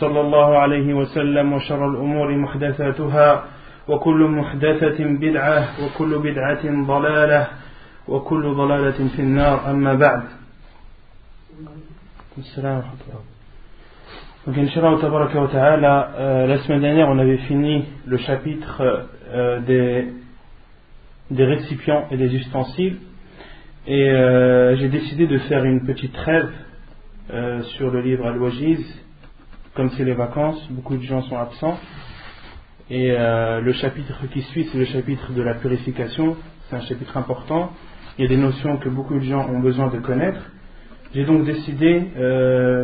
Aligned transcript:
صلى 0.00 0.20
الله 0.20 0.58
عليه 0.58 0.94
وسلم 0.94 1.52
وشر 1.52 1.90
الأمور 1.90 2.36
محدثاتها 2.36 3.44
وكل 3.88 4.24
محدثة 4.24 5.04
بدعة 5.04 5.68
وكل 5.84 6.18
بدعة 6.18 6.86
ضلالة 6.86 7.48
وكل 8.08 8.54
ضلالة 8.54 9.08
في 9.16 9.22
النار 9.22 9.70
أما 9.70 9.94
بعد 9.94 10.22
السلام 12.38 12.76
ورحمة 12.76 13.00
الله 13.08 13.34
Donc, 14.46 14.58
Inch'Allah, 14.58 15.48
ta'ala, 15.50 16.10
euh, 16.18 16.46
la 16.46 16.58
semaine 16.58 16.82
dernière, 16.82 17.08
on 17.08 17.18
avait 17.18 17.38
fini 17.38 17.86
le 18.04 18.18
chapitre 18.18 19.06
euh, 19.32 19.60
des, 19.60 20.12
des 21.30 21.44
récipients 21.46 22.04
et 22.10 22.18
des 22.18 22.34
ustensiles. 22.34 22.98
Et 23.86 24.10
euh, 24.10 24.76
j'ai 24.76 24.88
décidé 24.88 25.26
de 25.26 25.38
faire 25.38 25.64
une 25.64 25.86
petite 25.86 26.12
trêve 26.12 26.50
euh, 27.32 27.62
sur 27.78 27.90
le 27.90 28.02
livre 28.02 28.26
Al-Wajiz. 28.26 28.84
Comme 29.79 29.91
c'est 29.91 30.03
les 30.03 30.13
vacances, 30.13 30.61
beaucoup 30.71 30.97
de 30.97 31.03
gens 31.03 31.21
sont 31.21 31.37
absents. 31.37 31.79
Et 32.89 33.11
euh, 33.11 33.61
le 33.61 33.71
chapitre 33.71 34.27
qui 34.33 34.41
suit, 34.41 34.67
c'est 34.69 34.77
le 34.77 34.83
chapitre 34.83 35.31
de 35.31 35.41
la 35.41 35.53
purification. 35.53 36.35
C'est 36.67 36.75
un 36.75 36.81
chapitre 36.81 37.15
important. 37.15 37.71
Il 38.17 38.23
y 38.23 38.25
a 38.25 38.27
des 38.27 38.35
notions 38.35 38.75
que 38.75 38.89
beaucoup 38.89 39.13
de 39.13 39.23
gens 39.23 39.47
ont 39.47 39.59
besoin 39.59 39.87
de 39.87 39.99
connaître. 39.99 40.41
J'ai 41.13 41.23
donc 41.23 41.45
décidé, 41.45 42.09
euh, 42.17 42.83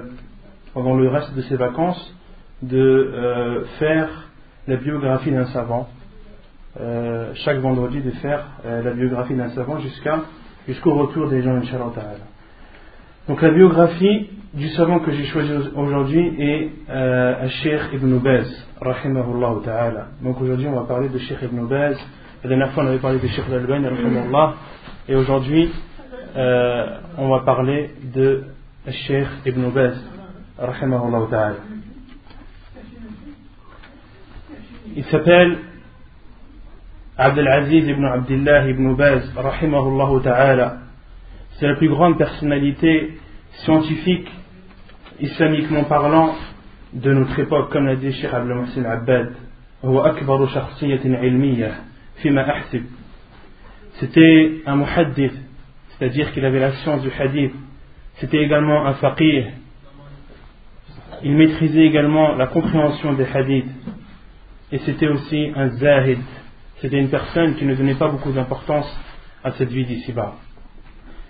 pendant 0.73 0.95
le 0.95 1.09
reste 1.09 1.35
de 1.35 1.41
ces 1.41 1.57
vacances, 1.57 2.15
de 2.61 2.77
euh, 2.77 3.65
faire 3.77 4.29
la 4.65 4.77
biographie 4.77 5.31
d'un 5.31 5.47
savant. 5.47 5.89
Chaque 7.43 7.57
vendredi, 7.57 7.99
de 7.99 8.11
faire 8.11 8.47
la 8.63 8.91
biographie 8.91 9.35
d'un 9.35 9.49
savant 9.49 9.79
jusqu'à 9.79 10.21
jusqu'au 10.65 10.93
retour 10.93 11.27
des 11.27 11.41
gens, 11.41 11.55
Inch'Allah. 11.55 11.91
Donc 13.27 13.41
la 13.41 13.49
biographie 13.49 14.29
du 14.53 14.69
savant 14.69 14.99
que 14.99 15.11
j'ai 15.11 15.25
choisi 15.25 15.51
aujourd'hui 15.75 16.35
est 16.39 16.69
euh, 16.89 17.47
Sheikh 17.49 17.93
Ibn 17.93 18.19
Baz, 18.19 18.47
rahimahullah 18.79 19.55
ta'ala. 19.63 20.07
Donc 20.21 20.39
aujourd'hui 20.41 20.67
on 20.67 20.75
va 20.75 20.83
parler 20.83 21.09
de 21.09 21.17
Sheikh 21.17 21.39
Ibn 21.41 21.65
Baz. 21.65 21.97
La 22.43 22.49
dernière 22.49 22.71
fois 22.73 22.83
on 22.83 22.87
avait 22.87 22.99
parlé 22.99 23.17
de 23.17 23.25
Sheikh 23.25 23.45
Al-Albani, 23.49 23.87
rahimahullah. 23.87 24.53
Et 25.09 25.15
aujourd'hui 25.15 25.71
euh, 26.35 26.85
on 27.17 27.29
va 27.29 27.39
parler 27.39 27.89
de 28.13 28.43
Sheikh 28.87 29.27
Ibn 29.47 29.69
Baz, 29.71 29.95
rahimahullah 30.59 31.27
ta'ala. 31.31 31.55
Il 34.95 35.03
s'appelle 35.05 35.57
Abdelaziz 37.17 37.87
ibn 37.87 38.05
Abdullah 38.05 38.67
ibn 38.69 38.93
Baz, 38.93 39.33
rahimahullah 39.35 40.23
ta'ala. 40.23 40.84
C'est 41.57 41.67
la 41.67 41.75
plus 41.75 41.87
grande 41.89 42.17
personnalité 42.17 43.17
scientifique, 43.63 44.29
islamiquement 45.21 45.85
parlant, 45.85 46.35
de 46.91 47.13
notre 47.13 47.37
époque, 47.39 47.71
comme 47.71 47.85
l'a 47.85 47.95
dit 47.95 48.11
Sheikh 48.11 48.33
Abdel 48.33 48.55
Mohsin 48.55 48.83
Abbad. 48.83 49.33
C'était 53.99 54.51
un 54.65 54.75
muhaddith, 54.75 55.33
c'est-à-dire 55.89 56.33
qu'il 56.33 56.43
avait 56.43 56.59
la 56.59 56.73
science 56.73 57.01
du 57.01 57.11
hadith. 57.11 57.53
C'était 58.15 58.43
également 58.43 58.85
un 58.85 58.93
faqih. 58.95 59.45
Il 61.23 61.35
maîtrisait 61.35 61.85
également 61.85 62.35
la 62.35 62.47
compréhension 62.47 63.13
des 63.13 63.25
hadiths. 63.25 63.71
Et 64.71 64.79
c'était 64.79 65.07
aussi 65.07 65.51
un 65.55 65.69
zahid. 65.69 66.19
C'était 66.81 66.99
une 66.99 67.09
personne 67.09 67.55
qui 67.55 67.65
ne 67.65 67.75
donnait 67.75 67.95
pas 67.95 68.09
beaucoup 68.09 68.31
d'importance 68.31 68.93
à 69.43 69.51
cette 69.51 69.69
vie 69.69 69.85
d'ici-bas. 69.85 70.35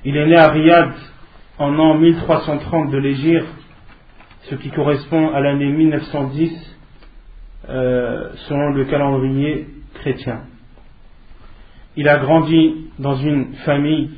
Il 0.08 0.16
est 0.18 0.28
né 0.28 0.36
à 0.36 0.50
Riyad 0.50 0.92
en 1.58 1.72
l'an 1.72 1.96
1330 1.96 2.92
de 2.92 2.98
l'Égypte, 3.00 3.48
ce 4.44 4.54
qui 4.54 4.70
correspond 4.70 5.34
à 5.34 5.40
l'année 5.40 5.72
1910 5.72 6.78
euh, 7.70 8.30
selon 8.48 8.70
le 8.70 8.86
calendrier 8.86 9.68
chrétien. 9.96 10.42
Il 11.96 12.08
a 12.08 12.20
grandi 12.20 12.92
dans 13.00 13.16
une 13.16 13.56
famille 13.66 14.12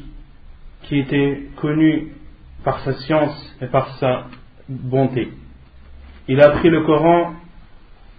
qui 0.83 0.99
était 0.99 1.43
connue 1.55 2.11
par 2.65 2.81
sa 2.81 2.91
science 2.95 3.55
et 3.61 3.67
par 3.67 3.87
sa 3.99 4.25
bonté. 4.67 5.29
Il 6.27 6.41
a 6.41 6.49
appris 6.49 6.69
le 6.69 6.83
Coran 6.83 7.31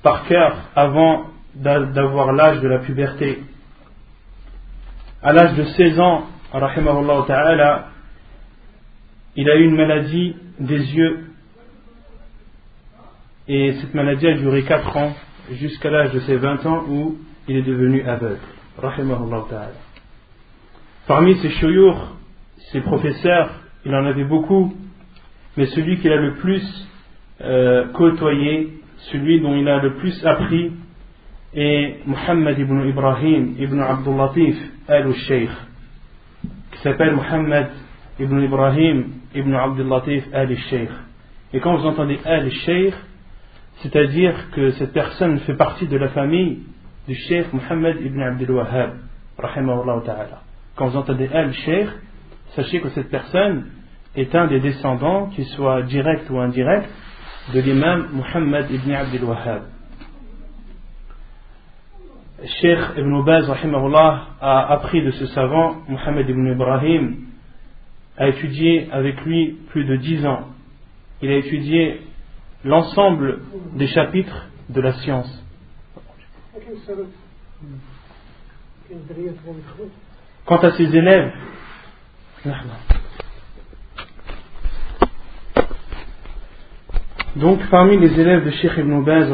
par 0.02 0.24
cœur 0.24 0.56
avant 0.74 1.26
d'avoir 1.54 2.32
l'âge 2.32 2.62
de 2.62 2.68
la 2.68 2.78
puberté. 2.78 3.40
À 5.22 5.34
l'âge 5.34 5.54
de 5.54 5.64
16 5.64 6.00
ans, 6.00 6.28
ta'ala, 6.52 7.88
il 9.36 9.48
a 9.50 9.56
eu 9.56 9.64
une 9.64 9.76
maladie 9.76 10.36
des 10.58 10.94
yeux 10.94 11.28
et 13.46 13.72
cette 13.80 13.94
maladie 13.94 14.26
a 14.26 14.34
duré 14.34 14.62
4 14.62 14.96
ans 14.96 15.14
jusqu'à 15.52 15.90
l'âge 15.90 16.12
de 16.12 16.20
ses 16.20 16.36
20 16.36 16.66
ans 16.66 16.84
où 16.88 17.16
il 17.48 17.56
est 17.56 17.62
devenu 17.62 18.02
aveugle. 18.02 18.38
Ta'ala. 18.80 19.72
Parmi 21.06 21.36
ses 21.36 21.50
chouyours, 21.50 22.16
ses 22.72 22.80
professeurs, 22.82 23.50
il 23.84 23.94
en 23.94 24.04
avait 24.04 24.24
beaucoup, 24.24 24.74
mais 25.56 25.66
celui 25.66 25.98
qu'il 25.98 26.12
a 26.12 26.16
le 26.16 26.34
plus 26.34 26.88
euh, 27.40 27.88
côtoyé, 27.92 28.80
celui 29.12 29.40
dont 29.40 29.54
il 29.54 29.68
a 29.68 29.78
le 29.78 29.94
plus 29.94 30.24
appris, 30.26 30.72
est 31.54 32.06
Muhammad 32.06 32.58
ibn 32.58 32.86
Ibrahim 32.86 33.54
ibn 33.58 33.80
Abdul 33.80 34.16
Latif 34.16 34.56
al-Sheikh, 34.86 35.50
qui 36.78 36.84
s'appelle 36.84 37.14
Muhammad 37.14 37.70
ibn 38.20 38.40
Ibrahim 38.40 39.06
ibn 39.34 39.52
Abdul 39.52 39.88
Latif 39.88 40.24
al-Sheikh. 40.32 40.90
Et 41.52 41.58
quand 41.60 41.76
vous 41.76 41.86
entendez 41.86 42.20
al-Sheikh, 42.24 42.94
c'est-à-dire 43.82 44.50
que 44.52 44.70
cette 44.72 44.92
personne 44.92 45.40
fait 45.40 45.54
partie 45.54 45.88
de 45.88 45.96
la 45.96 46.08
famille 46.08 46.60
du 47.08 47.16
Sheikh 47.16 47.52
Muhammad 47.52 47.96
ibn 48.00 48.20
Abdul 48.22 48.52
Wahhab, 48.52 48.92
ta'ala. 49.36 50.42
Quand 50.76 50.86
vous 50.86 50.96
entendez 50.96 51.28
al-Sheikh, 51.32 51.88
sachez 52.54 52.80
que 52.80 52.90
cette 52.90 53.10
personne 53.10 53.66
est 54.14 54.32
un 54.36 54.46
des 54.46 54.60
descendants, 54.60 55.26
qu'il 55.26 55.46
soit 55.46 55.82
direct 55.82 56.30
ou 56.30 56.38
indirect, 56.38 56.88
de 57.52 57.60
l'imam 57.60 58.08
Muhammad 58.12 58.70
ibn 58.70 58.92
Abdul 58.92 59.24
Wahhab. 59.24 59.62
Sheikh 62.44 62.78
Ibn 62.96 63.22
Baz 63.24 63.50
a 64.40 64.72
appris 64.72 65.02
de 65.02 65.10
ce 65.10 65.26
savant, 65.26 65.82
Muhammad 65.88 66.28
ibn 66.28 66.46
Ibrahim, 66.46 67.16
a 68.16 68.28
étudié 68.28 68.88
avec 68.92 69.20
lui 69.22 69.58
plus 69.70 69.84
de 69.84 69.96
dix 69.96 70.24
ans. 70.24 70.48
Il 71.20 71.30
a 71.30 71.36
étudié 71.36 72.00
l'ensemble 72.64 73.40
des 73.74 73.88
chapitres 73.88 74.46
de 74.68 74.80
la 74.80 74.92
science. 74.94 75.44
Quant 80.44 80.58
à 80.58 80.70
ses 80.72 80.96
élèves, 80.96 81.32
donc 87.36 87.60
parmi 87.70 87.98
les 87.98 88.18
élèves 88.18 88.44
de 88.44 88.50
Sheikh 88.50 88.72
Ibn 88.78 89.02
Baz, 89.04 89.32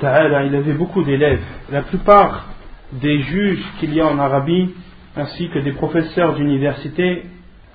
ta'ala, 0.00 0.44
il 0.44 0.54
avait 0.54 0.72
beaucoup 0.72 1.02
d'élèves. 1.02 1.42
La 1.70 1.82
plupart 1.82 2.46
des 2.92 3.20
juges 3.20 3.64
qu'il 3.78 3.94
y 3.94 4.00
a 4.00 4.06
en 4.06 4.18
Arabie, 4.18 4.70
ainsi 5.16 5.48
que 5.50 5.58
des 5.58 5.72
professeurs 5.72 6.34
d'université, 6.34 7.24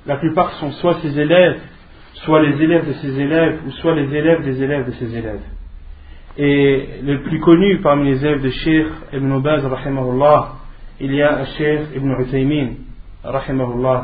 la 0.05 0.17
plupart 0.17 0.51
sont 0.53 0.71
soit 0.73 0.95
ses 1.01 1.19
élèves, 1.19 1.59
soit 2.25 2.41
les 2.41 2.61
élèves 2.61 2.87
de 2.87 2.93
ses 2.93 3.19
élèves, 3.19 3.59
ou 3.67 3.71
soit 3.71 3.95
les 3.95 4.13
élèves 4.13 4.43
des 4.43 4.61
élèves 4.61 4.87
de 4.87 4.91
ses 4.91 5.17
élèves. 5.17 5.41
Et 6.37 6.89
le 7.03 7.21
plus 7.21 7.39
connu 7.39 7.77
parmi 7.77 8.09
les 8.09 8.25
élèves 8.25 8.41
de 8.41 8.49
Sheikh 8.49 8.87
Ibn 9.13 9.39
Baz, 9.39 9.63
il 10.99 11.13
y 11.13 11.21
a 11.21 11.45
Sheikh 11.57 11.79
Ibn 11.95 12.11
Uthaymin, 12.21 12.69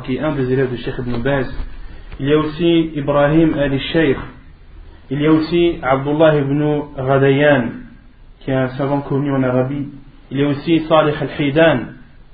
qui 0.04 0.16
est 0.16 0.20
un 0.20 0.36
des 0.36 0.52
élèves 0.54 0.72
de 0.72 0.78
Sheikh 0.78 0.96
Ibn 1.00 1.18
Baz. 1.22 1.54
Il 2.20 2.28
y 2.28 2.34
a 2.34 2.38
aussi 2.38 2.92
Ibrahim 2.96 3.54
al-Sheikh. 3.58 4.18
Il 5.12 5.22
y 5.22 5.28
a 5.28 5.32
aussi 5.34 5.78
Abdullah 5.82 6.38
ibn 6.38 6.84
Ghadayan, 6.96 7.70
qui 8.40 8.50
est 8.50 8.54
un 8.56 8.70
savant 8.70 9.02
connu 9.02 9.30
en 9.30 9.44
Arabie. 9.44 9.90
Il 10.32 10.40
y 10.40 10.44
a 10.44 10.48
aussi 10.48 10.80
Salih 10.88 11.14
al-Hidan, 11.20 11.80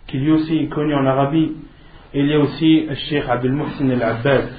qui 0.05 0.19
lui 0.19 0.31
aussi 0.31 0.57
est 0.57 0.67
connu 0.67 0.93
en 0.93 1.03
Arabie. 1.07 1.53
Et 2.13 2.19
il 2.19 2.27
y 2.27 2.35
a 2.35 2.39
aussi 2.39 2.85
le 2.85 2.93
Sheikh 2.93 3.23
Abdul 3.27 3.53
Muhsin 3.53 3.89
al-Abbad. 3.89 4.49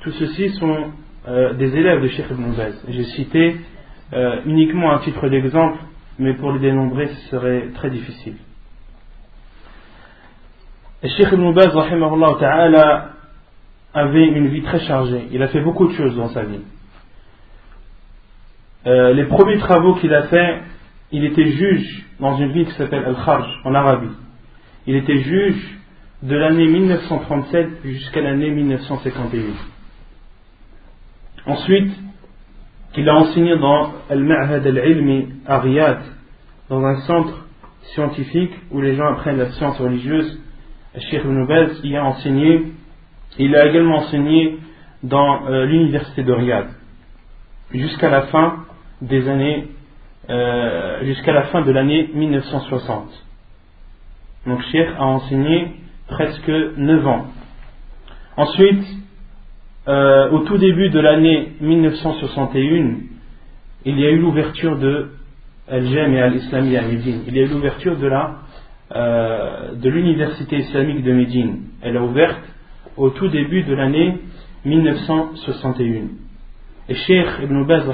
Tous 0.00 0.10
ceux-ci 0.10 0.48
sont 0.54 0.90
euh, 1.28 1.52
des 1.52 1.72
élèves 1.76 2.02
de 2.02 2.08
Sheikh 2.08 2.26
Ibn 2.32 2.56
Baz. 2.56 2.84
J'ai 2.88 3.04
cité 3.04 3.58
euh, 4.12 4.40
uniquement 4.44 4.92
un 4.92 4.98
titre 4.98 5.28
d'exemple, 5.28 5.78
mais 6.18 6.34
pour 6.34 6.50
les 6.50 6.58
dénombrer, 6.58 7.06
ce 7.06 7.28
serait 7.28 7.68
très 7.76 7.90
difficile. 7.90 8.38
Le 11.00 11.08
Sheikh 11.10 11.28
Ibn 11.30 11.52
Baz, 11.52 11.72
ta'ala, 12.40 13.15
avait 13.96 14.28
une 14.28 14.48
vie 14.48 14.62
très 14.62 14.80
chargée. 14.80 15.26
Il 15.32 15.42
a 15.42 15.48
fait 15.48 15.62
beaucoup 15.62 15.88
de 15.88 15.94
choses 15.94 16.14
dans 16.16 16.28
sa 16.28 16.44
vie. 16.44 16.60
Euh, 18.86 19.14
les 19.14 19.24
premiers 19.24 19.58
travaux 19.58 19.94
qu'il 19.94 20.12
a 20.12 20.24
fait, 20.24 20.60
il 21.12 21.24
était 21.24 21.50
juge 21.50 22.04
dans 22.20 22.36
une 22.36 22.52
ville 22.52 22.66
qui 22.66 22.74
s'appelle 22.74 23.04
Al-Kharj, 23.04 23.48
en 23.64 23.74
Arabie. 23.74 24.14
Il 24.86 24.96
était 24.96 25.18
juge 25.18 25.78
de 26.22 26.36
l'année 26.36 26.66
1937 26.66 27.68
jusqu'à 27.84 28.20
l'année 28.20 28.50
1951. 28.50 29.40
Ensuite, 31.46 31.92
il 32.96 33.08
a 33.08 33.14
enseigné 33.14 33.56
dans 33.58 33.94
Al-Ma'had 34.10 34.66
al-Ilmi 34.66 35.28
à 35.46 35.58
Riyad, 35.58 36.00
dans 36.68 36.84
un 36.84 37.00
centre 37.00 37.46
scientifique 37.94 38.52
où 38.70 38.80
les 38.80 38.94
gens 38.94 39.06
apprennent 39.06 39.38
la 39.38 39.52
science 39.52 39.78
religieuse. 39.78 40.38
Sheikh 40.98 41.22
Ibn 41.24 41.46
y 41.84 41.96
a 41.96 42.04
enseigné. 42.04 42.72
Il 43.38 43.54
a 43.54 43.66
également 43.66 43.98
enseigné 43.98 44.58
dans 45.02 45.46
euh, 45.46 45.66
l'université 45.66 46.22
de 46.22 46.32
Riyad 46.32 46.68
jusqu'à 47.72 48.08
la 48.08 48.22
fin 48.22 48.64
des 49.02 49.28
années, 49.28 49.68
euh, 50.30 51.04
jusqu'à 51.04 51.32
la 51.32 51.44
fin 51.44 51.62
de 51.62 51.70
l'année 51.70 52.10
1960. 52.14 53.08
Donc 54.46 54.62
Sheikh 54.70 54.88
a 54.98 55.04
enseigné 55.04 55.72
presque 56.08 56.48
9 56.48 57.06
ans. 57.06 57.26
Ensuite, 58.36 58.84
euh, 59.88 60.30
au 60.30 60.40
tout 60.40 60.58
début 60.58 60.90
de 60.90 61.00
l'année 61.00 61.52
1961, 61.60 62.96
il 63.84 64.00
y 64.00 64.06
a 64.06 64.10
eu 64.10 64.18
l'ouverture 64.18 64.78
de 64.78 65.10
Al-Jami 65.68 66.18
al-Islami 66.18 66.76
à 66.76 66.82
Médine. 66.82 67.22
Il 67.26 67.36
y 67.36 67.40
a 67.40 67.42
eu 67.42 67.48
l'ouverture 67.48 67.96
de 67.96 69.88
l'université 69.88 70.58
islamique 70.58 71.02
de 71.02 71.12
Médine. 71.12 71.62
Elle 71.82 71.96
a 71.96 72.02
ouverte 72.02 72.40
au 72.96 73.10
tout 73.10 73.28
début 73.28 73.62
de 73.62 73.74
l'année 73.74 74.18
1961. 74.64 76.08
Et 76.88 76.94
Sheikh 76.94 77.26
Ibn 77.42 77.64
Baz 77.64 77.84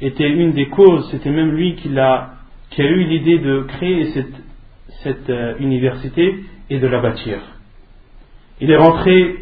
était 0.00 0.28
une 0.28 0.52
des 0.52 0.68
causes, 0.68 1.08
c'était 1.10 1.30
même 1.30 1.52
lui 1.52 1.76
qui 1.76 1.96
a, 1.98 2.30
eu 2.78 3.04
l'idée 3.04 3.38
de 3.38 3.62
créer 3.62 4.06
cette, 4.12 4.34
cette 5.02 5.30
euh, 5.30 5.54
université 5.58 6.44
et 6.70 6.78
de 6.78 6.86
la 6.86 7.00
bâtir. 7.00 7.38
Il 8.60 8.70
est 8.70 8.76
rentré 8.76 9.36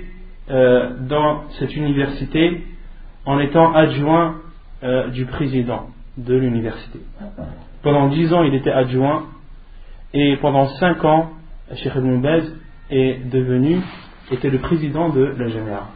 euh, 0.51 0.91
dans 1.09 1.49
cette 1.59 1.75
université 1.77 2.63
en 3.25 3.39
étant 3.39 3.73
adjoint 3.73 4.37
euh, 4.83 5.09
du 5.09 5.25
président 5.27 5.87
de 6.17 6.35
l'université. 6.35 6.99
Pendant 7.83 8.09
dix 8.09 8.33
ans, 8.33 8.43
il 8.43 8.55
était 8.55 8.73
adjoint 8.73 9.25
et 10.13 10.37
pendant 10.39 10.67
cinq 10.79 11.05
ans, 11.05 11.31
Cheikh 11.75 11.95
Ibn 11.95 12.21
Baz 12.21 12.45
est 12.91 13.31
devenu, 13.31 13.79
était 14.31 14.51
le 14.51 14.59
président 14.59 15.09
de 15.09 15.35
la 15.39 15.49
GMA. 15.49 15.89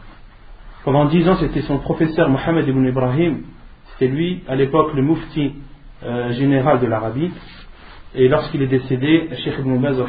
Pendant 0.83 1.05
dix 1.05 1.27
ans, 1.27 1.35
c'était 1.37 1.61
son 1.61 1.79
professeur 1.79 2.29
Mohamed 2.29 2.67
Ibn 2.67 2.85
Ibrahim, 2.85 3.43
c'était 3.91 4.11
lui 4.11 4.43
à 4.47 4.55
l'époque 4.55 4.93
le 4.93 5.01
mufti 5.01 5.53
euh, 6.03 6.31
général 6.33 6.79
de 6.79 6.87
l'Arabie. 6.87 7.31
Et 8.15 8.27
lorsqu'il 8.27 8.61
est 8.61 8.67
décédé, 8.67 9.29
Cheikh 9.43 9.55
Ibn 9.59 9.77
Baz 9.77 10.01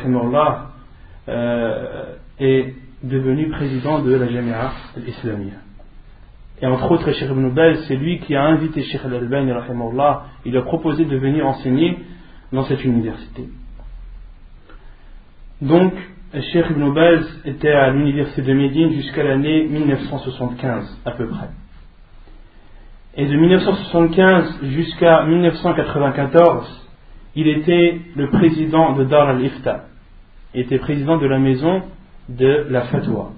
euh, 1.28 2.14
est 2.38 2.74
devenu 3.02 3.48
président 3.48 4.00
de 4.00 4.14
la 4.14 4.28
Jamia 4.28 4.72
al-Islamia. 4.96 5.54
Et 6.60 6.66
entre 6.66 6.90
autres, 6.90 7.10
Cheikh 7.12 7.30
Ibn 7.30 7.50
Baz, 7.50 7.84
c'est 7.86 7.96
lui 7.96 8.18
qui 8.20 8.34
a 8.34 8.44
invité 8.44 8.82
Cheikh 8.82 9.00
Al-Albani, 9.04 9.52
il 10.44 10.56
a 10.56 10.62
proposé 10.62 11.04
de 11.04 11.16
venir 11.16 11.46
enseigner 11.46 11.98
dans 12.52 12.64
cette 12.64 12.84
université. 12.84 13.48
Donc, 15.60 15.92
Cheikh 16.32 16.66
Ibn 16.70 16.92
Baz 16.92 17.40
était 17.46 17.70
à 17.70 17.90
l'université 17.90 18.42
de 18.42 18.52
Médine 18.52 18.92
jusqu'à 18.92 19.22
l'année 19.22 19.64
1975, 19.64 21.00
à 21.06 21.12
peu 21.12 21.26
près. 21.26 21.48
Et 23.16 23.26
de 23.26 23.34
1975 23.34 24.58
jusqu'à 24.64 25.24
1994, 25.24 26.86
il 27.34 27.48
était 27.48 28.00
le 28.14 28.28
président 28.28 28.92
de 28.94 29.04
Dar 29.04 29.28
al-Ifta. 29.30 29.86
Il 30.54 30.60
était 30.60 30.78
président 30.78 31.16
de 31.16 31.26
la 31.26 31.38
maison 31.38 31.82
de 32.28 32.66
la 32.68 32.82
fatwa. 32.82 33.32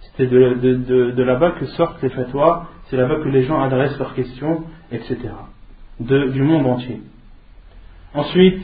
C'était 0.00 0.26
de, 0.26 1.22
là-bas 1.22 1.52
que 1.52 1.64
sortent 1.66 2.02
les 2.02 2.10
fatwas, 2.10 2.68
c'est 2.90 2.98
là-bas 2.98 3.16
que 3.24 3.28
les 3.30 3.44
gens 3.44 3.62
adressent 3.62 3.98
leurs 3.98 4.14
questions, 4.14 4.64
etc. 4.90 5.16
du 6.00 6.42
monde 6.42 6.66
entier. 6.66 7.00
Ensuite, 8.12 8.62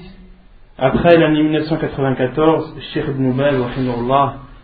après 0.79 1.17
l'année 1.17 1.43
1994, 1.43 2.77
Sheikh 2.93 3.05
Ibn 3.09 3.33
Baz 3.33 3.57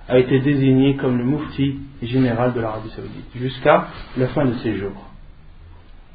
a 0.08 0.19
été 0.19 0.40
désigné 0.40 0.96
comme 0.96 1.19
le 1.19 1.25
mufti 1.25 1.78
général 2.02 2.52
de 2.52 2.61
l'Arabie 2.61 2.90
Saoudite 2.90 3.31
jusqu'à 3.34 3.88
la 4.16 4.28
fin 4.28 4.44
de 4.44 4.55
ses 4.55 4.76
jours. 4.76 5.11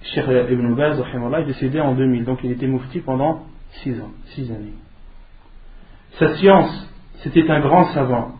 Sheikh 0.01 0.25
Ibn 0.25 0.75
Baz 0.75 0.99
est 0.99 1.43
décédé 1.45 1.81
en 1.81 1.93
2000, 1.95 2.23
donc 2.23 2.39
il 2.43 2.51
était 2.51 2.67
mufti 2.67 2.99
pendant 2.99 3.43
6 3.83 3.99
ans, 4.01 4.11
6 4.35 4.51
années. 4.51 4.73
Sa 6.13 6.35
science 6.35 6.89
c'était 7.23 7.49
un 7.49 7.59
grand 7.59 7.85
savant. 7.93 8.31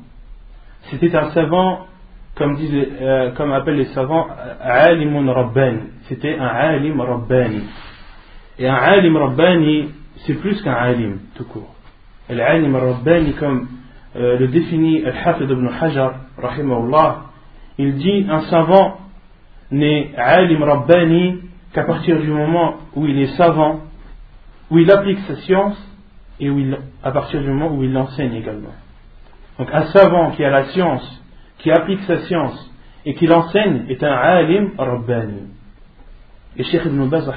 C'était 0.90 1.14
un 1.16 1.32
savant, 1.32 1.88
comme, 2.36 2.56
disent, 2.56 2.74
euh, 2.74 3.32
comme 3.32 3.52
appellent 3.52 3.76
les 3.76 3.94
savants, 3.94 4.28
alimun 4.62 5.32
rabbani. 5.32 5.82
C'était 6.04 6.38
un 6.38 6.48
alim 6.48 7.00
rabbani. 7.02 7.64
Et 8.58 8.68
un 8.68 8.76
alim 8.76 9.18
rabbani, 9.18 9.90
c'est 10.26 10.36
plus 10.36 10.62
qu'un 10.62 10.74
alim, 10.74 11.20
tout 11.36 11.46
court. 11.46 11.74
L'alim 12.30 12.76
rabbani, 12.76 13.34
comme 13.34 13.68
euh, 14.16 14.38
le 14.38 14.48
définit 14.48 15.04
Al-Hafid 15.06 15.50
ibn 15.50 15.68
Hajar, 15.68 16.14
rahimahullah, 16.38 17.22
il 17.78 17.96
dit 17.96 18.26
un 18.30 18.42
savant 18.42 18.98
n'est 19.72 20.12
alim 20.16 20.64
rabbani 20.64 21.40
qu'à 21.74 21.84
partir 21.84 22.20
du 22.20 22.28
moment 22.28 22.76
où 22.96 23.06
il 23.06 23.20
est 23.20 23.38
savant, 23.38 23.82
où 24.70 24.78
il 24.78 24.92
applique 24.92 25.20
sa 25.28 25.36
science 25.38 25.78
et 26.40 26.50
où 26.50 26.60
il, 26.60 26.78
à 27.04 27.12
partir 27.12 27.42
du 27.42 27.48
moment 27.48 27.76
où 27.76 27.84
il 27.84 27.94
l'enseigne 27.94 28.34
également. 28.34 28.74
Donc 29.58 29.70
un 29.72 29.86
savant 29.88 30.32
qui 30.32 30.44
a 30.44 30.50
la 30.50 30.66
science, 30.66 31.24
qui 31.60 31.72
applique 31.72 32.02
sa 32.04 32.20
science 32.20 32.72
et 33.06 33.14
qui 33.14 33.28
l'enseigne 33.28 33.86
est 33.90 34.04
un 34.04 34.14
alim 34.14 34.72
rabbani. 34.78 35.44
Et 36.58 36.64
Sheikh 36.64 36.86
Ibn 36.86 37.08
Baz 37.08 37.32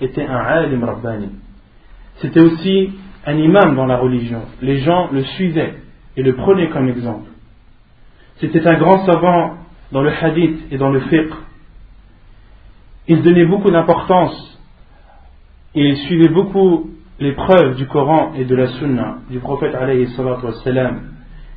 était 0.00 0.24
un 0.24 0.36
alim 0.36 0.84
rabbani. 0.84 1.30
C'était 2.20 2.40
aussi 2.40 2.90
un 3.26 3.36
imam 3.36 3.76
dans 3.76 3.86
la 3.86 3.96
religion. 3.96 4.42
Les 4.62 4.78
gens 4.78 5.08
le 5.10 5.22
suivaient 5.22 5.74
et 6.16 6.22
le 6.22 6.34
prenaient 6.34 6.68
comme 6.68 6.88
exemple. 6.88 7.30
C'était 8.36 8.66
un 8.66 8.78
grand 8.78 9.04
savant 9.06 9.56
dans 9.92 10.02
le 10.02 10.12
hadith 10.12 10.58
et 10.70 10.78
dans 10.78 10.90
le 10.90 11.00
fiqh. 11.00 11.32
Il 13.08 13.22
donnait 13.22 13.46
beaucoup 13.46 13.70
d'importance 13.70 14.58
et 15.74 15.88
il 15.88 15.96
suivait 15.98 16.28
beaucoup 16.28 16.90
les 17.18 17.32
preuves 17.32 17.76
du 17.76 17.86
Coran 17.86 18.32
et 18.34 18.44
de 18.44 18.54
la 18.54 18.68
Sunna 18.68 19.18
du 19.30 19.38
prophète 19.40 19.74
alayhi 19.74 20.06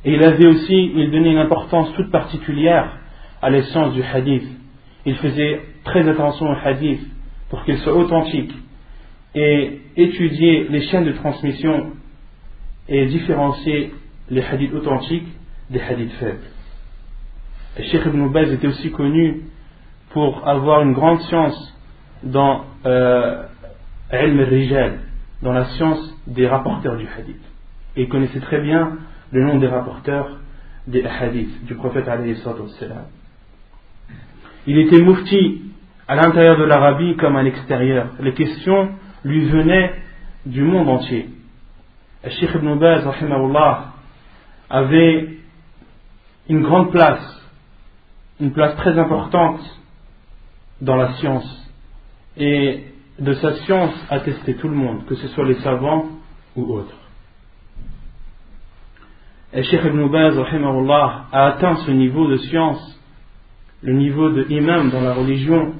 Et 0.04 0.14
il 0.14 0.24
avait 0.24 0.46
aussi, 0.46 0.92
il 0.94 1.10
donnait 1.10 1.32
une 1.32 1.38
importance 1.38 1.92
toute 1.94 2.10
particulière 2.10 2.98
à 3.40 3.50
l'essence 3.50 3.94
du 3.94 4.02
hadith. 4.02 4.46
Il 5.06 5.16
faisait 5.16 5.60
très 5.84 6.08
attention 6.08 6.46
au 6.46 6.56
hadith 6.64 7.00
pour 7.50 7.64
qu'il 7.64 7.78
soit 7.78 7.94
authentique 7.94 8.52
et 9.34 9.80
étudier 9.96 10.66
les 10.68 10.82
chaînes 10.82 11.04
de 11.04 11.12
transmission 11.12 11.92
et 12.88 13.06
différencier 13.06 13.92
les 14.30 14.42
hadiths 14.42 14.74
authentiques 14.74 15.28
des 15.70 15.80
hadiths 15.80 16.12
faibles. 16.12 16.46
Et 17.76 17.84
Sheikh 17.84 18.02
Ibn 18.06 18.28
Baz 18.28 18.52
était 18.52 18.68
aussi 18.68 18.90
connu 18.90 19.42
pour 20.10 20.46
avoir 20.46 20.82
une 20.82 20.92
grande 20.92 21.20
science 21.22 21.76
dans 22.22 22.64
euh, 22.86 23.42
al-rijal, 24.10 25.00
dans 25.42 25.52
la 25.52 25.64
science 25.64 26.14
des 26.26 26.46
rapporteurs 26.46 26.96
du 26.96 27.06
hadith. 27.06 27.40
Il 27.96 28.08
connaissait 28.08 28.40
très 28.40 28.60
bien 28.60 28.98
le 29.32 29.44
nom 29.44 29.58
des 29.58 29.66
rapporteurs 29.66 30.38
des 30.86 31.04
hadiths 31.04 31.64
du 31.64 31.74
prophète 31.74 32.06
alayhi 32.08 32.36
Il 34.66 34.78
était 34.78 35.02
mufti 35.02 35.62
à 36.06 36.16
l'intérieur 36.16 36.58
de 36.58 36.64
l'Arabie 36.64 37.16
comme 37.16 37.36
à 37.36 37.42
l'extérieur. 37.42 38.10
Les 38.20 38.34
questions 38.34 38.90
lui 39.24 39.48
venaient 39.48 39.94
du 40.46 40.62
monde 40.62 40.88
entier. 40.88 41.28
Le 42.22 42.30
Sheikh 42.30 42.50
Ibn 42.54 42.78
Baz 42.78 43.06
avait 44.70 45.28
une 46.48 46.62
grande 46.62 46.90
place, 46.90 47.42
une 48.40 48.52
place 48.52 48.76
très 48.76 48.98
importante 48.98 49.60
dans 50.80 50.96
la 50.96 51.14
science. 51.14 51.70
Et 52.36 52.84
de 53.18 53.32
sa 53.34 53.54
science 53.64 53.94
attestait 54.10 54.54
tout 54.54 54.68
le 54.68 54.74
monde, 54.74 55.06
que 55.06 55.14
ce 55.14 55.28
soit 55.28 55.44
les 55.44 55.60
savants 55.60 56.06
ou 56.56 56.74
autres. 56.74 56.96
Et 59.52 59.62
Sheikh 59.62 59.84
Ibn 59.84 60.08
Baz 60.08 60.36
a 61.32 61.46
atteint 61.46 61.76
ce 61.76 61.90
niveau 61.92 62.26
de 62.26 62.36
science, 62.38 63.00
le 63.82 63.92
niveau 63.92 64.30
de 64.30 64.46
imam 64.50 64.90
dans 64.90 65.00
la 65.00 65.14
religion, 65.14 65.74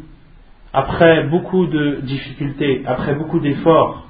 après 0.74 1.22
beaucoup 1.28 1.66
de 1.66 2.00
difficultés, 2.02 2.82
après 2.84 3.14
beaucoup 3.14 3.38
d'efforts. 3.38 4.08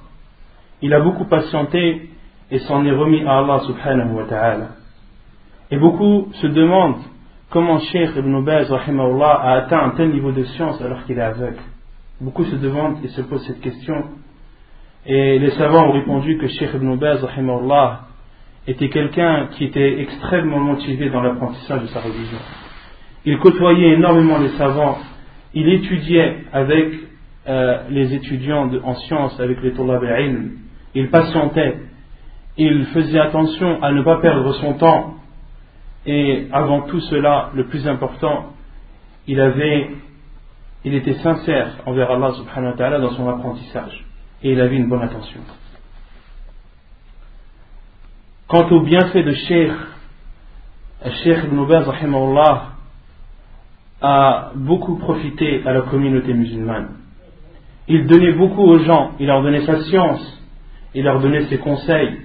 Il 0.80 0.94
a 0.94 1.00
beaucoup 1.00 1.26
patienté 1.26 2.09
et 2.50 2.59
s'en 2.61 2.85
est 2.87 2.90
remis 2.90 3.23
à 3.26 3.38
Allah 3.38 3.61
subhanahu 3.66 4.14
wa 4.14 4.25
ta'ala. 4.25 4.68
Et 5.71 5.76
beaucoup 5.76 6.30
se 6.40 6.47
demandent 6.47 7.02
comment 7.50 7.78
Sheikh 7.80 8.16
Ibn 8.16 8.44
Baz 8.44 8.73
a 8.73 9.52
atteint 9.52 9.78
un 9.78 9.90
tel 9.90 10.11
niveau 10.11 10.33
de 10.33 10.42
science 10.44 10.80
alors 10.80 11.04
qu'il 11.04 11.18
est 11.18 11.23
aveugle. 11.23 11.61
Beaucoup 12.18 12.44
se 12.44 12.56
demandent 12.56 12.97
et 13.04 13.09
se 13.09 13.21
posent 13.21 13.47
cette 13.47 13.61
question. 13.61 14.02
Et 15.04 15.38
les 15.38 15.50
savants 15.50 15.88
ont 15.88 15.92
répondu 15.92 16.38
que 16.38 16.49
Sheikh 16.49 16.71
Ibn 16.75 16.97
Baz 16.97 17.26
était 18.66 18.88
quelqu'un 18.88 19.49
qui 19.52 19.64
était 19.64 20.00
extrêmement 20.00 20.61
motivé 20.61 21.11
dans 21.11 21.21
l'apprentissage 21.21 21.83
de 21.83 21.87
sa 21.88 22.00
religion. 22.00 22.38
Il 23.26 23.38
côtoyait 23.38 23.92
énormément 23.92 24.38
les 24.38 24.50
savants, 24.50 24.99
il 25.54 25.68
étudiait 25.68 26.44
avec 26.52 26.92
euh, 27.46 27.84
les 27.90 28.14
étudiants 28.14 28.70
en 28.82 28.94
sciences, 28.94 29.38
avec 29.40 29.62
les 29.62 29.73
Tulab 29.73 30.02
il 30.94 31.11
patientait, 31.11 31.78
il 32.56 32.87
faisait 32.87 33.18
attention 33.18 33.82
à 33.82 33.92
ne 33.92 34.02
pas 34.02 34.20
perdre 34.20 34.52
son 34.54 34.75
temps, 34.75 35.14
et 36.06 36.49
avant 36.52 36.82
tout 36.82 37.00
cela, 37.00 37.50
le 37.54 37.66
plus 37.66 37.87
important, 37.88 38.52
il 39.26 39.40
avait, 39.40 39.90
il 40.84 40.94
était 40.94 41.14
sincère 41.14 41.78
envers 41.87 42.11
Allah 42.11 42.32
subhanahu 42.32 42.73
wa 42.73 42.76
ta'ala 42.76 42.99
dans 43.00 43.11
son 43.11 43.28
apprentissage, 43.28 44.04
et 44.42 44.52
il 44.52 44.61
avait 44.61 44.76
une 44.76 44.88
bonne 44.88 45.02
attention. 45.02 45.40
Quant 48.49 48.68
au 48.70 48.82
bienfait 48.82 49.23
de 49.23 49.32
Sheikh, 49.32 49.73
Sheikh 51.23 51.38
Ibn 51.44 51.58
a 54.06 54.50
beaucoup 54.54 54.96
profité 54.96 55.62
à 55.64 55.73
la 55.73 55.80
communauté 55.80 56.34
musulmane. 56.34 56.88
Il 57.88 58.06
donnait 58.06 58.32
beaucoup 58.32 58.62
aux 58.62 58.78
gens, 58.80 59.12
il 59.18 59.26
leur 59.26 59.42
donnait 59.42 59.64
sa 59.64 59.80
science, 59.84 60.42
il 60.94 61.04
leur 61.04 61.20
donnait 61.20 61.46
ses 61.46 61.56
conseils, 61.56 62.18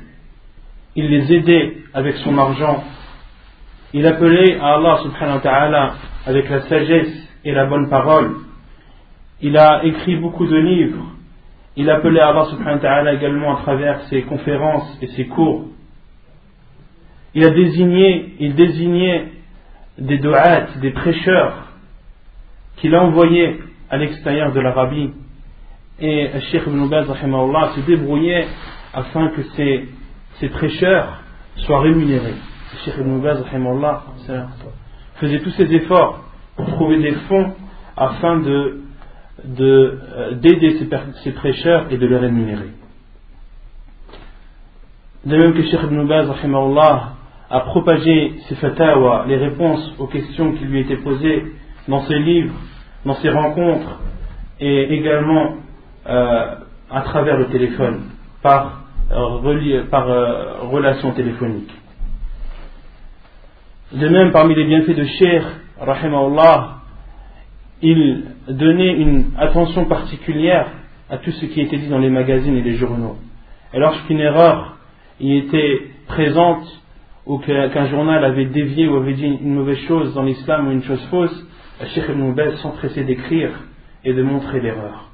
il 0.98 1.09
les 1.09 1.33
aidait 1.33 1.77
avec 1.93 2.17
son 2.17 2.38
argent, 2.38 2.83
il 3.93 4.05
appelait 4.05 4.59
à 4.59 4.74
Allah 4.75 5.00
subhanahu 5.03 5.36
wa 5.36 5.41
ta'ala 5.41 5.93
avec 6.27 6.50
la 6.50 6.62
sagesse 6.63 7.29
et 7.45 7.53
la 7.53 7.65
bonne 7.65 7.89
parole, 7.89 8.31
il 9.41 9.57
a 9.57 9.86
écrit 9.86 10.17
beaucoup 10.17 10.48
de 10.48 10.57
livres, 10.57 11.05
il 11.77 11.89
appelait 11.89 12.19
à 12.19 12.27
Allah 12.27 12.45
subhanahu 12.50 12.75
wa 12.75 12.81
ta'ala 12.81 13.13
également 13.13 13.55
à 13.55 13.62
travers 13.62 14.01
ses 14.09 14.24
conférences 14.24 14.98
et 15.01 15.07
ses 15.07 15.27
cours, 15.27 15.63
il 17.33 17.45
a 17.45 17.51
désigné, 17.51 18.36
il 18.41 18.55
désignait 18.55 19.27
des 19.98 20.17
du'at, 20.17 20.67
des 20.81 20.91
prêcheurs, 20.91 21.68
qu'il 22.79 22.95
a 22.95 23.03
envoyés 23.03 23.59
à 23.89 23.98
l'extérieur 23.98 24.51
de 24.51 24.59
l'Arabie. 24.59 25.12
Et 26.00 26.29
Sheikh 26.51 26.63
Ibn 26.65 26.88
Baz 26.88 27.07
se 27.07 27.81
débrouillait 27.81 28.48
afin 28.93 29.29
que 29.29 29.41
ces, 29.55 30.50
prêcheurs 30.50 31.21
soient 31.57 31.81
rémunérés. 31.81 32.36
Sheikh 32.86 32.95
Ibn 33.00 33.19
Baz 33.19 33.43
faisait 35.15 35.39
tous 35.39 35.51
ses 35.51 35.74
efforts 35.74 36.24
pour 36.55 36.67
trouver 36.67 37.00
des 37.00 37.12
fonds 37.27 37.53
afin 37.98 38.39
de 38.39 38.81
euh, 39.59 40.33
d'aider 40.36 40.79
ces, 41.24 41.31
prêcheurs 41.31 41.88
et 41.89 41.98
de 41.98 42.05
les 42.05 42.17
rémunérer. 42.17 42.69
De 45.25 45.38
même 45.38 45.53
que 45.53 45.63
Sheikh 45.63 45.81
Ibn 45.83 46.07
Baz 46.07 46.29
a 47.50 47.59
propagé 47.62 48.33
ses 48.48 48.55
fatawa, 48.55 49.25
les 49.27 49.38
réponses 49.38 49.93
aux 49.98 50.07
questions 50.07 50.53
qui 50.53 50.65
lui 50.65 50.81
étaient 50.81 50.98
posées 50.98 51.45
dans 51.89 52.03
ses 52.03 52.19
livres, 52.19 52.53
dans 53.05 53.15
ses 53.15 53.29
rencontres 53.29 54.00
et 54.60 54.93
également 54.93 55.55
euh, 56.08 56.55
à 56.89 57.01
travers 57.01 57.38
le 57.38 57.48
téléphone, 57.48 58.01
par, 58.41 58.84
euh, 59.12 59.84
par 59.89 60.10
euh, 60.10 60.62
relation 60.69 61.12
téléphonique. 61.12 61.72
De 63.91 64.08
même, 64.08 64.31
parmi 64.31 64.55
les 64.55 64.65
bienfaits 64.65 64.96
de 64.96 65.03
Sheikh, 65.03 65.43
rahimahullah, 65.79 66.75
il 67.81 68.25
donnait 68.50 68.93
une 68.93 69.31
attention 69.38 69.86
particulière 69.86 70.67
à 71.10 71.17
tout 71.17 71.31
ce 71.31 71.46
qui 71.46 71.62
était 71.62 71.77
dit 71.77 71.88
dans 71.88 71.98
les 71.98 72.10
magazines 72.10 72.55
et 72.55 72.62
les 72.62 72.75
journaux. 72.75 73.17
Et 73.74 73.79
lorsqu'une 73.79 74.19
erreur 74.19 74.77
y 75.19 75.38
était 75.38 75.89
présente, 76.08 76.67
ou 77.25 77.38
qu'un 77.38 77.86
journal 77.88 78.25
avait 78.25 78.46
dévié 78.46 78.88
ou 78.88 78.96
avait 78.98 79.13
dit 79.13 79.25
une 79.25 79.53
mauvaise 79.53 79.77
chose 79.88 80.15
dans 80.15 80.24
l'islam 80.24 80.67
ou 80.67 80.72
une 80.72 80.84
chose 80.84 81.05
fausse, 81.12 81.46
Cheikh 81.86 82.09
Ibn 82.09 82.33
Baz 82.33 82.55
s'empressait 82.62 83.03
d'écrire 83.03 83.51
et 84.03 84.13
de 84.13 84.21
montrer 84.21 84.59
l'erreur. 84.59 85.09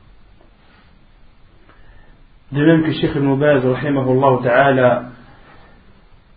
De 2.51 2.63
même 2.63 2.83
que 2.83 2.91
Cheikh 2.91 3.11
Ibn 3.15 3.35
Baz, 3.35 3.63
ta'ala, 4.43 5.09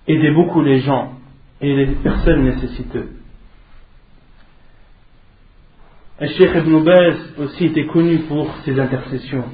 aidait 0.07 0.33
beaucoup 0.33 0.63
les 0.63 0.81
gens 0.81 1.13
et 1.61 1.75
les 1.75 1.87
personnes 1.95 2.45
nécessiteuses. 2.45 3.19
Cheikh 6.21 6.51
Ibn 6.55 6.85
Baz 6.85 7.17
aussi 7.39 7.67
était 7.67 7.87
connu 7.87 8.19
pour 8.21 8.55
ses 8.65 8.79
intercessions. 8.79 9.45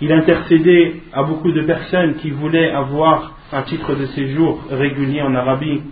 Il 0.00 0.12
intercédait 0.12 1.02
à 1.12 1.24
beaucoup 1.24 1.52
de 1.52 1.62
personnes 1.62 2.14
qui 2.16 2.30
voulaient 2.30 2.70
avoir 2.70 3.36
un 3.52 3.62
titre 3.62 3.94
de 3.94 4.06
séjour 4.06 4.62
régulier 4.70 5.20
en 5.20 5.34
Arabie. 5.34 5.82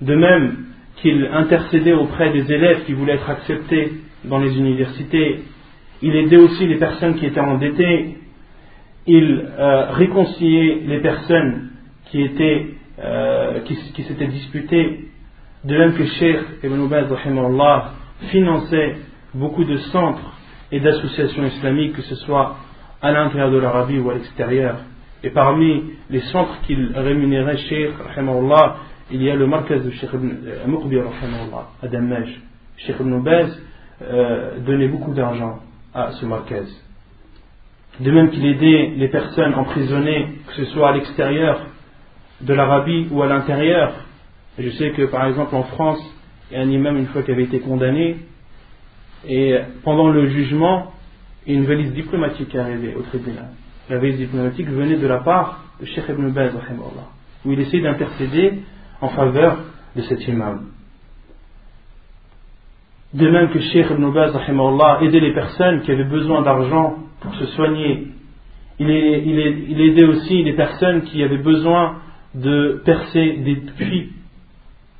De 0.00 0.14
même 0.14 0.69
qu'il 1.00 1.28
intercédait 1.32 1.92
auprès 1.92 2.30
des 2.30 2.52
élèves 2.52 2.84
qui 2.84 2.92
voulaient 2.92 3.14
être 3.14 3.30
acceptés 3.30 3.92
dans 4.24 4.38
les 4.38 4.56
universités. 4.56 5.40
Il 6.02 6.14
aidait 6.16 6.36
aussi 6.36 6.66
les 6.66 6.76
personnes 6.76 7.16
qui 7.16 7.26
étaient 7.26 7.40
endettées. 7.40 8.16
Il 9.06 9.46
euh, 9.58 9.90
réconciliait 9.90 10.82
les 10.86 10.98
personnes 10.98 11.70
qui 12.06 12.22
étaient 12.22 12.66
euh, 13.02 13.60
qui, 13.60 14.02
s'étaient 14.02 14.26
disputées. 14.26 15.06
De 15.64 15.76
même 15.76 15.94
que 15.94 16.04
Cheikh 16.04 16.40
Ibn 16.62 16.86
Baz 16.86 17.06
finançait 18.30 18.96
beaucoup 19.32 19.64
de 19.64 19.78
centres 19.78 20.34
et 20.70 20.80
d'associations 20.80 21.46
islamiques, 21.46 21.94
que 21.94 22.02
ce 22.02 22.14
soit 22.16 22.56
à 23.00 23.10
l'intérieur 23.10 23.50
de 23.50 23.58
l'Arabie 23.58 23.98
ou 23.98 24.10
à 24.10 24.14
l'extérieur. 24.14 24.80
Et 25.24 25.30
parmi 25.30 25.82
les 26.10 26.20
centres 26.32 26.60
qu'il 26.66 26.92
rémunérait, 26.94 27.56
Cheikh, 27.56 27.92
il 29.12 29.22
y 29.22 29.30
a 29.30 29.34
le 29.34 29.46
markaz 29.46 29.84
de 29.84 29.90
Cheikh 29.90 30.10
euh, 30.14 30.66
Muqbir, 30.66 31.04
à 31.82 31.88
Damaj. 31.88 32.28
Cheikh 32.76 32.96
Ibn 33.00 33.22
Baz 33.22 33.60
euh, 34.02 34.58
donnait 34.60 34.88
beaucoup 34.88 35.12
d'argent 35.12 35.58
à 35.92 36.12
ce 36.12 36.26
markaz. 36.26 36.66
De 37.98 38.10
même 38.10 38.30
qu'il 38.30 38.46
aidait 38.46 38.92
les 38.96 39.08
personnes 39.08 39.54
emprisonnées, 39.54 40.28
que 40.46 40.54
ce 40.54 40.64
soit 40.66 40.90
à 40.90 40.92
l'extérieur 40.92 41.66
de 42.40 42.54
l'Arabie 42.54 43.08
ou 43.10 43.22
à 43.22 43.26
l'intérieur. 43.26 43.92
Je 44.58 44.70
sais 44.70 44.90
que 44.92 45.02
par 45.02 45.26
exemple 45.26 45.54
en 45.54 45.64
France, 45.64 46.00
il 46.50 46.56
y 46.56 46.60
a 46.60 46.62
un 46.62 46.70
imam 46.70 46.96
une 46.96 47.06
fois 47.06 47.22
qui 47.22 47.30
avait 47.30 47.44
été 47.44 47.60
condamné, 47.60 48.16
et 49.28 49.58
pendant 49.84 50.08
le 50.08 50.28
jugement, 50.28 50.92
une 51.46 51.64
valise 51.64 51.92
diplomatique 51.92 52.54
est 52.54 52.58
arrivée 52.58 52.94
au 52.94 53.02
tribunal. 53.02 53.50
La 53.90 53.98
valise 53.98 54.16
diplomatique 54.16 54.68
venait 54.68 54.96
de 54.96 55.06
la 55.06 55.18
part 55.18 55.64
de 55.80 55.86
Sheikh 55.86 56.04
Ibn 56.08 56.30
Baz, 56.30 56.52
où 57.44 57.52
il 57.52 57.60
essayait 57.60 57.82
d'intercéder 57.82 58.60
en 59.00 59.08
faveur 59.08 59.58
de 59.96 60.02
cet 60.02 60.26
imam. 60.28 60.66
De 63.12 63.28
même 63.28 63.50
que 63.50 63.58
Sheikh 63.58 63.86
Ibn 63.90 64.10
Baz 64.12 64.32
aidait 65.02 65.20
les 65.20 65.32
personnes 65.32 65.82
qui 65.82 65.90
avaient 65.90 66.04
besoin 66.04 66.42
d'argent 66.42 66.98
pour 67.20 67.34
se 67.34 67.46
soigner. 67.46 68.08
Il, 68.78 68.88
aidait 68.88 70.04
aussi 70.04 70.42
les 70.44 70.52
personnes 70.52 71.02
qui 71.02 71.22
avaient 71.22 71.38
besoin 71.38 71.96
de 72.34 72.80
percer 72.84 73.38
des 73.38 73.56
puits, 73.56 74.12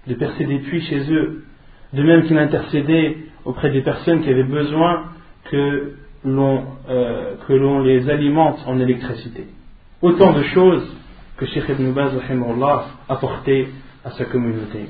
de 0.09 0.14
percer 0.14 0.45
des 0.45 0.59
puits 0.59 0.83
chez 0.83 1.11
eux. 1.12 1.45
De 1.92 2.02
même 2.02 2.25
qu'il 2.25 2.37
intercédait 2.37 3.16
auprès 3.45 3.71
des 3.71 3.80
personnes 3.80 4.23
qui 4.23 4.28
avaient 4.28 4.42
besoin 4.42 5.04
que 5.45 5.95
l'on 6.25 6.64
euh, 6.88 7.83
les 7.85 8.11
alimente 8.11 8.59
en 8.66 8.78
électricité. 8.80 9.47
Autant 10.02 10.33
de 10.33 10.42
choses 10.42 10.97
que 11.37 11.47
Sheikh 11.47 11.69
Ibn 11.69 11.92
Baz 11.92 12.12
apportait 13.09 13.69
à 14.04 14.11
sa 14.11 14.25
communauté. 14.25 14.87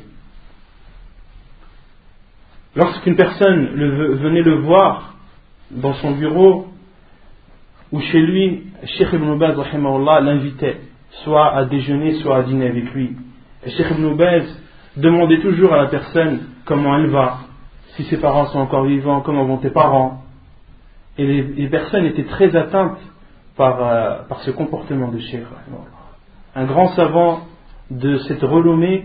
Lorsqu'une 2.77 3.17
personne 3.17 3.67
venait 4.23 4.43
le 4.43 4.61
voir 4.61 5.15
dans 5.71 5.95
son 5.95 6.13
bureau 6.13 6.69
où 7.93 8.01
chez 8.01 8.21
lui, 8.21 8.67
Sheikh 8.85 9.13
Ibn 9.13 9.37
Baz 9.37 9.57
l'invitait 10.23 10.81
soit 11.25 11.53
à 11.57 11.65
déjeuner, 11.65 12.15
soit 12.21 12.37
à 12.37 12.43
dîner 12.45 12.69
avec 12.69 12.93
lui. 12.95 13.17
Et 13.67 13.71
Sheikh 13.71 13.87
Ibn 13.91 14.17
demandait 14.97 15.41
toujours 15.41 15.73
à 15.73 15.77
la 15.77 15.89
personne 15.89 16.41
comment 16.65 16.97
elle 16.97 17.09
va, 17.09 17.39
si 17.97 18.05
ses 18.05 18.19
parents 18.19 18.47
sont 18.47 18.61
encore 18.61 18.85
vivants, 18.85 19.21
comment 19.21 19.45
vont 19.45 19.59
tes 19.59 19.71
parents. 19.71 20.23
Et 21.19 21.43
les, 21.43 21.69
personnes 21.69 22.07
étaient 22.07 22.25
très 22.25 22.55
atteintes 22.55 23.01
par, 23.57 23.85
euh, 23.85 24.23
par 24.29 24.41
ce 24.43 24.53
comportement 24.53 25.09
de 25.09 25.19
Sheikh. 25.19 25.43
Un 26.55 26.65
grand 26.65 26.89
savant 26.95 27.41
de 27.91 28.19
cette 28.19 28.43
renommée 28.43 29.05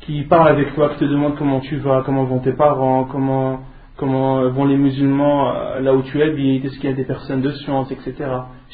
qui 0.00 0.22
parle 0.22 0.48
avec 0.48 0.74
toi, 0.74 0.90
qui 0.90 0.98
te 0.98 1.04
demande 1.04 1.36
comment 1.36 1.60
tu 1.60 1.76
vas, 1.76 2.02
comment 2.04 2.24
vont 2.24 2.40
tes 2.40 2.52
parents, 2.52 3.04
comment, 3.04 3.60
comment 3.96 4.48
vont 4.50 4.64
les 4.64 4.76
musulmans 4.76 5.54
euh, 5.54 5.80
là 5.80 5.94
où 5.94 6.02
tu 6.02 6.22
habites, 6.22 6.64
est-ce 6.64 6.78
qu'il 6.78 6.90
y 6.90 6.92
a 6.92 6.96
des 6.96 7.04
personnes 7.04 7.40
de 7.40 7.50
science, 7.52 7.90
etc. 7.90 8.14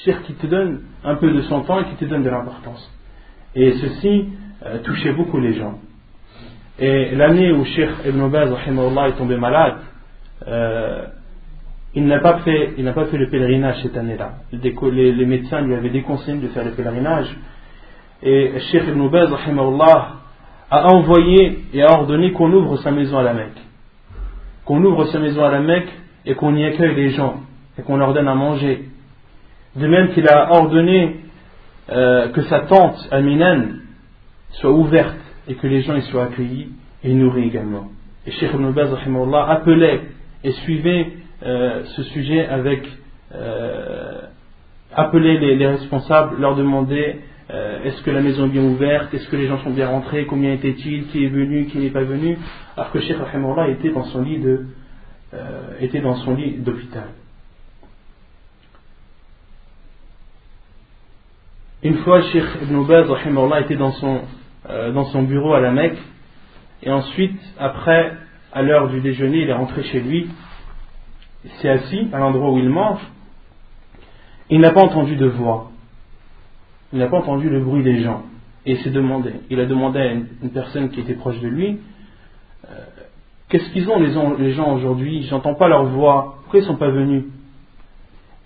Cheikh 0.05 0.23
qui 0.23 0.35
te 0.35 0.47
donne 0.47 0.81
un 1.05 1.15
peu 1.17 1.31
de 1.31 1.43
son 1.43 1.61
temps 1.63 1.81
et 1.81 1.85
qui 1.85 1.97
te 1.97 2.05
donne 2.05 2.23
de 2.23 2.31
l'importance. 2.31 2.91
Et 3.55 3.73
ceci 3.73 4.29
euh, 4.65 4.79
touchait 4.79 5.13
beaucoup 5.13 5.39
les 5.39 5.55
gens. 5.55 5.79
Et 6.79 7.15
l'année 7.15 7.53
où 7.53 7.65
Cheikh 7.65 7.91
Ibn 8.07 8.29
Baz 8.29 8.53
est 8.53 9.19
tombé 9.19 9.37
malade, 9.37 9.77
euh, 10.49 11.07
il 11.95 12.07
n'a 12.07 12.21
pas 12.21 12.39
fait, 12.39 12.75
pas 12.95 13.07
fait 13.07 13.19
le 13.19 13.29
pèlerinage 13.29 13.83
cette 13.83 13.97
année-là. 13.97 14.35
Les, 14.53 15.27
médecins 15.27 15.61
lui 15.61 15.75
avaient 15.75 15.91
déconseillé 15.91 16.39
de 16.39 16.49
faire 16.49 16.65
le 16.65 16.71
pèlerinage. 16.71 17.37
Et 18.23 18.53
Cheikh 18.71 18.85
Ibn 18.89 19.09
Baz 19.09 19.31
a 20.71 20.93
envoyé 20.93 21.65
et 21.73 21.83
a 21.83 21.93
ordonné 21.93 22.33
qu'on 22.33 22.53
ouvre 22.53 22.77
sa 22.79 22.91
maison 22.91 23.19
à 23.19 23.23
la 23.23 23.33
Mecque. 23.33 23.61
Qu'on 24.65 24.83
ouvre 24.85 25.07
sa 25.07 25.19
maison 25.19 25.45
à 25.45 25.51
la 25.51 25.61
Mecque 25.61 25.91
et 26.27 26.35
qu'on 26.35 26.55
y 26.55 26.65
accueille 26.65 26.95
les 26.95 27.11
gens 27.11 27.41
et 27.79 27.83
qu'on 27.83 27.97
leur 27.97 28.13
donne 28.13 28.29
à 28.29 28.35
manger. 28.35 28.85
De 29.77 29.87
même 29.87 30.11
qu'il 30.13 30.29
a 30.29 30.53
ordonné 30.53 31.17
euh, 31.91 32.29
que 32.29 32.43
sa 32.43 32.61
tente 32.61 33.09
Aminan 33.11 33.81
soit 34.53 34.73
ouverte 34.73 35.19
et 35.49 35.55
que 35.55 35.67
les 35.67 35.83
gens 35.83 35.97
y 35.97 36.03
soient 36.03 36.25
accueillis 36.25 36.69
et 37.03 37.15
nourris 37.15 37.45
également. 37.45 37.89
Et 38.27 38.33
Cheikh 38.33 38.53
Ibn 38.53 38.71
Baz 38.71 38.95
appelait 39.49 40.01
et 40.45 40.53
suivait 40.53 41.13
euh, 41.43 41.85
ce 41.85 42.03
sujet 42.03 42.47
avec 42.47 42.87
euh, 43.35 44.21
appeler 44.95 45.39
les, 45.39 45.57
les, 45.57 45.67
responsables, 45.67 46.41
leur 46.41 46.55
demander 46.55 47.21
euh, 47.53 47.83
est-ce 47.85 48.03
que 48.03 48.11
la 48.11 48.21
maison 48.21 48.47
est 48.47 48.51
bien 48.51 48.63
ouverte? 48.63 49.13
Est-ce 49.13 49.29
que 49.29 49.37
les 49.37 49.49
gens 49.49 49.59
sont 49.65 49.71
bien 49.71 49.89
rentrés? 49.89 50.27
Combien 50.27 50.53
était-il? 50.53 51.09
Qui 51.09 51.25
est 51.25 51.29
venu? 51.29 51.67
Qui 51.67 51.79
n'est 51.79 51.91
pas 51.91 52.05
venu? 52.05 52.39
Alors 52.77 52.93
que 52.93 53.01
Cheikh 53.01 53.17
Rahimullah 53.19 53.69
était 53.69 53.91
dans 53.91 54.05
son 54.05 54.23
lit 54.23 54.39
de 54.39 54.67
euh, 55.35 55.79
était 55.81 56.01
dans 56.01 56.17
son 56.17 56.35
lit 56.35 56.59
d'hôpital. 56.59 57.09
Une 61.83 61.97
fois, 61.99 62.21
Cheikh 62.23 62.45
Ibn 62.63 62.85
Baz 62.85 63.09
était 63.65 63.77
dans 63.77 63.93
son, 63.93 64.23
euh, 64.69 64.93
dans 64.93 65.05
son 65.07 65.23
bureau 65.23 65.55
à 65.55 65.61
la 65.61 65.71
Mecque, 65.71 65.99
et 66.83 66.91
ensuite, 66.91 67.41
après, 67.59 68.13
à 68.53 68.63
l'heure 68.63 68.89
du 68.89 69.01
déjeuner, 69.01 69.43
il 69.43 69.49
est 69.49 69.55
rentré 69.55 69.83
chez 69.85 70.01
lui, 70.01 70.29
il 71.45 71.51
s'est 71.53 71.71
assis 71.71 72.09
à 72.13 72.19
l'endroit 72.19 72.51
où 72.51 72.59
il 72.59 72.69
mange, 72.69 73.01
il 74.51 74.61
n'a 74.61 74.73
pas 74.73 74.83
entendu 74.83 75.17
de 75.17 75.27
voix 75.27 75.71
il 76.93 76.99
n'a 76.99 77.09
pas 77.09 77.19
entendu 77.19 77.49
le 77.49 77.61
bruit 77.61 77.83
des 77.83 78.03
gens. 78.03 78.23
Et 78.67 78.77
s'est 78.77 78.91
demandé, 78.91 79.33
il 79.49 79.59
a 79.59 79.67
demandé 79.67 79.99
à 79.99 80.13
une, 80.13 80.27
personne 80.53 80.91
qui 80.91 81.01
était 81.01 81.15
proche 81.15 81.41
de 81.41 81.49
lui, 81.49 81.79
euh, 82.69 82.75
qu'est-ce 83.49 83.71
qu'ils 83.71 83.89
ont 83.89 83.99
les, 83.99 84.53
gens 84.53 84.75
aujourd'hui? 84.75 85.23
J'entends 85.31 85.55
pas 85.55 85.67
leur 85.69 85.87
voix, 85.87 86.37
pourquoi 86.43 86.61
ils 86.61 86.67
sont 86.67 86.77
pas 86.77 86.91
venus? 86.91 87.25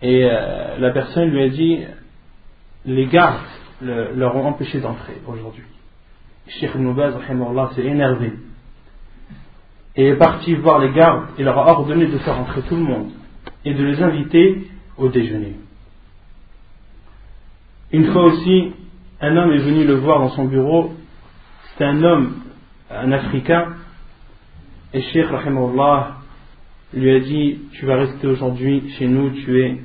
Et 0.03 0.25
euh, 0.25 0.79
la 0.79 0.91
personne 0.91 1.31
lui 1.31 1.43
a 1.43 1.49
dit, 1.49 1.81
les 2.87 3.07
gardes 3.07 3.41
leur 3.83 4.37
ont 4.37 4.47
empêché 4.47 4.81
d'entrer 4.81 5.15
aujourd'hui. 5.27 5.65
Cheikh 6.47 6.75
Noubaz 6.77 7.15
s'est 7.75 7.85
énervé 7.85 8.33
et 9.97 10.09
est 10.09 10.17
parti 10.17 10.55
voir 10.55 10.79
les 10.79 10.93
gardes 10.93 11.27
et 11.39 11.43
leur 11.43 11.59
a 11.59 11.71
ordonné 11.73 12.07
de 12.07 12.19
faire 12.19 12.39
entrer 12.39 12.63
tout 12.63 12.77
le 12.77 12.83
monde 12.83 13.11
et 13.65 13.75
de 13.75 13.83
les 13.83 14.03
inviter 14.03 14.69
au 14.99 15.09
déjeuner. 15.09 15.57
Une 17.95 18.07
fois 18.07 18.25
aussi, 18.25 18.73
un 19.21 19.37
homme 19.37 19.53
est 19.53 19.59
venu 19.59 19.85
le 19.85 19.95
voir 19.95 20.19
dans 20.19 20.31
son 20.31 20.47
bureau. 20.47 20.95
C'était 21.71 21.85
un 21.85 22.03
homme, 22.03 22.41
un 22.91 23.13
Africain. 23.13 23.69
Et 24.93 25.01
Sheikh 25.01 25.27
Rahimahullah 25.27 26.17
lui 26.93 27.15
a 27.15 27.21
dit 27.21 27.61
Tu 27.75 27.87
vas 27.87 27.95
rester 27.95 28.27
aujourd'hui 28.27 28.83
chez 28.99 29.07
nous, 29.07 29.31
tu 29.31 29.63
es, 29.63 29.79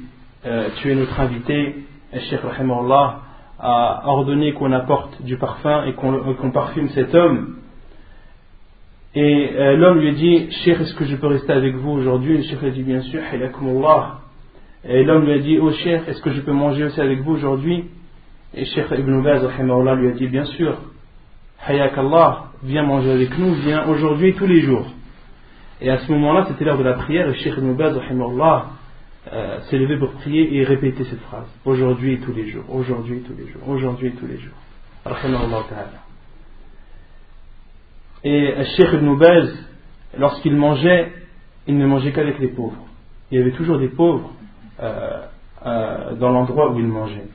euh, 0.47 0.69
tu 0.77 0.91
es 0.91 0.95
notre 0.95 1.19
invité. 1.19 1.85
Et 2.11 2.19
Sheikh 2.21 2.39
Rahimahullah 2.41 3.19
a 3.59 4.01
ordonné 4.07 4.53
qu'on 4.53 4.71
apporte 4.71 5.21
du 5.21 5.37
parfum 5.37 5.85
et 5.85 5.93
qu'on 5.93 6.49
parfume 6.51 6.89
cet 6.89 7.13
homme. 7.13 7.57
Et 9.13 9.51
euh, 9.55 9.77
l'homme 9.77 9.99
lui 9.99 10.09
a 10.09 10.13
dit 10.13 10.51
Cheikh, 10.63 10.81
est-ce 10.81 10.95
que 10.95 11.05
je 11.05 11.15
peux 11.15 11.27
rester 11.27 11.53
avec 11.53 11.75
vous 11.75 11.91
aujourd'hui? 11.91 12.37
Le 12.37 12.43
Cheikh 12.43 12.63
a 12.63 12.71
dit 12.71 12.81
Bien 12.81 13.01
sûr, 13.01 13.21
Et 14.83 15.03
l'homme 15.03 15.25
lui 15.25 15.33
a 15.33 15.37
dit 15.37 15.59
Oh 15.59 15.71
Cheikh, 15.71 16.07
est-ce 16.07 16.23
que 16.23 16.31
je 16.31 16.41
peux 16.41 16.53
manger 16.53 16.85
aussi 16.85 16.99
avec 16.99 17.19
vous 17.19 17.33
aujourd'hui? 17.33 17.85
Et 18.53 18.65
Cheikh 18.65 18.87
Ibn 18.91 19.21
Baz 19.21 19.47
lui 19.97 20.07
a 20.07 20.11
dit 20.11 20.27
Bien 20.27 20.45
sûr, 20.45 20.77
Hayak 21.65 21.97
Allah, 21.97 22.45
viens 22.63 22.83
manger 22.83 23.11
avec 23.11 23.37
nous, 23.37 23.53
viens 23.55 23.87
aujourd'hui 23.87 24.33
tous 24.33 24.47
les 24.47 24.61
jours. 24.61 24.87
Et 25.81 25.89
à 25.89 25.99
ce 25.99 26.11
moment-là, 26.11 26.45
c'était 26.47 26.65
l'heure 26.65 26.77
de 26.77 26.83
la 26.83 26.93
prière, 26.93 27.29
et 27.29 27.35
Cheikh 27.35 27.53
Ibn 27.57 27.73
Baz 27.73 27.99
euh, 29.31 29.59
s'est 29.69 29.77
levé 29.77 29.97
pour 29.97 30.11
prier 30.13 30.57
et 30.57 30.63
répéter 30.63 31.03
cette 31.03 31.19
phrase 31.21 31.47
Aujourd'hui 31.63 32.13
et 32.13 32.19
tous 32.19 32.33
les 32.33 32.49
jours, 32.49 32.63
aujourd'hui 32.69 33.17
et 33.17 33.21
tous 33.21 33.35
les 33.37 33.47
jours, 33.47 33.67
aujourd'hui 33.67 34.07
et 34.07 34.11
tous 34.11 34.25
les 34.25 34.37
jours. 34.39 34.55
Et 38.23 38.63
Cheikh 38.77 38.93
Ibn 38.93 39.15
Baz, 39.15 39.65
lorsqu'il 40.17 40.55
mangeait, 40.55 41.13
il 41.67 41.77
ne 41.77 41.85
mangeait 41.85 42.11
qu'avec 42.11 42.39
les 42.39 42.49
pauvres. 42.49 42.83
Il 43.31 43.37
y 43.37 43.41
avait 43.41 43.51
toujours 43.51 43.77
des 43.77 43.89
pauvres 43.89 44.31
euh, 44.81 45.21
euh, 45.65 46.15
dans 46.15 46.31
l'endroit 46.31 46.71
où 46.71 46.79
il 46.79 46.87
mangeait 46.87 47.27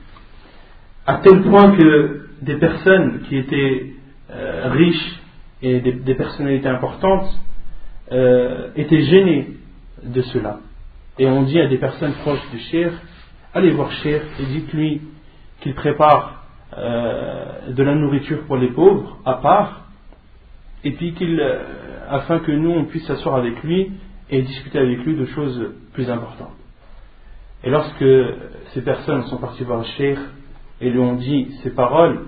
à 1.05 1.17
tel 1.17 1.43
point 1.43 1.75
que 1.75 2.27
des 2.41 2.55
personnes 2.55 3.21
qui 3.27 3.37
étaient 3.37 3.93
euh, 4.31 4.69
riches 4.71 5.21
et 5.61 5.79
des, 5.79 6.15
personnalités 6.15 6.67
importantes 6.67 7.27
euh, 8.11 8.69
étaient 8.75 9.03
gênées 9.03 9.49
de 10.03 10.21
cela. 10.21 10.59
Et 11.17 11.27
on 11.27 11.43
dit 11.43 11.59
à 11.59 11.67
des 11.67 11.77
personnes 11.77 12.13
proches 12.13 12.49
du 12.51 12.59
Cher, 12.59 12.91
allez 13.53 13.71
voir 13.71 13.91
Cher 13.91 14.21
et 14.39 14.45
dites-lui 14.45 15.01
qu'il 15.61 15.73
prépare 15.75 16.43
euh, 16.77 17.71
de 17.71 17.83
la 17.83 17.95
nourriture 17.95 18.43
pour 18.45 18.57
les 18.57 18.69
pauvres 18.69 19.17
à 19.25 19.35
part, 19.35 19.85
et 20.83 20.91
puis 20.91 21.13
qu'il, 21.13 21.41
afin 22.09 22.39
que 22.39 22.51
nous 22.51 22.71
on 22.71 22.85
puisse 22.85 23.05
s'asseoir 23.07 23.35
avec 23.35 23.63
lui 23.63 23.91
et 24.29 24.41
discuter 24.41 24.79
avec 24.79 24.99
lui 24.99 25.15
de 25.15 25.25
choses 25.25 25.73
plus 25.93 26.09
importantes. 26.09 26.53
Et 27.63 27.69
lorsque 27.69 28.05
ces 28.73 28.81
personnes 28.81 29.23
sont 29.23 29.37
parties 29.37 29.63
voir 29.63 29.83
Cher, 29.97 30.19
et 30.81 30.89
lui 30.89 30.99
ont 30.99 31.15
dit 31.15 31.47
ces 31.63 31.71
paroles, 31.71 32.25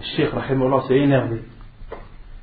Cheikh 0.00 0.30
Rahimullah 0.30 0.82
s'est 0.88 0.98
énervé. 0.98 1.42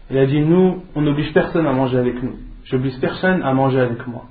Il 0.10 0.17
a 0.17 0.25
dit 0.25 0.41
Nous, 0.41 0.84
on 0.95 1.01
n'oblige 1.01 1.34
personne 1.34 1.65
à 1.67 1.73
manger 1.73 1.97
avec 1.97 2.21
nous. 2.21 2.36
J'oblige 2.65 2.99
personne 2.99 3.43
à 3.43 3.53
manger 3.53 3.79
avec 3.79 4.06
moi. 4.08 4.25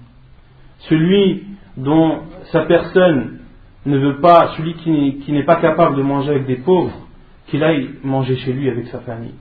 Celui 0.89 1.45
dont 1.77 2.21
sa 2.51 2.63
personne 2.63 3.39
ne 3.85 3.99
veut 3.99 4.21
pas, 4.21 4.55
celui 4.57 4.75
qui 4.75 5.33
n'est 5.33 5.45
pas 5.45 5.57
capable 5.57 5.97
de 5.97 6.03
manger 6.03 6.31
avec 6.31 6.47
des 6.47 6.57
pauvres, 6.57 7.09
qu'il 7.47 7.63
aille 7.63 7.91
manger 8.03 8.37
chez 8.37 8.53
lui 8.53 8.69
avec 8.69 8.87
sa 8.89 9.01
famille. 9.01 9.35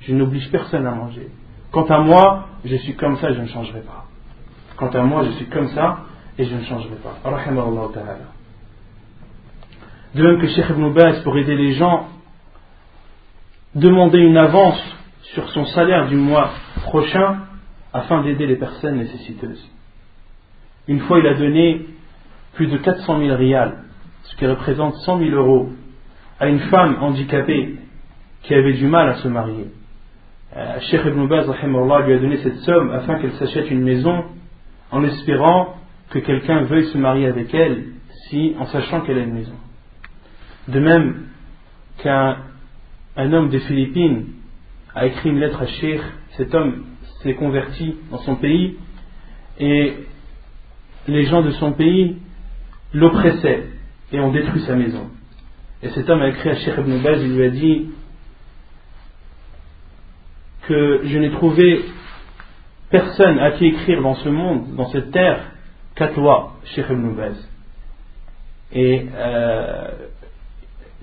Je 0.00 0.14
n'oblige 0.14 0.50
personne 0.50 0.86
à 0.86 0.92
manger. 0.92 1.28
Quant 1.70 1.86
à 1.86 1.98
moi, 2.00 2.48
je 2.64 2.76
suis 2.76 2.94
comme 2.94 3.16
ça 3.16 3.30
et 3.30 3.34
je 3.34 3.40
ne 3.40 3.46
changerai 3.46 3.80
pas. 3.80 4.06
Quant 4.76 4.90
à 4.90 5.02
moi, 5.02 5.24
je 5.24 5.30
suis 5.32 5.46
comme 5.46 5.68
ça 5.68 6.00
et 6.38 6.44
je 6.44 6.54
ne 6.54 6.62
changerai 6.62 6.96
pas. 6.96 7.18
De 10.14 10.22
même 10.22 10.40
que 10.40 10.46
Cheikh 10.46 10.68
Ibn 10.68 10.92
Baz, 10.92 11.22
pour 11.22 11.36
aider 11.38 11.56
les 11.56 11.72
gens, 11.72 12.08
demandait 13.74 14.20
une 14.20 14.36
avance 14.36 14.80
sur 15.34 15.48
son 15.50 15.64
salaire 15.66 16.08
du 16.08 16.16
mois 16.16 16.50
prochain 16.82 17.38
afin 17.94 18.22
d'aider 18.22 18.46
les 18.46 18.56
personnes 18.56 18.96
nécessiteuses. 18.96 19.70
Une 20.88 21.00
fois, 21.00 21.18
il 21.18 21.26
a 21.26 21.34
donné 21.34 21.86
plus 22.54 22.66
de 22.66 22.76
400 22.76 23.20
000 23.20 23.36
rials, 23.36 23.78
ce 24.24 24.36
qui 24.36 24.46
représente 24.46 24.94
100 24.96 25.18
000 25.18 25.30
euros, 25.30 25.70
à 26.38 26.48
une 26.48 26.60
femme 26.60 26.98
handicapée 27.00 27.76
qui 28.42 28.54
avait 28.54 28.74
du 28.74 28.86
mal 28.86 29.08
à 29.08 29.14
se 29.14 29.28
marier. 29.28 29.68
Euh, 30.54 30.80
Cheikh 30.80 31.02
Ibn 31.06 31.26
Baz 31.26 31.46
lui 31.46 32.12
a 32.12 32.18
donné 32.18 32.36
cette 32.38 32.58
somme 32.58 32.90
afin 32.90 33.18
qu'elle 33.18 33.32
s'achète 33.34 33.70
une 33.70 33.82
maison 33.82 34.24
en 34.90 35.02
espérant 35.04 35.76
que 36.10 36.18
quelqu'un 36.18 36.64
veuille 36.64 36.88
se 36.88 36.98
marier 36.98 37.26
avec 37.26 37.54
elle 37.54 37.84
si, 38.28 38.54
en 38.58 38.66
sachant 38.66 39.00
qu'elle 39.00 39.16
a 39.16 39.22
une 39.22 39.32
maison. 39.32 39.54
De 40.68 40.78
même 40.78 41.26
qu'un 41.98 42.36
homme 43.16 43.48
des 43.48 43.60
Philippines 43.60 44.26
a 44.94 45.06
écrit 45.06 45.30
une 45.30 45.38
lettre 45.40 45.62
à 45.62 45.66
Sheikh, 45.66 46.00
cet 46.36 46.54
homme 46.54 46.84
s'est 47.22 47.34
converti 47.34 47.96
dans 48.10 48.18
son 48.18 48.36
pays 48.36 48.76
et 49.58 49.94
les 51.08 51.24
gens 51.26 51.42
de 51.42 51.50
son 51.52 51.72
pays 51.72 52.16
l'oppressaient 52.92 53.64
et 54.12 54.20
ont 54.20 54.32
détruit 54.32 54.62
sa 54.62 54.74
maison. 54.74 55.10
Et 55.82 55.88
cet 55.90 56.08
homme 56.08 56.22
a 56.22 56.28
écrit 56.28 56.50
à 56.50 56.56
Sheikh 56.56 56.74
Ibn 56.78 57.02
Baz, 57.02 57.22
il 57.22 57.36
lui 57.36 57.44
a 57.44 57.50
dit 57.50 57.88
que 60.68 61.00
je 61.04 61.18
n'ai 61.18 61.30
trouvé 61.32 61.84
personne 62.90 63.38
à 63.40 63.52
qui 63.52 63.66
écrire 63.66 64.00
dans 64.02 64.14
ce 64.14 64.28
monde, 64.28 64.76
dans 64.76 64.88
cette 64.90 65.10
terre, 65.10 65.50
qu'à 65.96 66.08
toi, 66.08 66.54
Sheikh 66.66 66.86
Ibn. 66.88 67.16
Et 68.74 69.06
euh, 69.14 69.88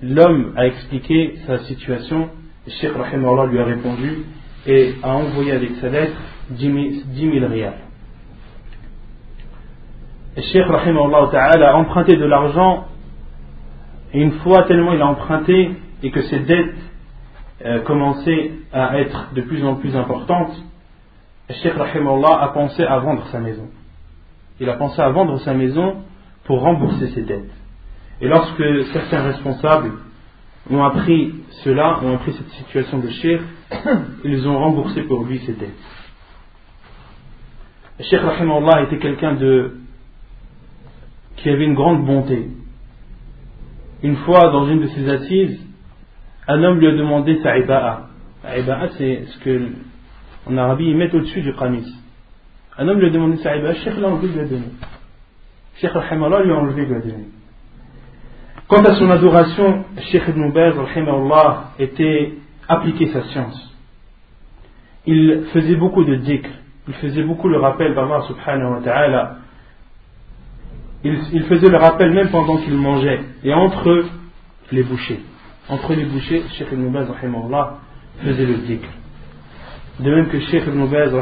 l'homme 0.02 0.52
a 0.56 0.66
expliqué 0.66 1.36
sa 1.46 1.58
situation, 1.60 2.30
Sheikh 2.66 2.92
Allah 2.94 3.46
lui 3.46 3.58
a 3.58 3.64
répondu 3.64 4.24
et 4.66 4.94
a 5.02 5.14
envoyé 5.14 5.52
avec 5.52 5.72
sa 5.80 5.88
lettre 5.88 6.16
10 6.50 7.04
000 7.14 7.46
rials. 7.46 7.74
Et 10.36 10.42
Sheikh 10.42 10.66
a 10.70 11.76
emprunté 11.76 12.16
de 12.16 12.24
l'argent 12.24 12.86
et 14.12 14.20
une 14.20 14.32
fois 14.40 14.64
tellement 14.64 14.92
il 14.92 15.02
a 15.02 15.06
emprunté 15.06 15.70
et 16.02 16.10
que 16.10 16.22
ses 16.22 16.40
dettes 16.40 16.76
euh, 17.64 17.80
commençaient 17.82 18.52
à 18.72 18.98
être 19.00 19.32
de 19.34 19.42
plus 19.42 19.64
en 19.64 19.76
plus 19.76 19.94
importantes, 19.96 20.52
Sheikh 21.50 21.74
a 21.76 22.48
pensé 22.48 22.84
à 22.84 22.98
vendre 22.98 23.26
sa 23.28 23.40
maison. 23.40 23.68
Il 24.60 24.68
a 24.68 24.74
pensé 24.74 25.00
à 25.00 25.10
vendre 25.10 25.38
sa 25.40 25.52
maison 25.52 25.96
pour 26.44 26.60
rembourser 26.60 27.08
ses 27.08 27.22
dettes. 27.22 27.59
Et 28.20 28.28
lorsque 28.28 28.62
certains 28.92 29.22
responsables 29.22 29.92
ont 30.70 30.82
appris 30.84 31.34
cela, 31.64 32.00
ont 32.02 32.14
appris 32.14 32.32
cette 32.32 32.50
situation 32.50 32.98
de 32.98 33.08
Sheikh, 33.08 33.40
ils 34.24 34.46
ont 34.46 34.58
remboursé 34.58 35.02
pour 35.02 35.24
lui 35.24 35.38
ses 35.40 35.54
dettes. 35.54 35.70
Sheikh 38.00 38.20
Rahimahullah 38.20 38.82
était 38.82 38.98
quelqu'un 38.98 39.34
de 39.34 39.76
qui 41.36 41.48
avait 41.48 41.64
une 41.64 41.74
grande 41.74 42.04
bonté. 42.04 42.48
Une 44.02 44.16
fois, 44.16 44.50
dans 44.50 44.66
une 44.66 44.80
de 44.80 44.86
ses 44.88 45.08
assises, 45.08 45.60
un 46.46 46.62
homme 46.62 46.78
lui 46.78 46.88
a 46.88 46.92
demandé 46.92 47.38
sa 47.42 47.58
iba'a. 47.58 48.08
Iba'a, 48.44 48.88
c'est 48.98 49.24
ce 49.26 49.38
que, 49.38 49.68
en 50.46 50.56
Arabie, 50.56 50.86
ils 50.86 50.96
mettent 50.96 51.14
au-dessus 51.14 51.42
du 51.42 51.54
qamis. 51.54 51.94
Un 52.76 52.88
homme 52.88 52.98
lui 52.98 53.06
a 53.06 53.10
demandé 53.10 53.36
sa 53.38 53.56
iba'a, 53.56 53.74
Cheikh 53.74 53.96
l'a 53.96 54.08
enlevé, 54.08 54.28
lui 54.28 54.40
a 54.40 54.44
donné. 54.44 54.66
Cheikh 55.76 55.92
lui 55.92 56.00
a 56.00 56.56
enlevé, 56.58 56.86
lui 56.86 56.94
a 56.94 57.00
donné. 57.00 57.24
Quant 58.70 58.84
à 58.84 58.94
son 58.94 59.10
adoration, 59.10 59.84
Cheikh 60.12 60.22
Ibn 60.28 60.52
Baz, 60.52 60.74
était 61.80 62.34
appliqué 62.68 63.08
sa 63.08 63.24
science. 63.24 63.76
Il 65.06 65.46
faisait 65.52 65.74
beaucoup 65.74 66.04
de 66.04 66.14
dhikr, 66.14 66.48
il 66.86 66.94
faisait 66.94 67.24
beaucoup 67.24 67.48
le 67.48 67.58
rappel 67.58 67.96
d'Allah 67.96 68.20
subhanahu 68.28 68.74
wa 68.74 68.80
ta'ala 68.80 69.36
il, 71.02 71.42
faisait 71.48 71.68
le 71.68 71.78
rappel 71.78 72.12
même 72.12 72.28
pendant 72.28 72.58
qu'il 72.58 72.74
mangeait 72.76 73.22
et 73.42 73.52
entre 73.52 74.04
les 74.70 74.84
bouchées. 74.84 75.18
Entre 75.68 75.94
les 75.94 76.04
bouchées, 76.04 76.44
Sheikh 76.52 76.68
Ibn 76.70 76.92
Baz 76.92 77.08
faisait 78.22 78.46
le 78.46 78.54
dhikr. 78.54 78.88
De 79.98 80.14
même 80.14 80.28
que 80.28 80.38
Sheikh 80.38 80.62
Ibn 80.68 80.86
Baz 80.86 81.12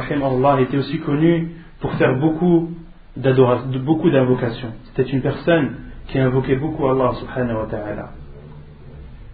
était 0.60 0.76
aussi 0.76 0.98
connu 0.98 1.52
pour 1.80 1.94
faire 1.94 2.18
beaucoup 2.18 2.68
d'invocations. 3.16 4.74
C'était 4.84 5.10
une 5.10 5.22
personne 5.22 5.87
qui 6.08 6.18
invoquait 6.18 6.56
beaucoup 6.56 6.86
Allah 6.88 7.12
subhanahu 7.14 7.58
wa 7.58 7.66
ta'ala. 7.66 8.10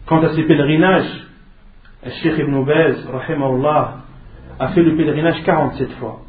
Quant 0.06 0.22
à 0.22 0.34
ces 0.34 0.42
pèlerinages, 0.42 1.24
Sheikh 2.04 2.38
Ibn 2.38 2.64
Baz, 2.64 3.06
rahimahullah, 3.06 3.96
a 4.58 4.68
fait 4.68 4.82
le 4.82 4.96
pèlerinage 4.96 5.42
47 5.44 5.92
fois. 5.92 6.20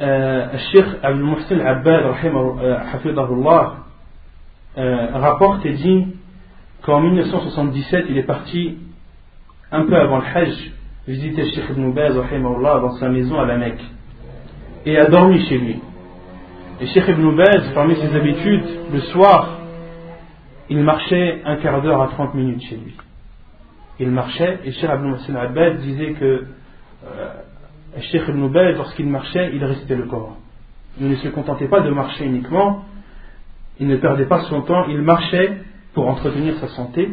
Euh, 0.00 0.52
le 0.52 0.58
Sheikh 0.58 0.86
Abdel 1.02 1.24
Muhsin 1.24 1.60
Abbad, 1.60 2.04
rahimahullah, 2.06 3.76
euh, 4.78 4.80
euh, 4.80 5.18
rapporte 5.18 5.64
et 5.66 5.72
dit 5.72 6.06
qu'en 6.82 7.00
1977, 7.00 8.06
il 8.10 8.18
est 8.18 8.22
parti 8.22 8.78
un 9.72 9.84
peu 9.84 9.96
avant 9.96 10.18
le 10.18 10.24
Hajj, 10.24 10.72
visiter 11.08 11.44
Sheikh 11.50 11.70
Ibn 11.70 11.92
Baz, 11.92 12.16
rahimahullah, 12.16 12.80
dans 12.80 12.92
sa 12.92 13.08
maison 13.08 13.38
à 13.38 13.46
la 13.46 13.58
Mecque, 13.58 13.84
et 14.84 14.96
a 14.96 15.06
dormi 15.06 15.44
chez 15.46 15.58
lui 15.58 15.80
et 16.80 16.86
Sheikh 16.86 17.08
Ibn 17.08 17.42
parmi 17.74 17.96
ses 17.96 18.14
habitudes 18.14 18.64
le 18.92 19.00
soir 19.00 19.60
il 20.68 20.82
marchait 20.82 21.42
un 21.44 21.56
quart 21.56 21.82
d'heure 21.82 22.02
à 22.02 22.08
30 22.08 22.34
minutes 22.34 22.62
chez 22.62 22.76
lui 22.76 22.94
il 23.98 24.10
marchait 24.10 24.60
et 24.64 24.72
Mohsen 24.98 25.36
Abbad 25.36 25.80
disait 25.80 26.12
que 26.12 26.46
euh, 27.04 27.28
Cheikh 28.00 28.28
Ibn 28.28 28.46
lorsqu'il 28.76 29.06
marchait, 29.06 29.52
il 29.54 29.64
restait 29.64 29.96
le 29.96 30.04
corps. 30.04 30.36
Il 31.00 31.08
ne 31.08 31.16
se 31.16 31.28
contentait 31.28 31.68
pas 31.68 31.80
de 31.80 31.90
marcher 31.90 32.24
uniquement, 32.24 32.84
il 33.80 33.86
ne 33.86 33.96
perdait 33.96 34.26
pas 34.26 34.42
son 34.44 34.62
temps, 34.62 34.86
il 34.88 35.00
marchait 35.00 35.62
pour 35.94 36.08
entretenir 36.08 36.56
sa 36.58 36.68
santé 36.68 37.10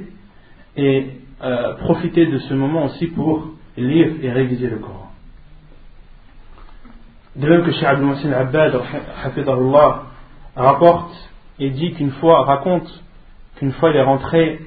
et 0.76 1.08
euh, 1.42 1.76
profiter 1.76 2.26
de 2.26 2.38
ce 2.40 2.54
moment 2.54 2.86
aussi 2.86 3.08
pour 3.08 3.50
lire 3.78 4.12
et 4.22 4.32
réviser 4.32 4.68
le 4.68 4.78
Coran. 4.78 5.13
De 7.36 7.48
même 7.48 7.64
que 7.64 7.72
Cheikh 7.72 7.84
Abdul 7.84 8.08
Massin 8.08 8.32
Abbad 8.32 8.80
rapporte 10.56 11.30
et 11.60 11.70
dit 11.72 11.94
qu'une 11.94 12.12
fois, 12.12 12.46
raconte 12.46 12.88
qu'une 13.56 13.72
fois 13.74 13.90
il 13.90 13.96
est 13.96 14.04
rentré 14.04 14.60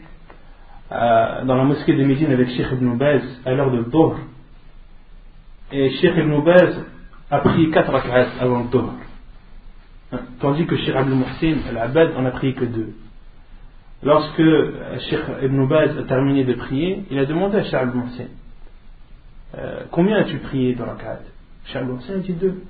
euh, 0.91 1.45
dans 1.45 1.57
la 1.57 1.65
mosquée 1.65 1.95
de 1.95 2.05
Médine 2.05 2.33
avec 2.33 2.49
Cheikh 2.51 2.67
Ibn 2.73 2.97
Baz 2.97 3.23
à 3.45 3.53
l'heure 3.53 3.71
de 3.71 3.83
Dohr 3.83 4.17
et 5.71 5.91
Sheikh 5.91 6.17
Ibn 6.17 6.41
Baz 6.43 6.85
a 7.31 7.39
pris 7.39 7.71
4 7.71 7.91
rak'at 7.91 8.27
avant 8.41 8.65
Dhuhr. 8.65 8.93
Tandis 10.41 10.67
que 10.67 10.77
Sheikh 10.77 10.95
Abdul 10.95 11.17
Muhsin 11.17 11.59
al-Abad 11.69 12.17
en 12.17 12.25
a 12.25 12.31
pris 12.31 12.55
que 12.55 12.65
2. 12.65 12.95
Lorsque 14.03 14.43
Sheikh 15.09 15.21
Ibn 15.43 15.67
Baz 15.67 15.99
a 15.99 16.03
terminé 16.03 16.45
de 16.45 16.55
prier, 16.55 17.05
il 17.11 17.19
a 17.19 17.27
demandé 17.27 17.59
à 17.59 17.63
Sheikh 17.65 17.75
Abdul 17.75 18.03
Muhsin 18.03 18.27
euh, 19.57 19.81
Combien 19.93 20.17
as-tu 20.19 20.39
prié 20.39 20.75
de 20.75 20.83
rak'at 20.83 21.21
Abdul 21.75 21.95
Muhsin 21.95 22.15
a 22.15 22.19
dit 22.19 22.33
2. 22.33 22.63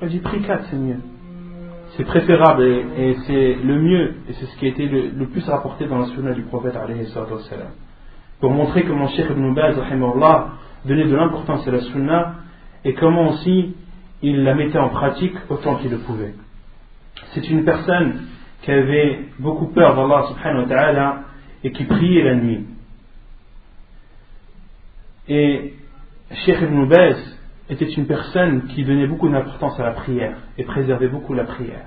Il 0.00 0.04
a 0.04 0.08
dit 0.08 0.18
Prie 0.20 0.42
4, 0.42 0.66
c'est 0.70 0.76
mieux. 0.76 1.00
C'est 1.96 2.04
préférable 2.04 2.64
et, 2.64 3.16
c'est 3.26 3.54
le 3.54 3.80
mieux, 3.80 4.14
et 4.28 4.32
c'est 4.34 4.46
ce 4.46 4.56
qui 4.58 4.66
a 4.66 4.68
été 4.68 4.86
le, 4.86 5.26
plus 5.26 5.44
rapporté 5.48 5.86
dans 5.86 5.98
la 5.98 6.06
sunna 6.06 6.32
du 6.32 6.42
prophète 6.42 6.74
pour 8.40 8.50
montrer 8.50 8.82
que 8.82 8.92
mon 8.92 9.08
Sheikh 9.08 9.30
Ibn 9.30 9.54
Baz, 9.54 9.76
donner 10.84 11.04
de 11.04 11.16
l'importance 11.16 11.66
à 11.66 11.70
la 11.70 11.80
sunna 11.80 12.34
et 12.84 12.94
comment 12.94 13.30
aussi 13.30 13.74
il 14.22 14.44
la 14.44 14.54
mettait 14.54 14.78
en 14.78 14.90
pratique 14.90 15.34
autant 15.48 15.76
qu'il 15.76 15.90
le 15.90 15.98
pouvait. 15.98 16.34
C'est 17.32 17.48
une 17.48 17.64
personne 17.64 18.26
qui 18.62 18.70
avait 18.70 19.20
beaucoup 19.38 19.68
peur 19.68 19.96
d'Allah 19.96 20.26
subhanahu 20.28 20.62
wa 20.62 20.68
ta'ala 20.68 21.20
et 21.64 21.72
qui 21.72 21.84
priait 21.84 22.24
la 22.24 22.34
nuit. 22.34 22.66
Et 25.28 25.74
Sheikh 26.44 26.60
Ibn 26.60 26.86
Baz 26.86 27.35
était 27.68 27.90
une 27.90 28.06
personne 28.06 28.66
qui 28.68 28.84
donnait 28.84 29.06
beaucoup 29.06 29.28
d'importance 29.28 29.78
à 29.80 29.84
la 29.84 29.92
prière 29.92 30.36
et 30.56 30.64
préservait 30.64 31.08
beaucoup 31.08 31.34
la 31.34 31.44
prière. 31.44 31.86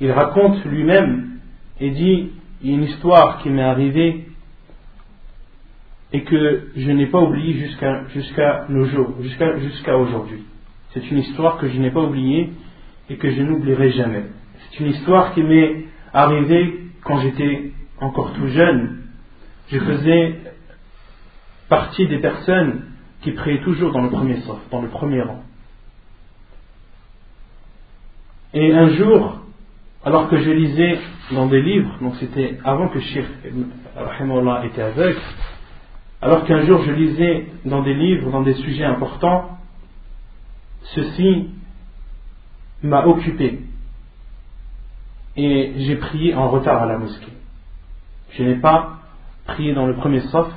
Il 0.00 0.10
raconte 0.12 0.64
lui-même 0.64 1.38
et 1.80 1.90
dit 1.90 2.30
il 2.62 2.70
y 2.70 2.72
a 2.72 2.76
une 2.76 2.84
histoire 2.84 3.42
qui 3.42 3.50
m'est 3.50 3.62
arrivée 3.62 4.26
et 6.12 6.22
que 6.22 6.68
je 6.76 6.90
n'ai 6.90 7.06
pas 7.06 7.20
oublié 7.20 7.54
jusqu'à 7.54 8.06
jusqu'à 8.08 8.66
nos 8.68 8.84
jours, 8.84 9.14
jusqu'à 9.20 9.58
jusqu'à 9.58 9.96
aujourd'hui. 9.96 10.44
C'est 10.92 11.10
une 11.10 11.18
histoire 11.18 11.58
que 11.58 11.68
je 11.68 11.78
n'ai 11.78 11.90
pas 11.90 12.00
oubliée 12.00 12.50
et 13.08 13.16
que 13.16 13.30
je 13.30 13.42
n'oublierai 13.42 13.90
jamais. 13.92 14.24
C'est 14.58 14.80
une 14.80 14.90
histoire 14.90 15.34
qui 15.34 15.42
m'est 15.42 15.84
arrivée 16.12 16.80
quand 17.02 17.18
j'étais 17.20 17.72
encore 18.00 18.32
tout 18.34 18.48
jeune. 18.48 18.98
Je 19.68 19.78
faisais 19.78 20.36
partie 21.68 22.08
des 22.08 22.18
personnes 22.18 22.89
qui 23.22 23.32
priaient 23.32 23.62
toujours 23.62 23.92
dans 23.92 24.02
le 24.02 24.10
premier 24.10 24.40
sort, 24.40 24.60
dans 24.70 24.80
le 24.80 24.88
premier 24.88 25.22
rang. 25.22 25.42
Et 28.52 28.72
un 28.74 28.88
jour, 28.90 29.40
alors 30.04 30.28
que 30.28 30.38
je 30.38 30.50
lisais 30.50 30.98
dans 31.32 31.46
des 31.46 31.62
livres, 31.62 31.96
donc 32.00 32.16
c'était 32.16 32.58
avant 32.64 32.88
que 32.88 32.98
Sheikh 33.00 33.26
était 33.44 34.82
aveugle, 34.82 35.20
alors 36.22 36.44
qu'un 36.44 36.66
jour 36.66 36.82
je 36.82 36.90
lisais 36.92 37.46
dans 37.64 37.82
des 37.82 37.94
livres, 37.94 38.30
dans 38.30 38.42
des 38.42 38.54
sujets 38.54 38.84
importants, 38.84 39.58
ceci 40.82 41.50
m'a 42.82 43.06
occupé. 43.06 43.60
Et 45.36 45.74
j'ai 45.76 45.96
prié 45.96 46.34
en 46.34 46.50
retard 46.50 46.82
à 46.82 46.86
la 46.86 46.98
mosquée. 46.98 47.32
Je 48.32 48.42
n'ai 48.42 48.56
pas 48.56 48.98
prié 49.46 49.74
dans 49.74 49.86
le 49.86 49.94
premier 49.94 50.20
sof, 50.20 50.52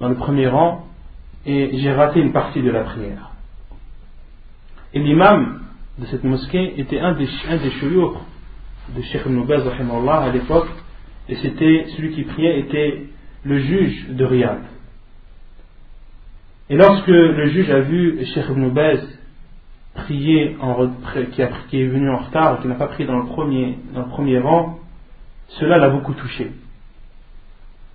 dans 0.00 0.08
le 0.08 0.16
premier 0.16 0.48
rang, 0.48 0.86
et 1.46 1.78
j'ai 1.78 1.92
raté 1.92 2.20
une 2.20 2.32
partie 2.32 2.62
de 2.62 2.70
la 2.70 2.84
prière. 2.84 3.30
Et 4.92 5.00
l'imam 5.00 5.60
de 5.98 6.06
cette 6.06 6.24
mosquée 6.24 6.80
était 6.80 7.00
un 7.00 7.12
des, 7.12 7.28
un 7.48 7.56
des 7.56 7.70
de 8.96 9.02
Sheikh 9.02 9.26
Noubaz 9.26 9.66
à 9.66 10.30
l'époque, 10.30 10.68
et 11.28 11.36
c'était 11.36 11.86
celui 11.96 12.14
qui 12.14 12.22
priait 12.22 12.60
était 12.60 13.04
le 13.44 13.58
juge 13.58 14.08
de 14.10 14.24
Riyad. 14.24 14.60
Et 16.70 16.76
lorsque 16.76 17.08
le 17.08 17.46
juge 17.48 17.70
a 17.70 17.80
vu 17.80 18.24
Sheikh 18.24 18.46
Ibn 18.48 18.68
Baz 18.70 19.00
prié 19.94 20.56
en, 20.60 20.88
qui, 21.68 21.80
est 21.80 21.86
venu 21.86 22.10
en 22.10 22.18
retard, 22.18 22.60
qui 22.60 22.68
n'a 22.68 22.74
pas 22.74 22.88
prié 22.88 23.06
dans 23.06 23.18
le 23.18 23.26
premier, 23.26 23.78
dans 23.92 24.02
le 24.02 24.08
premier 24.08 24.38
rang, 24.38 24.78
cela 25.48 25.78
l'a 25.78 25.90
beaucoup 25.90 26.14
touché. 26.14 26.50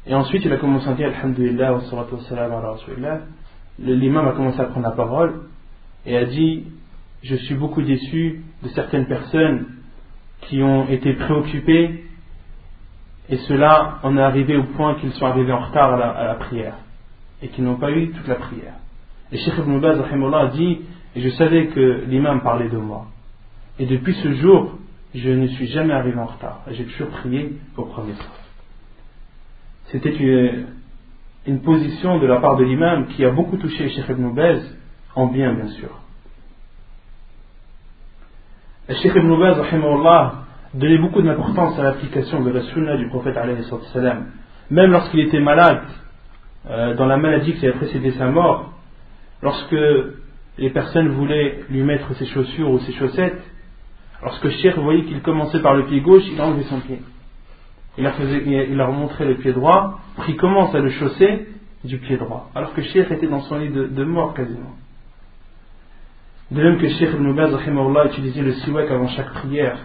Et 0.06 0.16
ensuite, 0.16 0.44
il 0.46 0.54
a 0.54 0.58
commencé 0.58 0.88
à 0.88 0.94
dire 0.94 1.10
Alhamdulillah 1.10 1.74
wa 1.74 1.82
salatu 1.82 2.16
wa 2.16 2.22
salam 2.22 2.52
ala 2.52 2.72
rasulillah. 2.72 3.22
L'imam 3.82 4.28
a 4.28 4.32
commencé 4.32 4.60
à 4.60 4.66
prendre 4.66 4.88
la 4.88 4.96
parole 4.96 5.42
et 6.06 6.18
a 6.18 6.26
dit 6.26 6.66
Je 7.24 7.36
suis 7.36 7.56
beaucoup 7.56 7.82
déçu 7.82 8.42
de 8.64 8.70
certaines 8.70 9.08
personnes 9.08 9.66
qui 10.42 10.62
ont 10.62 10.88
été 10.88 11.14
préoccupées 11.14 12.06
et 13.30 13.38
cela 13.38 14.00
en 14.04 14.18
est 14.18 14.22
arrivé 14.22 14.58
au 14.58 14.64
point 14.64 14.96
qu'ils 14.96 15.12
sont 15.14 15.26
arrivés 15.26 15.52
en 15.52 15.60
retard 15.60 15.94
à 15.94 16.24
la, 16.24 16.36
prière 16.36 16.76
et 17.42 17.50
qu'ils 17.50 17.64
n'ont 17.64 17.76
pas 17.76 17.92
eu 17.92 18.10
toute 18.12 18.28
la 18.28 18.36
prière. 18.36 18.76
Et 19.32 19.38
Sheikh 19.38 19.54
Ibn 19.58 19.80
Baz 19.80 20.00
a 20.00 20.48
dit 20.48 20.80
je 21.16 21.30
savais 21.30 21.68
que 21.68 22.06
l'imam 22.08 22.42
parlait 22.42 22.70
de 22.70 22.78
moi. 22.78 23.08
Et 23.78 23.86
depuis 23.86 24.14
ce 24.16 24.34
jour, 24.34 24.78
je 25.16 25.30
ne 25.30 25.48
suis 25.48 25.68
jamais 25.68 25.94
arrivé 25.94 26.18
en 26.20 26.26
retard. 26.26 26.62
J'ai 26.72 26.86
toujours 26.86 27.10
prié 27.10 27.54
au 27.78 27.84
premier 27.84 28.14
soir. 28.14 28.34
C'était 29.86 30.16
une, 30.16 30.66
position 31.62 32.20
de 32.20 32.28
la 32.28 32.38
part 32.38 32.58
de 32.58 32.64
l'imam 32.64 33.08
qui 33.08 33.26
a 33.26 33.32
beaucoup 33.32 33.58
touché 33.58 33.90
Sheikh 33.90 34.10
Ibn 34.10 34.34
Baz, 34.34 34.78
en 35.16 35.28
bien 35.28 35.54
bien 35.54 35.68
sûr. 35.68 35.90
Et 38.88 38.96
Sheikh 38.96 39.14
Ibn 39.16 39.40
Baz, 39.40 39.58
donnait 40.74 40.98
beaucoup 40.98 41.22
d'importance 41.22 41.80
à 41.80 41.84
l'application 41.84 42.44
de 42.44 42.52
la 42.52 42.62
sunna 42.62 42.98
du 42.98 43.08
prophète 43.08 43.36
même 44.72 44.92
lorsqu'il 44.92 45.22
était 45.22 45.40
malade, 45.40 45.82
euh, 46.70 46.96
dans 46.96 47.08
la 47.08 47.18
maladie 47.18 47.54
qui 47.54 47.68
a 47.68 47.74
précédé 47.74 48.12
sa 48.12 48.28
mort, 48.28 48.74
lorsque 49.42 49.76
les 50.58 50.70
personnes 50.70 51.10
voulaient 51.10 51.64
lui 51.70 51.82
mettre 51.82 52.14
ses 52.16 52.28
chaussures 52.28 52.70
ou 52.70 52.80
ses 52.80 52.94
chaussettes, 52.94 53.42
lorsque 54.22 54.50
Sheikh 54.50 54.78
voyait 54.78 55.06
qu'il 55.06 55.22
commençait 55.22 55.62
par 55.62 55.74
le 55.74 55.86
pied 55.86 56.02
gauche, 56.02 56.24
il 56.32 56.40
enlevait 56.40 56.64
son 56.64 56.82
pied 56.82 57.00
il 58.00 58.70
il 58.72 58.82
a 58.82 58.86
remontré 58.88 59.26
le 59.26 59.36
pied 59.36 59.54
droit, 59.54 60.00
puis 60.22 60.36
commence 60.36 60.74
à 60.74 60.80
le 60.80 60.90
chausser 60.90 61.48
du 61.84 61.98
pied 61.98 62.18
droit, 62.18 62.50
alors 62.56 62.74
que 62.74 62.82
Cheikh 62.82 63.12
était 63.12 63.28
dans 63.28 63.42
son 63.42 63.58
lit 63.58 63.70
de, 63.70 64.04
mort 64.04 64.34
quasiment. 64.34 64.76
De 66.52 66.62
même 66.62 66.78
que 66.80 66.90
Cheikh 66.90 67.10
Ibn 67.14 67.34
Baz 67.34 67.56
utilisait 68.12 68.42
le 68.42 68.54
siwak 68.54 68.90
avant 68.90 69.08
chaque 69.10 69.32
prière, 69.34 69.78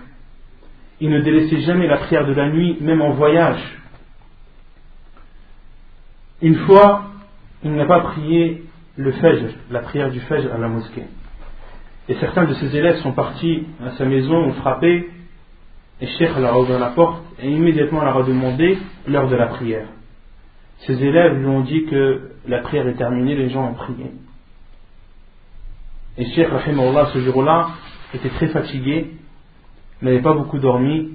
il 1.00 1.11
ne 1.11 1.20
délaissait 1.20 1.61
jamais 1.61 1.87
la 1.87 1.98
prière 1.98 2.27
de 2.27 2.33
la 2.33 2.48
nuit, 2.48 2.79
même 2.81 3.03
en 3.03 3.11
voyage. 3.11 3.62
Une 6.40 6.57
fois, 6.66 7.05
il 7.64 7.72
n'a 7.72 7.87
pas 7.87 8.00
prié 8.00 8.64
le 8.96 9.12
Fajr, 9.12 9.48
la 9.70 9.81
prière 9.81 10.11
du 10.11 10.20
Fajr 10.20 10.53
à 10.53 10.59
la 10.59 10.68
mosquée. 10.68 11.05
Et 12.09 12.14
certains 12.16 12.44
de 12.44 12.55
ses 12.55 12.77
élèves 12.77 12.96
sont 12.96 13.12
partis 13.12 13.66
à 13.85 13.92
sa 13.92 14.05
maison, 14.05 14.35
ont 14.35 14.53
frappé, 14.55 15.09
et 16.01 16.07
Cheikh 16.07 16.37
leur 16.37 16.55
a 16.55 16.59
ouvert 16.59 16.79
la 16.79 16.91
porte 16.91 17.23
et 17.41 17.51
immédiatement 17.51 18.03
leur 18.03 18.17
a 18.17 18.23
demandé 18.25 18.79
l'heure 19.07 19.29
de 19.29 19.37
la 19.37 19.47
prière. 19.47 19.89
Ses 20.81 21.03
élèves 21.03 21.39
lui 21.39 21.47
ont 21.47 21.61
dit 21.61 21.85
que 21.85 22.31
la 22.47 22.61
prière 22.61 22.87
est 22.89 22.95
terminée, 22.95 23.37
les 23.37 23.51
gens 23.51 23.71
ont 23.71 23.75
prié. 23.75 24.11
Et 26.19 26.27
Cheikh 26.27 26.49
Rahimallah 26.49 27.11
ce 27.13 27.21
jour-là 27.21 27.69
était 28.13 28.29
très 28.31 28.49
fatigué, 28.49 29.13
n'avait 30.03 30.23
pas 30.23 30.35
beaucoup 30.35 30.59
dormi, 30.59 31.11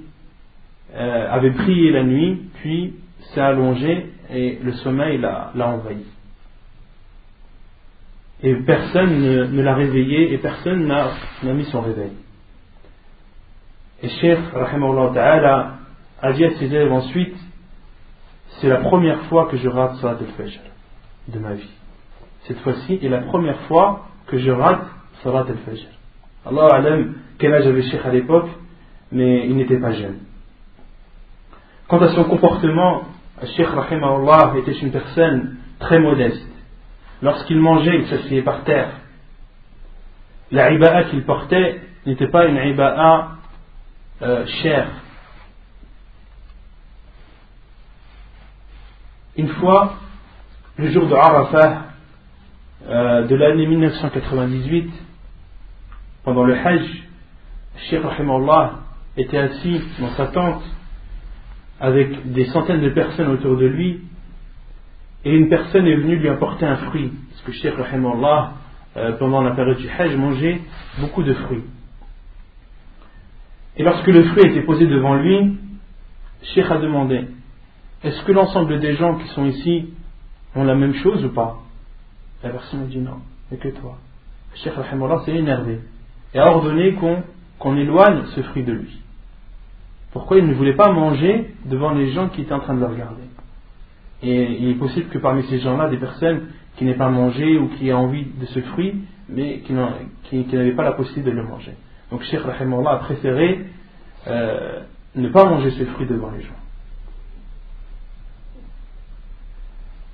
euh, 0.95 1.31
avait 1.31 1.51
prié 1.51 1.91
la 1.91 2.03
nuit, 2.03 2.41
puis 2.55 2.95
s'est 3.33 3.41
allongé 3.41 4.07
et 4.31 4.59
le 4.61 4.71
sommeil 4.73 5.17
l'a 5.17 5.51
envahi. 5.55 6.05
Et 8.41 8.55
personne 8.55 9.19
ne 9.19 9.61
l'a 9.61 9.75
réveillé 9.75 10.33
et 10.33 10.37
personne 10.37 10.87
n'a 10.87 11.53
mis 11.53 11.65
son 11.65 11.81
réveil. 11.81 12.11
Et 14.01 14.09
Cheikh, 14.09 14.39
ta'ala, 15.13 15.73
a 16.21 16.33
dit 16.33 16.45
à 16.45 16.51
ses 16.51 16.65
élèves 16.65 16.91
ensuite 16.91 17.35
C'est 18.59 18.69
la 18.69 18.77
première 18.77 19.21
fois 19.25 19.47
que 19.49 19.57
je 19.57 19.67
rate 19.67 19.95
Salat 19.97 20.17
al-Fajr 20.19 20.61
de 21.27 21.39
ma 21.39 21.53
vie. 21.53 21.69
Cette 22.43 22.59
fois-ci 22.59 22.99
est 23.01 23.09
la 23.09 23.21
première 23.21 23.59
fois 23.61 24.07
que 24.27 24.37
je 24.37 24.51
rate 24.51 24.85
Salat 25.23 25.45
al-Fajr. 25.49 25.87
Allah 26.45 26.67
alam 26.73 27.13
quel 27.37 27.53
âge 27.53 27.67
avait 27.67 27.83
Cheikh 27.83 28.05
à 28.05 28.11
l'époque, 28.11 28.49
mais 29.11 29.47
il 29.47 29.55
n'était 29.55 29.79
pas 29.79 29.91
jeune. 29.91 30.19
Quant 31.87 32.01
à 32.01 32.09
son 32.09 32.25
comportement, 32.25 33.03
Cheikh 33.55 33.67
Rahimahullah 33.67 34.53
était 34.57 34.73
une 34.73 34.91
personne 34.91 35.57
très 35.79 35.99
modeste. 35.99 36.45
Lorsqu'il 37.21 37.59
mangeait, 37.59 37.97
il 37.97 38.07
s'asseyait 38.07 38.43
par 38.43 38.63
terre. 38.63 38.91
La 40.51 40.71
iba'a 40.71 41.05
qu'il 41.05 41.23
portait 41.25 41.81
n'était 42.05 42.27
pas 42.27 42.45
une 42.45 42.57
iba'a 42.57 43.38
euh, 44.21 44.45
cher. 44.61 44.89
Une 49.37 49.47
fois, 49.47 49.95
le 50.77 50.91
jour 50.91 51.07
de 51.07 51.15
Arafah 51.15 51.85
euh, 52.87 53.27
de 53.27 53.35
l'année 53.35 53.67
1998, 53.67 54.91
pendant 56.23 56.43
le 56.43 56.55
Hajj, 56.55 57.03
Rahimallah 58.03 58.79
était 59.15 59.37
assis 59.37 59.81
dans 59.99 60.09
sa 60.11 60.27
tente 60.27 60.63
avec 61.79 62.31
des 62.33 62.45
centaines 62.47 62.81
de 62.81 62.89
personnes 62.89 63.29
autour 63.29 63.57
de 63.57 63.65
lui 63.65 64.01
et 65.23 65.35
une 65.35 65.49
personne 65.49 65.87
est 65.87 65.95
venue 65.95 66.17
lui 66.17 66.29
apporter 66.29 66.65
un 66.65 66.77
fruit. 66.77 67.11
Parce 67.29 67.41
que 67.43 67.51
Sheikh 67.53 67.75
Rahimallah, 67.75 68.53
euh, 68.97 69.17
pendant 69.17 69.41
la 69.41 69.51
période 69.51 69.77
du 69.77 69.89
Hajj, 69.89 70.15
mangeait 70.15 70.61
beaucoup 70.99 71.23
de 71.23 71.33
fruits. 71.33 71.63
Et 73.79 73.83
lorsque 73.83 74.07
le 74.07 74.25
fruit 74.25 74.45
été 74.45 74.61
posé 74.61 74.85
devant 74.85 75.15
lui, 75.15 75.57
Cheikh 76.53 76.69
a 76.69 76.79
demandé 76.79 77.23
Est-ce 78.03 78.21
que 78.25 78.33
l'ensemble 78.33 78.77
des 78.81 78.95
gens 78.95 79.15
qui 79.15 79.27
sont 79.29 79.45
ici 79.45 79.93
ont 80.53 80.65
la 80.65 80.75
même 80.75 80.93
chose 80.95 81.23
ou 81.23 81.29
pas? 81.29 81.59
La 82.43 82.49
personne 82.49 82.81
a 82.81 82.85
dit 82.85 82.99
non, 82.99 83.19
mais 83.49 83.57
que 83.57 83.69
toi. 83.69 83.97
Cheikh 84.55 84.73
s'est 85.25 85.31
énervé 85.31 85.79
et 86.33 86.39
a 86.39 86.51
ordonné 86.51 86.97
qu'on 87.57 87.77
éloigne 87.77 88.23
ce 88.35 88.41
fruit 88.41 88.63
de 88.63 88.73
lui. 88.73 88.99
Pourquoi 90.11 90.39
il 90.39 90.45
ne 90.45 90.53
voulait 90.55 90.75
pas 90.75 90.91
manger 90.91 91.53
devant 91.65 91.93
les 91.93 92.11
gens 92.11 92.27
qui 92.27 92.41
étaient 92.41 92.53
en 92.53 92.59
train 92.59 92.73
de 92.73 92.81
le 92.81 92.87
regarder? 92.87 93.23
Et 94.21 94.57
il 94.61 94.69
est 94.71 94.75
possible 94.75 95.07
que 95.07 95.19
parmi 95.19 95.43
ces 95.43 95.59
gens-là, 95.59 95.87
des 95.87 95.97
personnes 95.97 96.47
qui 96.75 96.83
n'aient 96.83 96.95
pas 96.97 97.09
mangé 97.09 97.57
ou 97.57 97.69
qui 97.69 97.87
aient 97.87 97.93
envie 97.93 98.25
de 98.25 98.45
ce 98.47 98.59
fruit, 98.59 98.95
mais 99.29 99.59
qui 99.59 99.73
n'avaient 99.73 100.75
pas 100.75 100.83
la 100.83 100.91
possibilité 100.93 101.31
de 101.31 101.35
le 101.37 101.43
manger. 101.43 101.75
Donc 102.11 102.23
Cheikh 102.23 102.41
Rahimullah 102.41 102.91
a 102.91 102.97
préféré 102.97 103.65
euh, 104.27 104.81
ne 105.15 105.29
pas 105.29 105.45
manger 105.45 105.71
ce 105.71 105.85
fruit 105.85 106.07
devant 106.07 106.31
les 106.31 106.41
gens. 106.41 106.53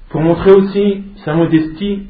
Pour 0.09 0.21
montrer 0.21 0.51
aussi 0.51 1.03
sa 1.23 1.33
modestie, 1.33 2.07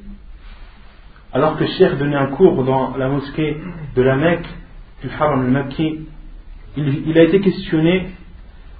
alors 1.33 1.57
que 1.57 1.65
Cheikh 1.65 1.97
donnait 1.97 2.15
un 2.15 2.27
cours 2.27 2.63
dans 2.63 2.95
la 2.97 3.09
mosquée 3.09 3.57
de 3.95 4.01
la 4.01 4.15
Mecque, 4.15 4.47
du 5.01 5.09
Haram 5.09 5.41
al-Makki, 5.41 6.07
il, 6.77 7.17
a 7.17 7.23
été 7.23 7.39
questionné, 7.39 8.09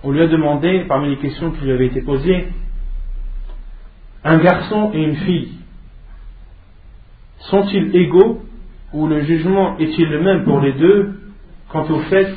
on 0.04 0.12
lui 0.12 0.22
a 0.22 0.28
demandé, 0.28 0.86
parmi 0.88 1.10
les 1.10 1.18
questions 1.18 1.52
qui 1.52 1.63
lui 1.63 1.72
avaient 1.72 1.88
été 1.88 2.02
posées, 2.02 2.50
un 4.24 4.38
garçon 4.38 4.91
et 4.94 5.04
une 5.04 5.15
fille, 5.15 5.52
sont-ils 7.39 7.96
égaux 7.96 8.44
ou 8.95 9.08
le 9.08 9.23
jugement 9.23 9.77
est-il 9.77 10.10
le 10.10 10.21
même 10.21 10.45
pour 10.45 10.62
les 10.62 10.71
deux 10.71 11.19
quant 11.67 11.86
au 11.89 11.99
fait 12.03 12.34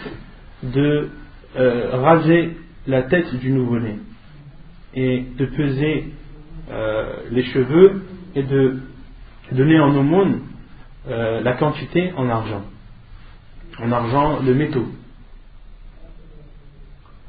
de 0.64 1.08
euh, 1.56 1.90
raser 1.92 2.56
la 2.88 3.02
tête 3.02 3.32
du 3.36 3.52
nouveau-né 3.52 3.98
et 4.92 5.24
de 5.38 5.46
peser 5.46 6.12
euh, 6.70 7.12
les 7.30 7.44
cheveux 7.44 8.02
et 8.34 8.42
de 8.42 8.80
donner 9.52 9.78
en 9.78 9.94
aumône 9.94 10.40
euh, 11.08 11.40
la 11.42 11.52
quantité 11.52 12.12
en 12.16 12.28
argent, 12.28 12.64
en 13.80 13.92
argent 13.92 14.42
de 14.42 14.52
métaux. 14.52 14.88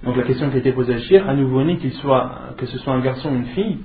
Donc 0.04 0.18
la 0.18 0.24
question 0.24 0.50
qui 0.50 0.56
a 0.56 0.60
été 0.60 0.72
posée 0.72 0.96
à 0.96 1.00
Chir, 1.02 1.30
un 1.30 1.36
nouveau-né, 1.36 1.78
qu'il 1.78 1.92
que 1.92 2.66
ce 2.66 2.78
soit 2.80 2.94
un 2.94 3.02
garçon 3.02 3.32
ou 3.32 3.36
une 3.36 3.46
fille, 3.46 3.78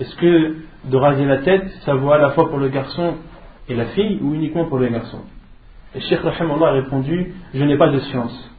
est-ce 0.00 0.16
que 0.16 0.56
de 0.86 0.96
raser 0.96 1.26
la 1.26 1.38
tête, 1.38 1.70
ça 1.84 1.94
vaut 1.94 2.10
à 2.10 2.18
la 2.18 2.30
fois 2.30 2.48
pour 2.48 2.58
le 2.58 2.70
garçon 2.70 3.18
et 3.70 3.74
la 3.76 3.86
fille 3.86 4.18
ou 4.20 4.34
uniquement 4.34 4.66
pour 4.66 4.80
les 4.80 4.90
garçons 4.90 5.22
Et 5.94 6.00
Sheikh 6.00 6.20
Allah 6.24 6.66
a 6.66 6.72
répondu 6.72 7.32
Je 7.54 7.64
n'ai 7.64 7.78
pas 7.78 7.88
de 7.88 8.00
science. 8.00 8.50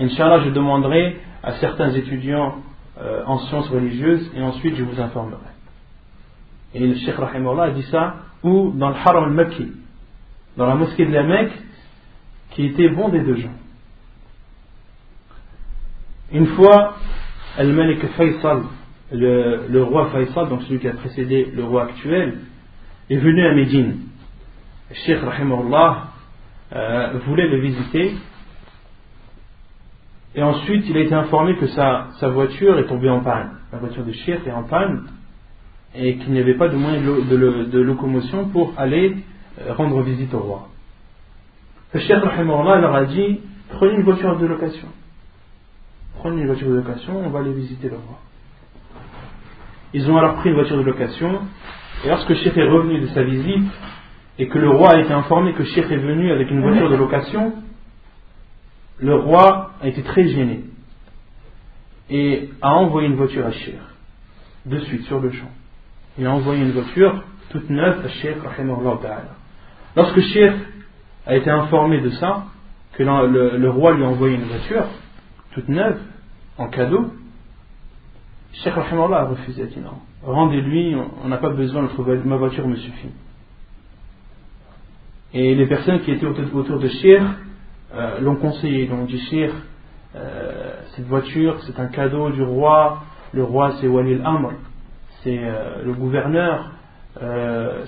Inch'Allah, 0.00 0.40
je 0.46 0.50
demanderai 0.50 1.20
à 1.42 1.52
certains 1.54 1.90
étudiants 1.90 2.56
euh, 2.98 3.22
en 3.26 3.38
sciences 3.40 3.68
religieuses 3.68 4.32
et 4.34 4.42
ensuite 4.42 4.76
je 4.76 4.82
vous 4.82 4.98
informerai. 4.98 5.50
Et 6.74 6.86
le 6.86 6.94
Sheikh 6.94 7.16
Allah 7.18 7.62
a 7.64 7.70
dit 7.70 7.82
ça 7.84 8.16
ou 8.42 8.72
dans 8.74 8.88
le 8.88 8.94
Haram 8.94 9.24
al-Makki, 9.24 9.72
dans 10.56 10.66
la 10.66 10.74
mosquée 10.74 11.04
de 11.04 11.12
la 11.12 11.22
Mecque, 11.22 11.52
qui 12.52 12.66
était 12.66 12.88
bon 12.88 13.10
des 13.10 13.20
deux 13.20 13.36
gens. 13.36 13.54
Une 16.32 16.46
fois, 16.46 16.94
Al-Malik 17.58 18.06
Faisal, 18.16 18.62
le, 19.12 19.66
le, 19.68 19.82
roi 19.82 20.10
Faisal, 20.10 20.48
donc 20.48 20.62
celui 20.62 20.78
qui 20.78 20.88
a 20.88 20.94
précédé 20.94 21.52
le 21.54 21.64
roi 21.64 21.84
actuel, 21.84 22.38
est 23.10 23.16
venu 23.16 23.46
à 23.46 23.52
Médine. 23.54 24.09
Cheikh 24.92 25.20
Rahimahullah 25.20 26.08
euh, 26.72 27.18
voulait 27.26 27.48
le 27.48 27.58
visiter. 27.60 28.14
Et 30.34 30.42
ensuite, 30.42 30.84
il 30.88 30.96
a 30.96 31.00
été 31.00 31.14
informé 31.14 31.56
que 31.56 31.66
sa, 31.68 32.08
voiture 32.22 32.78
est 32.78 32.86
tombée 32.86 33.10
en 33.10 33.20
panne. 33.20 33.50
La 33.72 33.78
voiture 33.78 34.04
de 34.04 34.12
Sheikh 34.12 34.46
est 34.46 34.52
en 34.52 34.64
panne 34.64 35.06
et 35.94 36.16
qu'il 36.16 36.32
n'y 36.32 36.38
avait 36.38 36.54
pas 36.54 36.68
de 36.68 36.76
moyen 36.76 37.00
de, 37.00 37.80
locomotion 37.80 38.48
pour 38.48 38.74
aller 38.76 39.16
euh, 39.60 39.74
rendre 39.74 40.00
visite 40.02 40.32
au 40.34 40.38
roi. 40.38 40.68
Le 41.92 42.00
Cheikh 42.00 42.22
leur 42.22 42.94
a 42.94 43.04
dit 43.04 43.40
prenez 43.70 43.94
une 43.94 44.02
voiture 44.02 44.38
de 44.38 44.46
location. 44.46 44.88
Prenez 46.18 46.42
une 46.42 46.46
voiture 46.46 46.68
de 46.68 46.74
location, 46.74 47.20
on 47.24 47.30
va 47.30 47.40
aller 47.40 47.52
visiter 47.52 47.88
le 47.88 47.96
roi. 47.96 48.18
Ils 49.92 50.08
ont 50.08 50.16
alors 50.16 50.36
pris 50.36 50.50
une 50.50 50.56
voiture 50.56 50.76
de 50.76 50.82
location 50.82 51.40
et 52.04 52.08
lorsque 52.08 52.34
Cheikh 52.34 52.56
est 52.56 52.68
revenu 52.68 53.00
de 53.00 53.06
sa 53.08 53.22
visite 53.24 53.68
et 54.40 54.48
que 54.48 54.58
le 54.58 54.70
roi 54.70 54.94
a 54.94 55.00
été 55.00 55.12
informé 55.12 55.52
que 55.52 55.64
Cheikh 55.64 55.84
est 55.90 55.98
venu 55.98 56.32
avec 56.32 56.50
une 56.50 56.62
voiture 56.62 56.88
de 56.88 56.96
location, 56.96 57.52
le 58.98 59.14
roi 59.14 59.72
a 59.82 59.86
été 59.86 60.02
très 60.02 60.26
gêné 60.28 60.64
et 62.08 62.48
a 62.62 62.72
envoyé 62.72 63.08
une 63.08 63.16
voiture 63.16 63.44
à 63.44 63.50
Cheikh 63.50 63.78
de 64.64 64.78
suite 64.78 65.02
sur 65.02 65.20
le 65.20 65.30
champ. 65.30 65.50
Il 66.18 66.26
a 66.26 66.32
envoyé 66.32 66.62
une 66.62 66.72
voiture 66.72 67.22
toute 67.50 67.68
neuve 67.68 68.02
à 68.02 68.08
Sheikh 68.08 68.38
Lorsque 69.94 70.20
Sheikh 70.20 70.54
a 71.26 71.36
été 71.36 71.50
informé 71.50 72.00
de 72.00 72.08
ça, 72.08 72.44
que 72.94 73.02
le, 73.02 73.68
roi 73.68 73.92
lui 73.92 74.04
a 74.04 74.08
envoyé 74.08 74.36
une 74.36 74.44
voiture 74.44 74.86
toute 75.52 75.68
neuve, 75.68 76.00
en 76.56 76.68
cadeau, 76.68 77.12
Sheikh 78.54 78.72
a 78.72 79.24
refusé, 79.24 79.64
a 79.64 79.66
dit 79.66 79.80
non, 79.80 79.98
rendez-lui, 80.22 80.96
on 81.22 81.28
n'a 81.28 81.36
pas 81.36 81.50
besoin, 81.50 81.86
ma 82.24 82.36
voiture 82.36 82.66
me 82.66 82.76
suffit. 82.76 83.10
Et 85.32 85.54
les 85.54 85.66
personnes 85.66 86.00
qui 86.00 86.10
étaient 86.10 86.26
autour 86.26 86.78
de 86.78 86.88
Sheikh 86.88 87.22
euh, 87.94 88.20
l'ont 88.20 88.36
conseillé, 88.36 88.90
ont 88.90 89.04
dit 89.04 89.18
Sheikh, 89.30 89.52
euh, 90.16 90.72
cette 90.96 91.06
voiture 91.06 91.60
c'est 91.62 91.78
un 91.78 91.86
cadeau 91.86 92.30
du 92.30 92.42
roi, 92.42 93.04
le 93.32 93.44
roi 93.44 93.76
c'est 93.80 93.86
Walil 93.86 94.22
Amr, 94.24 94.54
c'est 95.22 95.38
euh, 95.38 95.84
le 95.84 95.92
gouverneur. 95.92 96.72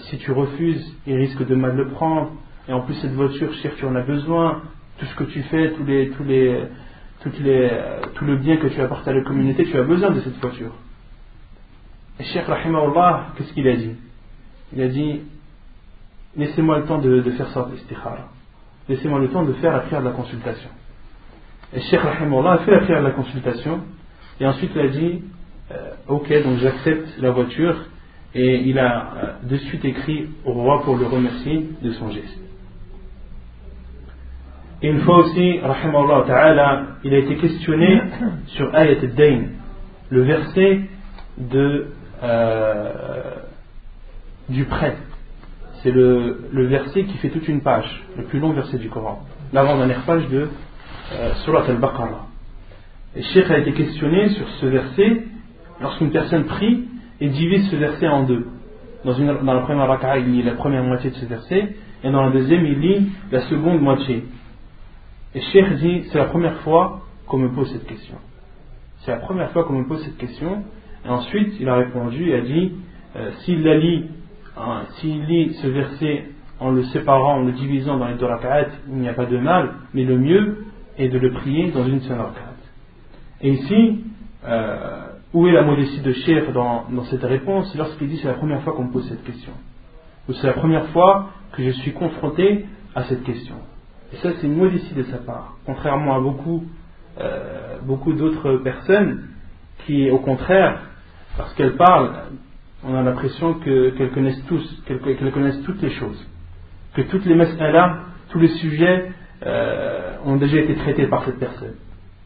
Si 0.08 0.18
tu 0.18 0.32
refuses, 0.32 0.84
il 1.06 1.16
risque 1.16 1.46
de 1.46 1.54
mal 1.54 1.76
le 1.76 1.88
prendre. 1.88 2.32
Et 2.68 2.72
en 2.72 2.80
plus, 2.80 2.94
cette 2.94 3.12
voiture, 3.12 3.52
cher, 3.54 3.72
tu 3.76 3.86
en 3.86 3.94
as 3.94 4.02
besoin. 4.02 4.62
Tout 4.98 5.06
ce 5.06 5.14
que 5.14 5.24
tu 5.24 5.42
fais, 5.44 5.70
tous 5.70 5.84
les, 5.84 6.10
tous 6.10 6.24
les, 6.24 6.60
tout 7.22 8.24
le 8.24 8.36
bien 8.36 8.56
que 8.56 8.66
tu 8.66 8.80
apportes 8.80 9.06
à 9.06 9.12
la 9.12 9.22
communauté, 9.22 9.64
tu 9.64 9.78
as 9.78 9.84
besoin 9.84 10.10
de 10.10 10.20
cette 10.20 10.36
voiture. 10.38 10.72
Et 12.18 12.24
Cheikh 12.24 12.44
qu'est-ce 12.44 13.52
qu'il 13.54 13.68
a 13.68 13.76
dit? 13.76 13.96
Il 14.74 14.82
a 14.82 14.88
dit 14.88 15.20
Laissez-moi 16.36 16.78
le 16.78 16.84
temps 16.84 16.98
de, 16.98 17.22
faire 17.32 17.48
ça, 17.48 17.68
l'istikhara. 17.70 18.28
Laissez-moi 18.88 19.20
le 19.20 19.28
temps 19.28 19.44
de 19.44 19.52
faire 19.54 19.72
la 19.72 19.80
prière 19.80 20.00
de 20.00 20.06
la 20.06 20.12
consultation. 20.12 20.70
Et 21.74 21.80
Cheikh 21.80 22.00
Rahimahullah 22.00 22.52
a 22.52 22.58
fait 22.58 22.70
la 22.70 22.80
prière 22.80 23.00
de 23.00 23.06
la 23.06 23.12
consultation. 23.12 23.80
Et 24.40 24.46
ensuite, 24.46 24.70
il 24.74 24.80
a 24.80 24.88
dit 24.88 25.22
euh, 25.70 25.90
ok, 26.08 26.42
donc 26.42 26.58
j'accepte 26.58 27.18
la 27.18 27.30
voiture. 27.30 27.76
Et 28.34 28.62
il 28.62 28.78
a 28.78 29.12
euh, 29.44 29.48
de 29.48 29.56
suite 29.56 29.84
écrit 29.84 30.28
au 30.44 30.52
roi 30.52 30.82
pour 30.82 30.96
le 30.96 31.06
remercier 31.06 31.68
de 31.82 31.92
son 31.92 32.10
geste. 32.10 32.38
Et 34.80 34.88
une 34.88 35.00
fois 35.02 35.18
aussi, 35.18 35.60
ta'ala, 36.26 36.86
il 37.04 37.14
a 37.14 37.18
été 37.18 37.36
questionné 37.36 38.02
sur 38.48 38.74
Ayat 38.74 38.98
al-Dain, 39.00 39.44
le 40.10 40.22
verset 40.22 40.80
euh, 42.22 43.34
du 44.48 44.64
prêt. 44.64 44.96
C'est 45.82 45.90
le, 45.90 46.66
verset 46.66 47.04
qui 47.04 47.16
fait 47.18 47.30
toute 47.30 47.48
une 47.48 47.60
page, 47.60 48.04
le 48.16 48.24
plus 48.24 48.38
long 48.38 48.52
verset 48.52 48.78
du 48.78 48.88
Coran, 48.88 49.22
l'avant-dernière 49.52 50.02
page 50.02 50.28
de 50.28 50.48
Surat 51.44 51.64
al-Baqarah. 51.66 52.26
Et 53.16 53.22
Sheikh 53.22 53.50
a 53.50 53.58
été 53.58 53.72
questionné 53.72 54.30
sur 54.30 54.48
ce 54.60 54.66
verset 54.66 55.24
lorsqu'une 55.80 56.10
personne 56.10 56.44
prie 56.44 56.84
et 57.20 57.28
divise 57.28 57.68
ce 57.70 57.76
verset 57.76 58.08
en 58.08 58.22
deux. 58.22 58.46
Dans, 59.04 59.18
la 59.18 59.60
première 59.62 59.88
raka'a, 59.88 60.18
il 60.18 60.32
lit 60.32 60.42
la 60.42 60.54
première 60.54 60.84
moitié 60.84 61.10
de 61.10 61.16
ce 61.16 61.26
verset, 61.26 61.74
et 62.04 62.10
dans 62.10 62.22
la 62.22 62.30
deuxième, 62.30 62.64
il 62.64 62.78
lit 62.78 63.08
la 63.30 63.40
seconde 63.42 63.80
moitié. 63.80 64.24
Et 65.34 65.40
Cheikh 65.40 65.72
dit, 65.74 66.04
c'est 66.10 66.18
la 66.18 66.26
première 66.26 66.58
fois 66.60 67.00
qu'on 67.26 67.38
me 67.38 67.48
pose 67.48 67.70
cette 67.72 67.86
question. 67.86 68.16
C'est 69.00 69.10
la 69.10 69.18
première 69.18 69.50
fois 69.50 69.64
qu'on 69.64 69.72
me 69.72 69.86
pose 69.86 70.02
cette 70.04 70.16
question. 70.16 70.62
Et 71.04 71.08
ensuite, 71.08 71.54
il 71.58 71.68
a 71.68 71.74
répondu 71.74 72.30
et 72.30 72.34
a 72.34 72.40
dit, 72.40 72.72
euh, 73.16 73.30
s'il 73.40 73.62
la 73.64 73.76
lit, 73.76 74.06
hein, 74.56 74.82
s'il 74.96 75.24
lit 75.24 75.54
ce 75.54 75.66
verset 75.66 76.26
en 76.60 76.70
le 76.70 76.84
séparant, 76.84 77.38
en 77.38 77.42
le 77.42 77.52
divisant 77.52 77.98
dans 77.98 78.08
les 78.08 78.14
deux 78.14 78.26
raka'at, 78.26 78.68
il 78.88 78.96
n'y 78.96 79.08
a 79.08 79.14
pas 79.14 79.26
de 79.26 79.38
mal, 79.38 79.74
mais 79.94 80.04
le 80.04 80.18
mieux 80.18 80.64
est 80.96 81.08
de 81.08 81.18
le 81.18 81.32
prier 81.32 81.70
dans 81.70 81.84
une 81.84 82.00
seule 82.02 82.20
raka'at. 82.20 82.52
Et 83.40 83.50
ici, 83.50 84.04
euh, 84.46 85.06
où 85.32 85.46
est 85.46 85.52
la 85.52 85.62
modestie 85.62 86.00
de 86.00 86.12
Cheikh 86.12 86.52
dans, 86.52 86.86
cette 87.10 87.22
réponse? 87.22 87.74
Lorsqu'il 87.76 88.08
dit 88.08 88.18
c'est 88.18 88.28
la 88.28 88.34
première 88.34 88.62
fois 88.62 88.74
qu'on 88.74 88.84
me 88.84 88.92
pose 88.92 89.08
cette 89.08 89.24
question 89.24 89.52
Ou 90.28 90.32
c'est 90.34 90.46
la 90.46 90.52
première 90.52 90.86
fois 90.88 91.30
que 91.52 91.62
je 91.62 91.70
suis 91.70 91.92
confronté 91.92 92.66
à 92.94 93.04
cette 93.04 93.24
question 93.24 93.56
Et 94.12 94.16
ça, 94.16 94.30
c'est 94.34 94.46
une 94.46 94.56
modestie 94.56 94.94
de 94.94 95.04
sa 95.04 95.18
part. 95.18 95.54
Contrairement 95.64 96.14
à 96.14 96.20
beaucoup, 96.20 96.64
euh, 97.20 97.78
beaucoup 97.82 98.12
d'autres 98.12 98.58
personnes 98.58 99.28
qui, 99.86 100.10
au 100.10 100.18
contraire, 100.18 100.80
parce 101.36 101.54
qu'elles 101.54 101.76
parlent, 101.76 102.12
on 102.84 102.94
a 102.94 103.02
l'impression 103.02 103.54
qu'elles 103.54 104.10
connaissent 104.12 104.44
tous, 104.46 104.82
qu'elles 104.86 105.32
connaissent 105.32 105.62
toutes 105.62 105.80
les 105.82 105.90
choses. 105.90 106.26
Que 106.94 107.02
toutes 107.02 107.24
les 107.24 107.34
là, 107.34 108.00
tous 108.30 108.38
les 108.38 108.48
sujets 108.48 109.10
euh, 109.44 110.16
ont 110.24 110.36
déjà 110.36 110.58
été 110.58 110.74
traités 110.76 111.06
par 111.06 111.24
cette 111.24 111.38
personne. 111.38 111.74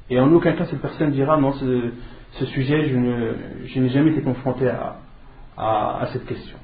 Et 0.09 0.19
en 0.19 0.33
aucun 0.33 0.53
cas 0.53 0.65
cette 0.67 0.81
personne 0.81 1.11
dira 1.11 1.37
non, 1.37 1.53
ce 1.53 2.47
sujet, 2.47 2.89
je 2.89 3.81
n'ai 3.81 3.89
jamais 3.89 4.13
été 4.13 4.23
confronté 4.23 4.69
à, 5.57 6.09
cette 6.13 6.27
question. 6.27 6.59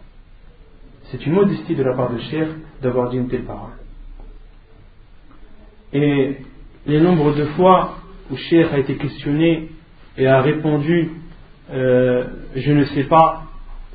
C'est 1.04 1.26
une 1.26 1.32
modestie 1.32 1.74
de 1.74 1.82
la 1.82 1.94
part 1.94 2.12
de 2.12 2.18
Cheikh 2.18 2.48
d'avoir 2.82 3.10
dit 3.10 3.16
une 3.16 3.28
telle 3.28 3.44
parole. 3.44 3.72
Et 5.92 6.38
les 6.86 7.00
nombres 7.00 7.34
de 7.34 7.44
fois 7.46 7.98
où 8.30 8.36
Cheikh 8.36 8.72
a 8.72 8.78
été 8.78 8.96
questionné 8.96 9.70
et 10.16 10.26
a 10.26 10.40
répondu 10.40 11.10
euh, 11.72 12.24
je 12.54 12.72
ne 12.72 12.84
sais 12.84 13.04
pas, 13.04 13.44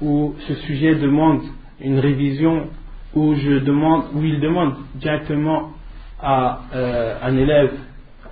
où 0.01 0.35
ce 0.47 0.53
sujet 0.55 0.95
demande 0.95 1.41
une 1.81 1.99
révision, 1.99 2.67
où, 3.15 3.35
je 3.35 3.59
demande, 3.59 4.05
où 4.13 4.23
il 4.23 4.39
demande 4.39 4.75
directement 4.95 5.71
à 6.19 6.61
euh, 6.73 7.17
un 7.21 7.37
élève, 7.37 7.73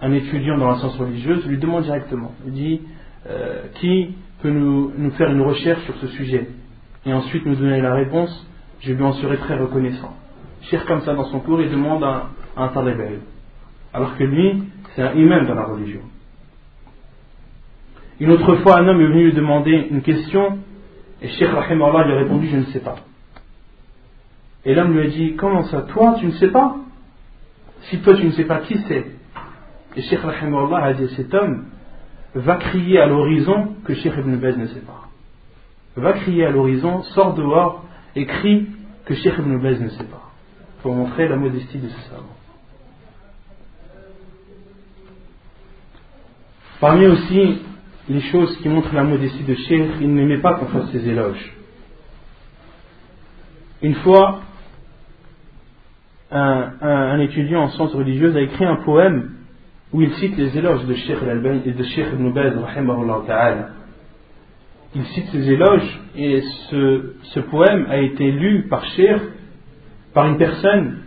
un 0.02 0.12
étudiant 0.12 0.58
dans 0.58 0.70
la 0.70 0.78
science 0.78 0.98
religieuse, 0.98 1.46
lui 1.48 1.58
demande 1.58 1.84
directement. 1.84 2.32
Il 2.46 2.54
dit 2.54 2.82
euh, 3.28 3.64
qui 3.76 4.16
peut 4.42 4.50
nous, 4.50 4.92
faire 5.12 5.32
une 5.32 5.42
recherche 5.42 5.84
sur 5.86 5.96
ce 5.98 6.08
sujet 6.08 6.48
et 7.06 7.14
ensuite 7.14 7.46
nous 7.46 7.56
donner 7.56 7.82
la 7.82 7.94
réponse, 7.94 8.48
je 8.82 8.94
lui 8.94 9.04
en 9.04 9.14
serai 9.14 9.38
très 9.38 9.58
reconnaissant. 9.58 10.14
Cher 10.64 10.86
comme 10.86 11.02
ça 11.02 11.14
dans 11.14 11.26
son 11.26 11.40
cours, 11.40 11.62
il 11.62 11.70
demande 11.70 12.04
un, 12.04 12.24
un 12.58 12.68
talibel. 12.70 13.20
Alors 13.94 14.18
que 14.18 14.24
lui, 14.24 14.64
c'est 14.96 15.02
un 15.02 15.14
imam 15.14 15.46
dans 15.48 15.56
la 15.56 15.66
religion. 15.66 16.02
Une 18.20 18.32
autre 18.32 18.56
fois, 18.58 18.80
un 18.80 18.88
homme 18.88 19.02
est 19.02 19.08
venu 19.08 19.26
lui 19.26 19.34
demander 19.34 19.88
une 19.92 20.02
question 20.02 20.60
et 21.22 21.30
Cheikh 21.30 21.50
Allah 21.50 22.06
lui 22.06 22.14
a 22.14 22.18
répondu 22.18 22.48
Je 22.48 22.58
ne 22.58 22.66
sais 22.66 22.80
pas. 22.80 22.96
Et 24.66 24.74
l'homme 24.74 24.94
lui 24.94 25.08
a 25.08 25.10
dit 25.10 25.36
Comment 25.36 25.64
ça 25.64 25.84
Toi, 25.84 26.16
tu 26.20 26.28
ne 26.28 26.32
sais 26.32 26.50
pas? 26.50 26.76
Si 27.84 28.00
toi, 28.00 28.16
tu 28.16 28.26
ne 28.26 28.32
sais 28.32 28.46
pas, 28.46 28.60
qui 28.60 28.78
c'est? 28.88 29.06
Et 29.96 30.02
Cheikh 30.02 30.20
Allah 30.24 30.78
a 30.84 30.94
dit 30.94 31.08
Cet 31.16 31.34
homme, 31.34 31.66
va 32.36 32.58
crier 32.58 33.00
à 33.00 33.08
l'horizon 33.08 33.76
que 33.86 33.94
Sheikh 33.94 34.14
Ibn 34.18 34.36
Baz 34.36 34.58
ne 34.58 34.68
sait 34.68 34.82
pas. 34.82 35.08
Va 35.96 36.14
crier 36.14 36.46
à 36.46 36.52
l'horizon, 36.52 37.04
sort 37.04 37.34
dehors 37.34 37.86
et 38.16 38.26
crie 38.26 38.68
que 39.06 39.14
Sheikh 39.14 39.36
Ibn 39.40 39.58
Baz 39.62 39.80
ne 39.80 39.90
sait 39.90 40.04
pas. 40.04 40.32
Pour 40.82 40.94
montrer 40.94 41.30
la 41.30 41.38
modestie 41.38 41.78
de 41.78 41.88
ce 41.88 42.10
savant. 42.10 42.24
Parmi 46.82 47.08
aussi 47.08 47.62
les 48.08 48.22
choses 48.22 48.56
qui 48.58 48.70
montrent 48.70 48.94
la 48.94 49.04
modestie 49.04 49.44
de 49.44 49.56
Sheikh, 49.56 49.92
il 50.02 50.14
n'aimait 50.14 50.38
pas 50.38 50.56
qu'on 50.56 50.68
fasse 50.68 50.92
ses 50.92 51.08
éloges. 51.08 51.54
Une 53.82 53.96
fois, 53.96 54.42
un, 56.32 57.20
étudiant 57.20 57.64
en 57.64 57.70
sciences 57.70 57.94
religieuses 57.94 58.36
a 58.36 58.42
écrit 58.42 58.66
un 58.66 58.78
poème 58.78 59.32
où 59.94 60.02
il 60.02 60.12
cite 60.16 60.38
les 60.38 60.58
éloges 60.58 60.86
de 60.86 60.94
Sheikh 60.94 61.18
al 61.22 61.62
et 61.66 61.72
de 61.72 61.84
Sheikh 61.84 62.08
Ibn 62.14 62.32
Baz, 62.32 62.54
Il 64.96 65.06
cite 65.06 65.28
ces 65.32 65.52
éloges 65.52 66.00
et 66.16 66.42
ce, 66.70 67.40
poème 67.40 67.88
a 67.90 67.98
été 67.98 68.32
lu 68.32 68.68
par 68.70 68.86
Sheikh, 68.86 69.22
par 70.14 70.28
une 70.28 70.38
personne 70.38 71.00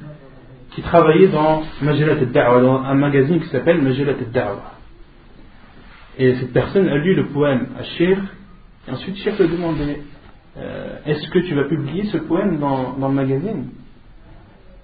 qui 0.73 0.83
travaillait 0.83 1.29
dans 1.29 1.63
un 1.83 2.95
magazine 2.95 3.41
qui 3.41 3.49
s'appelle 3.49 3.83
Majalat 3.83 4.13
al-Da'wa. 4.13 4.78
Et 6.19 6.35
cette 6.35 6.53
personne 6.53 6.89
a 6.89 6.97
lu 6.97 7.15
le 7.15 7.29
poème 7.29 7.69
à 7.79 7.85
Sheikh, 7.85 8.19
et 8.87 8.91
ensuite 8.91 9.17
Sheikh 9.19 9.39
lui 9.39 9.45
a 9.45 9.49
demandé 9.49 10.03
euh, 10.57 10.97
Est-ce 11.07 11.29
que 11.31 11.39
tu 11.39 11.55
vas 11.55 11.65
publier 11.65 12.07
ce 12.07 12.19
poème 12.19 12.59
dans, 12.59 12.95
dans 12.95 13.09
le 13.09 13.15
magazine? 13.15 13.69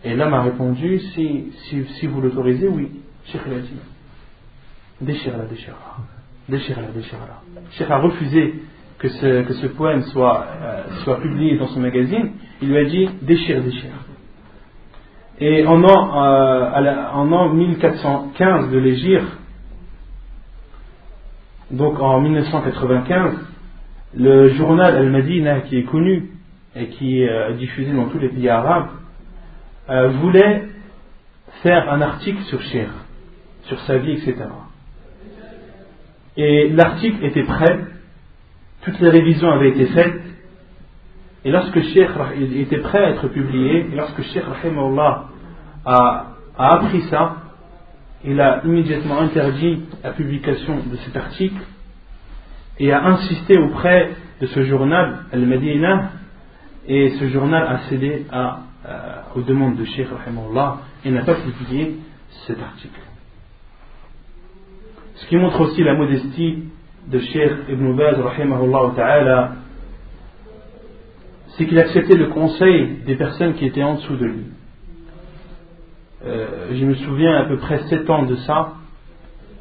Et 0.05 0.15
l'homme 0.15 0.35
a 0.35 0.43
répondu 0.43 1.01
si, 1.15 1.53
si, 1.99 2.07
vous 2.07 2.21
l'autorisez, 2.21 2.69
oui. 2.69 2.89
Cheikh 3.27 3.41
a 3.47 3.59
dit 3.59 3.71
déchire-la, 5.01 5.47
déchire-la, 5.47 6.57
déchire-la, 6.57 6.89
déchire-la. 6.89 7.63
Cheikh 7.73 7.91
a 7.91 7.99
refusé 7.99 8.55
que 8.99 9.09
ce, 9.09 9.43
que 9.43 9.55
ce 9.55 9.67
poème 9.69 10.03
soit, 10.05 10.47
euh, 10.63 10.83
soit 11.03 11.21
publié 11.21 11.59
dans 11.59 11.67
son 11.69 11.81
magazine. 11.81 12.33
Il 12.63 12.69
lui 12.69 12.79
a 12.79 12.85
dit 12.85 13.09
déchire, 13.23 13.63
déchire. 13.63 13.91
Et 15.41 15.67
en 15.67 15.83
an, 15.83 16.23
euh, 16.23 17.11
en 17.13 17.33
an 17.33 17.53
1415 17.55 18.71
de 18.71 18.79
l'Égypte, 18.79 19.27
donc 21.71 21.99
en 22.01 22.21
1995, 22.21 23.35
le 24.17 24.49
journal 24.51 24.97
Al-Madina, 24.97 25.61
qui 25.63 25.79
est 25.79 25.85
connu 25.85 26.31
et 26.77 26.89
qui 26.89 27.23
est 27.23 27.29
euh, 27.29 27.53
diffusé 27.55 27.93
dans 27.93 28.07
tous 28.07 28.19
les 28.19 28.29
pays 28.29 28.49
arabes, 28.49 28.89
euh, 29.89 30.09
voulait 30.09 30.69
faire 31.63 31.91
un 31.93 32.01
article 32.01 32.43
sur 32.45 32.61
Cher, 32.63 32.89
sur 33.65 33.81
sa 33.81 33.99
vie, 33.99 34.13
etc. 34.13 34.37
Et 36.37 36.69
l'article 36.71 37.25
était 37.25 37.45
prêt, 37.45 37.79
toutes 38.83 39.01
les 39.01 39.09
révisions 39.09 39.51
avaient 39.51 39.71
été 39.71 39.87
faites, 39.87 40.21
et 41.45 41.51
lorsque 41.51 41.81
Sheikh 41.81 42.09
était 42.57 42.79
prêt 42.79 43.05
à 43.05 43.11
être 43.11 43.29
publié, 43.29 43.87
et 43.93 43.97
lorsque 43.97 44.23
Sheikh 44.23 44.45
a, 45.87 46.27
a 46.57 46.75
appris 46.75 47.03
ça, 47.03 47.44
il 48.25 48.41
a 48.41 48.63
immédiatement 48.65 49.21
interdit 49.21 49.83
la 50.03 50.13
publication 50.13 50.77
de 50.91 50.97
cet 50.97 51.17
article 51.17 51.63
et 52.79 52.93
a 52.93 53.05
insisté 53.05 53.59
auprès 53.59 54.11
de 54.41 54.47
ce 54.47 54.65
journal, 54.65 55.25
Al-Madina, 55.33 56.11
et 56.87 57.11
ce 57.11 57.29
journal 57.29 57.67
a 57.67 57.79
cédé 57.89 58.27
à, 58.31 58.61
euh, 58.87 59.21
aux 59.37 59.43
demandes 59.43 59.77
de 59.77 59.85
Sheikh 59.85 60.09
et 61.05 61.11
n'a 61.11 61.23
pas 61.23 61.37
publié 61.37 61.97
cet 62.47 62.61
article. 62.61 63.01
Ce 65.17 65.27
qui 65.27 65.37
montre 65.37 65.61
aussi 65.61 65.83
la 65.85 65.95
modestie 65.95 66.65
de 67.07 67.19
Sheikh 67.19 67.53
Ibn 67.69 67.97
Baz, 67.97 68.17
c'est 71.57 71.67
qu'il 71.67 71.79
acceptait 71.79 72.17
le 72.17 72.29
conseil 72.29 73.03
des 73.07 73.15
personnes 73.15 73.55
qui 73.55 73.67
étaient 73.67 73.83
en 73.83 73.95
dessous 73.95 74.17
de 74.17 74.25
lui. 74.25 74.45
Euh, 76.27 76.69
je 76.73 76.85
me 76.87 76.95
souviens 76.95 77.37
à 77.37 77.45
peu 77.45 77.59
près 77.59 77.81
7 77.89 78.09
ans 78.09 78.23
de 78.25 78.37
ça, 78.37 78.75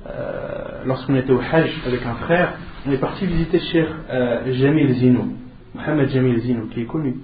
euh, 0.07 0.83
lorsqu'on 0.85 1.15
était 1.15 1.31
au 1.31 1.39
Hajj 1.39 1.69
avec 1.85 2.05
un 2.05 2.15
frère, 2.15 2.53
on 2.87 2.91
est 2.91 2.97
parti 2.97 3.25
visiter 3.25 3.59
Cheikh 3.59 3.87
euh, 4.09 4.53
Jamil 4.53 4.93
Zino, 4.93 5.25
Mohamed 5.75 6.09
Jamil 6.09 6.39
Zino, 6.39 6.67
qui 6.67 6.81
est 6.81 6.85
connu. 6.85 7.15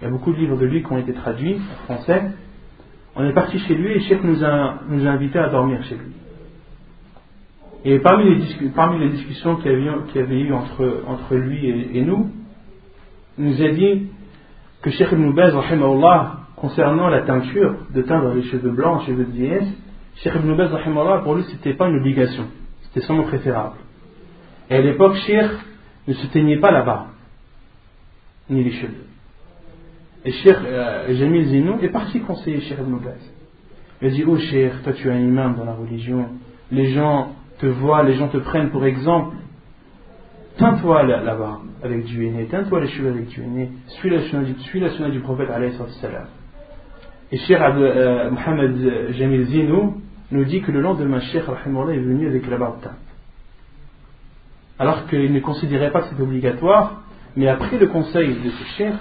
Il 0.00 0.04
y 0.04 0.06
a 0.06 0.10
beaucoup 0.10 0.32
de 0.32 0.38
livres 0.38 0.56
de 0.56 0.66
lui 0.66 0.82
qui 0.82 0.92
ont 0.92 0.98
été 0.98 1.12
traduits 1.12 1.56
en 1.56 1.84
français. 1.84 2.30
On 3.16 3.24
est 3.24 3.32
parti 3.32 3.58
chez 3.58 3.74
lui 3.74 3.92
et 3.92 4.00
Cheikh 4.00 4.22
nous 4.22 4.44
a, 4.44 4.78
nous 4.88 5.04
a 5.04 5.10
invités 5.10 5.38
à 5.40 5.48
dormir 5.48 5.82
chez 5.84 5.96
lui. 5.96 6.12
Et 7.84 7.98
parmi 7.98 8.36
les, 8.36 8.68
parmi 8.68 9.00
les 9.00 9.08
discussions 9.08 9.56
qu'il 9.56 9.72
y 9.72 10.18
avait, 10.18 10.40
eu 10.40 10.52
entre, 10.52 11.02
entre 11.08 11.34
lui 11.34 11.66
et, 11.66 12.02
nous, 12.02 12.30
il 13.38 13.46
nous 13.46 13.62
a 13.62 13.68
dit 13.70 14.06
que 14.82 14.90
Cheikh 14.90 15.10
Ibn 15.10 15.32
Baz, 15.32 15.54
concernant 16.60 17.08
la 17.08 17.22
teinture, 17.22 17.74
de 17.94 18.02
teindre 18.02 18.34
les 18.34 18.42
cheveux 18.42 18.70
blancs, 18.70 19.00
les 19.00 19.06
cheveux 19.06 19.24
de 19.24 19.32
vieillesse, 19.32 19.68
Cheikh 20.16 20.34
Ibn 20.34 20.54
Baz, 20.54 20.70
pour 21.22 21.34
lui, 21.34 21.44
c'était 21.44 21.74
pas 21.74 21.88
une 21.88 21.96
obligation, 21.96 22.44
c'était 22.82 23.00
seulement 23.06 23.24
préférable. 23.24 23.76
Et 24.68 24.74
à 24.74 24.80
l'époque, 24.82 25.14
Cheikh 25.26 25.50
ne 26.06 26.12
se 26.12 26.26
teignait 26.28 26.58
pas 26.58 26.70
la 26.70 26.82
barbe, 26.82 27.08
ni 28.50 28.62
les 28.62 28.72
cheveux. 28.72 29.06
Et 30.24 30.32
Cheikh 30.32 30.56
euh, 30.66 31.14
Jamil 31.14 31.46
Zinou 31.46 31.78
est 31.80 31.88
parti 31.88 32.20
conseiller 32.20 32.60
Cheikh 32.60 32.78
Ibn 32.78 32.96
Baz. 32.96 33.32
Il 34.02 34.08
a 34.08 34.10
dit 34.10 34.24
Oh 34.26 34.36
Cheikh, 34.36 34.82
toi 34.82 34.92
tu 34.92 35.08
es 35.08 35.12
un 35.12 35.18
imam 35.18 35.56
dans 35.56 35.64
la 35.64 35.72
religion, 35.72 36.28
les 36.70 36.90
gens 36.90 37.32
te 37.58 37.66
voient, 37.66 38.02
les 38.02 38.14
gens 38.14 38.28
te 38.28 38.36
prennent 38.36 38.70
pour 38.70 38.84
exemple. 38.84 39.36
Teins-toi 40.58 41.04
la, 41.04 41.34
barbe 41.34 41.62
avec 41.82 42.04
du 42.04 42.26
henné, 42.26 42.44
teins-toi 42.44 42.80
les 42.80 42.88
cheveux 42.88 43.08
avec 43.08 43.28
du 43.28 43.42
henné, 43.42 43.70
suis 43.86 44.10
la 44.10 44.20
sunna 44.28 44.42
du, 44.42 45.12
du 45.12 45.20
prophète 45.20 45.48
alayhi 45.48 45.72
salam. 46.02 46.26
Et 47.32 47.38
Cheikh 47.38 47.58
euh, 47.60 48.30
Mohamed 48.30 49.12
Jamil 49.12 49.44
Zinou 49.44 50.02
nous 50.32 50.44
dit 50.44 50.62
que 50.62 50.72
le 50.72 50.80
lendemain, 50.80 51.20
Cheikh 51.20 51.44
est 51.44 51.98
venu 51.98 52.26
avec 52.26 52.48
la 52.48 52.58
barbe. 52.58 52.80
Alors 54.78 55.06
qu'il 55.06 55.32
ne 55.32 55.40
considérait 55.40 55.92
pas 55.92 56.02
que 56.02 56.08
c'était 56.08 56.22
obligatoire, 56.22 57.02
mais 57.36 57.48
après 57.48 57.78
le 57.78 57.86
conseil 57.86 58.28
de 58.28 58.50
ce 58.50 58.64
Cheikh, 58.76 58.94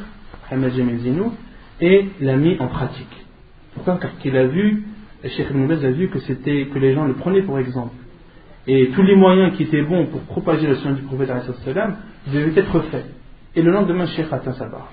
Mohamed 0.52 0.74
Jamil 0.74 1.00
Zinou, 1.00 1.34
et 1.82 2.10
l'a 2.22 2.36
mis 2.36 2.58
en 2.60 2.68
pratique. 2.68 3.26
Pourquoi 3.74 3.98
Car 3.98 4.18
qu'il 4.20 4.36
a 4.38 4.46
vu, 4.46 4.84
le 5.24 5.30
Cheikh 5.30 5.48
Ibn 5.50 5.72
a 5.72 5.92
vu 5.92 6.10
que, 6.10 6.20
c'était, 6.20 6.68
que 6.68 6.80
les 6.80 6.94
gens 6.94 7.06
le 7.06 7.14
prenaient 7.14 7.42
pour 7.42 7.58
exemple. 7.58 7.96
Et 8.68 8.90
tous 8.90 9.02
les 9.02 9.16
moyens 9.16 9.56
qui 9.56 9.64
étaient 9.64 9.82
bons 9.82 10.06
pour 10.08 10.22
propager 10.22 10.68
la 10.68 10.76
science 10.76 10.98
du 10.98 11.04
prophète 11.04 11.32
devaient 12.28 12.60
être 12.60 12.80
faits. 12.92 13.06
Et 13.56 13.62
le 13.64 13.72
lendemain, 13.72 14.06
Cheikh 14.06 14.32
atteint 14.32 14.54
sa 14.54 14.68
barbe. 14.68 14.84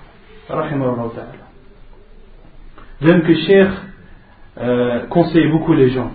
J'aime 2.99 3.21
que 3.21 3.33
Cheikh 3.35 3.69
euh, 4.57 5.05
conseille 5.07 5.47
beaucoup 5.51 5.73
les 5.73 5.89
gens. 5.89 6.11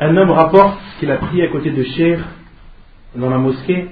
Un 0.00 0.16
homme 0.16 0.30
rapporte 0.30 0.80
qu'il 0.98 1.08
a 1.10 1.18
prié 1.18 1.44
à 1.44 1.48
côté 1.52 1.70
de 1.70 1.84
Cheikh 1.84 2.18
dans 3.14 3.30
la 3.30 3.38
mosquée. 3.38 3.90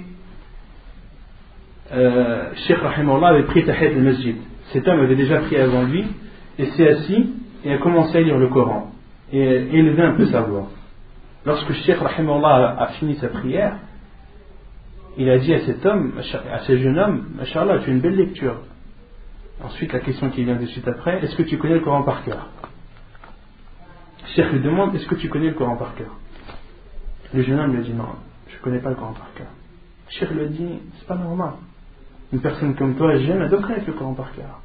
Euh, 1.93 2.51
Cheikh 2.67 2.79
Rahimahullah 2.79 3.29
avait 3.29 3.45
pris 3.45 3.65
Tahid 3.65 3.93
al-Masjid. 3.93 4.35
Cet 4.73 4.89
homme 4.89 4.99
avait 4.99 5.15
déjà 5.15 5.39
pris 5.43 5.57
avant 5.57 5.85
lui 5.85 6.05
et 6.59 6.67
s'est 6.73 6.89
assis 6.89 7.35
et 7.65 7.73
a 7.73 7.79
commencé 7.79 8.19
à 8.19 8.21
lire 8.21 8.37
le 8.37 8.49
Coran 8.49 8.91
et 9.33 9.39
élever 9.39 10.03
un 10.03 10.17
peu 10.17 10.27
sa 10.27 10.41
voix. 10.41 10.71
Lorsque 11.47 11.73
Cheikh 11.73 11.99
Rahimahullah 11.99 12.49
a, 12.79 12.83
a 12.83 12.87
fini 12.95 13.15
sa 13.17 13.29
prière, 13.29 13.77
il 15.17 15.31
a 15.31 15.39
dit 15.39 15.55
à 15.55 15.61
cet 15.61 15.87
homme, 15.87 16.15
à 16.51 16.59
ce 16.61 16.77
jeune 16.77 16.99
homme, 16.99 17.29
Masha'Allah, 17.37 17.79
tu 17.79 17.91
as 17.91 17.93
une 17.93 18.01
belle 18.01 18.17
lecture. 18.17 18.57
Ensuite, 19.63 19.93
la 19.93 20.01
question 20.01 20.31
qui 20.31 20.45
vient 20.45 20.57
de 20.57 20.67
suite 20.67 20.87
après, 20.87 21.23
est-ce 21.25 21.37
que 21.37 21.43
tu 21.43 21.59
connais 21.59 21.75
le 21.75 21.81
Coran 21.81 22.03
par 22.03 22.25
cœur? 22.25 22.47
Cheikh 24.35 24.53
lui 24.53 24.61
demande, 24.61 24.95
est-ce 24.95 25.07
que 25.07 25.17
tu 25.17 25.29
connais 25.29 25.49
le 25.49 25.55
Coran 25.55 25.77
par 25.77 25.95
cœur? 25.97 26.15
Le 27.35 27.43
jeune 27.43 27.59
homme 27.59 27.75
lui 27.75 27.83
dit, 27.83 27.93
non, 27.93 28.05
je 28.49 28.57
ne 28.57 28.61
connais 28.61 28.79
pas 28.79 28.91
le 28.91 28.95
Coran 28.95 29.13
par 29.13 29.33
cœur. 29.35 29.49
Cheikh 30.09 30.31
lui 30.31 30.49
dit, 30.49 30.81
c'est 30.99 31.07
pas 31.07 31.17
normal. 31.17 31.55
Une 32.33 32.41
personne 32.41 32.75
comme 32.77 32.95
toi, 32.95 33.17
jeune, 33.17 33.43
elle 33.43 33.49
doit 33.49 33.63
connaître 33.63 33.87
le 33.87 33.95
Coran 33.95 34.15
par 34.15 34.33
cœur. 34.33 34.61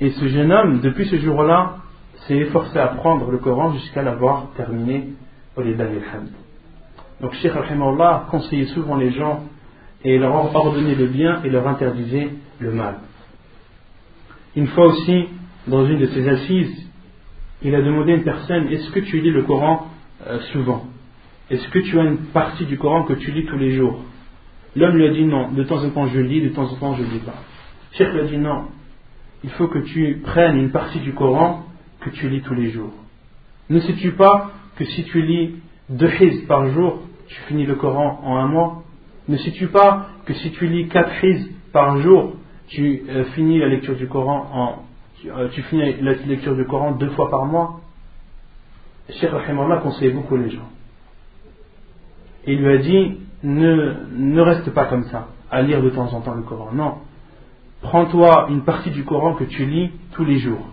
Et 0.00 0.10
ce 0.10 0.28
jeune 0.28 0.52
homme, 0.52 0.80
depuis 0.80 1.06
ce 1.06 1.16
jour-là, 1.16 1.76
s'est 2.26 2.36
efforcé 2.36 2.78
à 2.78 2.88
prendre 2.88 3.30
le 3.30 3.38
Coran 3.38 3.72
jusqu'à 3.72 4.02
l'avoir 4.02 4.50
terminé 4.56 5.08
au 5.56 5.62
Donc 7.20 7.32
Cheikh 7.34 7.52
Allah 7.54 8.26
conseillait 8.30 8.66
souvent 8.66 8.96
les 8.96 9.12
gens 9.12 9.44
et 10.04 10.18
leur 10.18 10.34
ordonnait 10.54 10.94
le 10.94 11.06
bien 11.06 11.42
et 11.42 11.50
leur 11.50 11.66
interdisait 11.66 12.30
le 12.58 12.72
mal. 12.72 12.96
Une 14.56 14.66
fois 14.68 14.86
aussi, 14.86 15.26
dans 15.66 15.86
une 15.86 15.98
de 15.98 16.06
ses 16.06 16.28
assises, 16.28 16.90
il 17.62 17.74
a 17.74 17.82
demandé 17.82 18.12
à 18.12 18.16
une 18.16 18.24
personne 18.24 18.68
Est-ce 18.68 18.90
que 18.90 19.00
tu 19.00 19.20
lis 19.20 19.30
le 19.30 19.42
Coran 19.42 19.86
euh, 20.26 20.40
souvent? 20.52 20.86
Est-ce 21.50 21.68
que 21.68 21.78
tu 21.80 21.98
as 21.98 22.04
une 22.04 22.18
partie 22.32 22.64
du 22.64 22.78
Coran 22.78 23.04
que 23.04 23.14
tu 23.14 23.30
lis 23.30 23.44
tous 23.44 23.58
les 23.58 23.72
jours? 23.72 24.02
L'homme 24.76 24.96
lui 24.96 25.06
a 25.06 25.10
dit 25.10 25.24
Non, 25.24 25.50
de 25.52 25.64
temps 25.64 25.84
en 25.84 25.90
temps 25.90 26.06
je 26.06 26.20
lis, 26.20 26.40
de 26.40 26.48
temps 26.50 26.70
en 26.70 26.76
temps 26.76 26.94
je 26.94 27.02
ne 27.02 27.10
lis 27.10 27.18
pas. 27.18 27.42
Cheikh 27.92 28.12
lui 28.12 28.20
a 28.20 28.24
dit 28.24 28.38
Non, 28.38 28.66
il 29.44 29.50
faut 29.50 29.68
que 29.68 29.78
tu 29.78 30.20
prennes 30.22 30.56
une 30.56 30.70
partie 30.70 31.00
du 31.00 31.12
Coran 31.12 31.64
que 32.00 32.10
tu 32.10 32.28
lis 32.28 32.40
tous 32.40 32.54
les 32.54 32.70
jours. 32.70 32.92
Ne 33.68 33.80
sais-tu 33.80 34.12
pas 34.12 34.52
que 34.76 34.84
si 34.84 35.04
tu 35.04 35.22
lis 35.22 35.56
deux 35.88 36.10
hiz 36.20 36.46
par 36.46 36.68
jour, 36.68 37.02
tu 37.28 37.40
finis 37.42 37.66
le 37.66 37.74
Coran 37.74 38.20
en 38.24 38.36
un 38.36 38.46
mois? 38.46 38.82
Ne 39.28 39.36
sais-tu 39.36 39.68
pas 39.68 40.08
que 40.24 40.34
si 40.34 40.50
tu 40.52 40.66
lis 40.66 40.88
quatre 40.88 41.24
hiz 41.24 41.50
par 41.72 41.98
jour, 41.98 42.36
tu 42.70 43.02
euh, 43.08 43.24
finis 43.34 43.58
la 43.58 43.68
lecture 43.68 43.96
du 43.96 44.08
Coran 44.08 44.48
en 44.52 44.84
euh, 45.26 45.48
tu, 45.52 45.62
finis 45.64 46.00
la 46.00 46.14
lecture 46.14 46.56
du 46.56 46.64
Coran 46.64 46.92
deux 46.92 47.10
fois 47.10 47.28
par 47.28 47.44
mois 47.44 47.80
Cheikh 49.10 49.30
Rahimallah 49.30 49.78
conseillait 49.78 50.12
beaucoup 50.12 50.36
les 50.36 50.50
gens. 50.50 50.68
Il 52.46 52.60
lui 52.60 52.72
a 52.72 52.78
dit 52.78 53.18
ne, 53.42 53.94
ne 54.12 54.40
reste 54.40 54.70
pas 54.70 54.86
comme 54.86 55.04
ça, 55.04 55.28
à 55.50 55.62
lire 55.62 55.82
de 55.82 55.90
temps 55.90 56.12
en 56.12 56.20
temps 56.20 56.34
le 56.34 56.42
Coran. 56.42 56.70
Non. 56.72 56.98
Prends-toi 57.82 58.46
une 58.50 58.62
partie 58.62 58.90
du 58.90 59.04
Coran 59.04 59.34
que 59.34 59.44
tu 59.44 59.64
lis 59.66 59.90
tous 60.12 60.24
les 60.24 60.38
jours. 60.38 60.68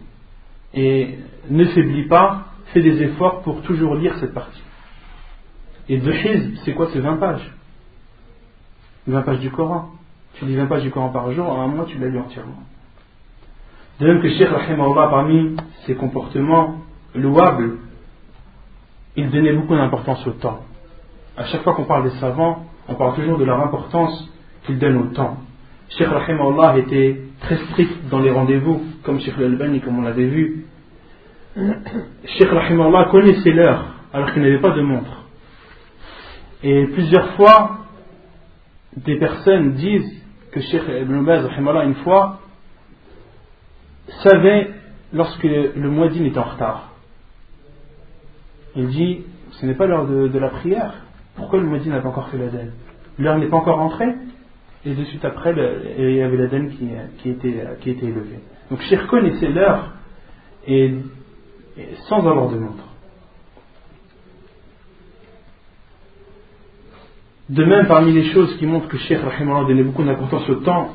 Et 0.74 1.18
ne 1.50 1.66
faiblis 1.66 2.08
pas, 2.08 2.48
fais 2.74 2.82
des 2.82 3.02
efforts 3.02 3.42
pour 3.42 3.62
toujours 3.64 3.96
lire 3.96 4.16
cette 4.20 4.34
partie. 4.34 4.62
Et 5.90 5.98
de 5.98 6.14
c'est 6.64 6.74
quoi 6.74 6.90
C'est 6.92 7.00
20 7.00 7.18
pages? 7.18 7.54
20 9.08 9.22
pages 9.22 9.40
du 9.40 9.50
Coran. 9.50 9.90
Tu 10.38 10.46
lis 10.46 10.56
20 10.56 10.66
pages 10.68 10.84
du 10.84 10.92
Coran 10.92 11.10
par 11.10 11.32
jour, 11.32 11.50
en 11.50 11.62
un 11.62 11.68
mois 11.68 11.86
tu 11.86 11.98
l'as 11.98 12.08
lu 12.08 12.20
entièrement. 12.20 12.64
De 14.00 14.08
même 14.08 14.22
que 14.22 14.30
Cheikh 14.30 14.50
Rahimahullah, 14.50 15.08
parmi 15.10 15.56
ses 15.86 15.96
comportements 15.96 16.82
louables, 17.16 17.78
il 19.16 19.32
donnait 19.32 19.54
beaucoup 19.54 19.76
d'importance 19.76 20.26
au 20.28 20.32
temps. 20.32 20.60
À 21.36 21.46
chaque 21.46 21.64
fois 21.64 21.74
qu'on 21.74 21.86
parle 21.86 22.12
des 22.12 22.18
savants, 22.20 22.66
on 22.88 22.94
parle 22.96 23.16
toujours 23.16 23.38
de 23.38 23.46
leur 23.46 23.60
importance 23.62 24.30
qu'ils 24.66 24.78
donnent 24.78 24.98
au 24.98 25.14
temps. 25.14 25.38
Cheikh 25.90 26.08
Rahimahullah 26.08 26.78
était 26.78 27.20
très 27.40 27.58
strict 27.58 28.10
dans 28.10 28.20
les 28.20 28.32
rendez-vous, 28.32 28.84
comme 29.04 29.20
Sheikh 29.20 29.36
Al-Albani, 29.38 29.82
comme 29.82 29.98
on 30.00 30.02
l'avait 30.04 30.28
vu. 30.28 30.66
Sheikh 32.26 32.50
Rahimallah 32.50 33.06
connaissait 33.06 33.52
l'heure, 33.52 33.86
alors 34.14 34.32
qu'il 34.34 34.44
n'avait 34.44 34.60
pas 34.60 34.72
de 34.72 34.82
montre. 34.82 35.24
Et 36.64 36.86
plusieurs 36.88 37.34
fois, 37.34 37.80
des 38.96 39.16
personnes 39.18 39.74
disent 39.74 40.17
que 40.52 40.62
Sheikh 40.62 40.84
Ibn 40.88 41.24
Baz, 41.24 41.50
une 41.86 41.96
fois, 41.96 42.40
savait 44.24 44.72
lorsque 45.14 45.44
le 45.44 45.90
muezzin 45.90 46.26
était 46.26 46.40
en 46.40 46.44
retard. 46.44 46.92
Il 48.76 48.88
dit, 48.88 49.26
ce 49.52 49.66
n'est 49.66 49.74
pas 49.74 49.88
l'heure 49.88 50.08
de, 50.08 50.40
la 50.40 50.50
prière. 50.50 50.94
Pourquoi 51.36 51.60
le 51.60 51.68
muezzin 51.68 51.92
n'a 51.92 52.02
pas 52.02 52.10
encore 52.10 52.30
fait 52.30 52.38
l'Aden 52.38 52.72
L'heure 53.20 53.38
n'est 53.38 53.48
pas 53.48 53.58
encore 53.58 53.80
entrée 53.80 54.14
Et 54.86 54.94
de 54.94 55.04
suite 55.06 55.26
après, 55.26 55.54
il 55.98 56.12
y 56.12 56.22
avait 56.22 56.38
l'Aden 56.38 56.70
qui, 56.70 56.90
qui, 57.20 57.30
était, 57.30 57.64
qui 57.82 57.90
était 57.92 58.06
élevé. 58.06 58.40
Donc 58.70 58.82
Sheikh 58.82 59.08
connaissait 59.08 59.50
l'heure 59.50 59.94
et, 60.68 60.94
sans 62.10 62.28
avoir 62.28 62.50
de 62.50 62.58
montre. 62.58 62.87
De 67.50 67.64
même, 67.64 67.88
parmi 67.88 68.12
les 68.12 68.26
choses 68.34 68.58
qui 68.58 68.66
montrent 68.66 68.90
que 68.90 68.98
Sheikh 68.98 69.20
Rahimahullah 69.20 69.68
donnait 69.68 69.84
beaucoup 69.84 70.04
d'importance 70.04 70.50
au 70.50 70.56
temps, 70.56 70.92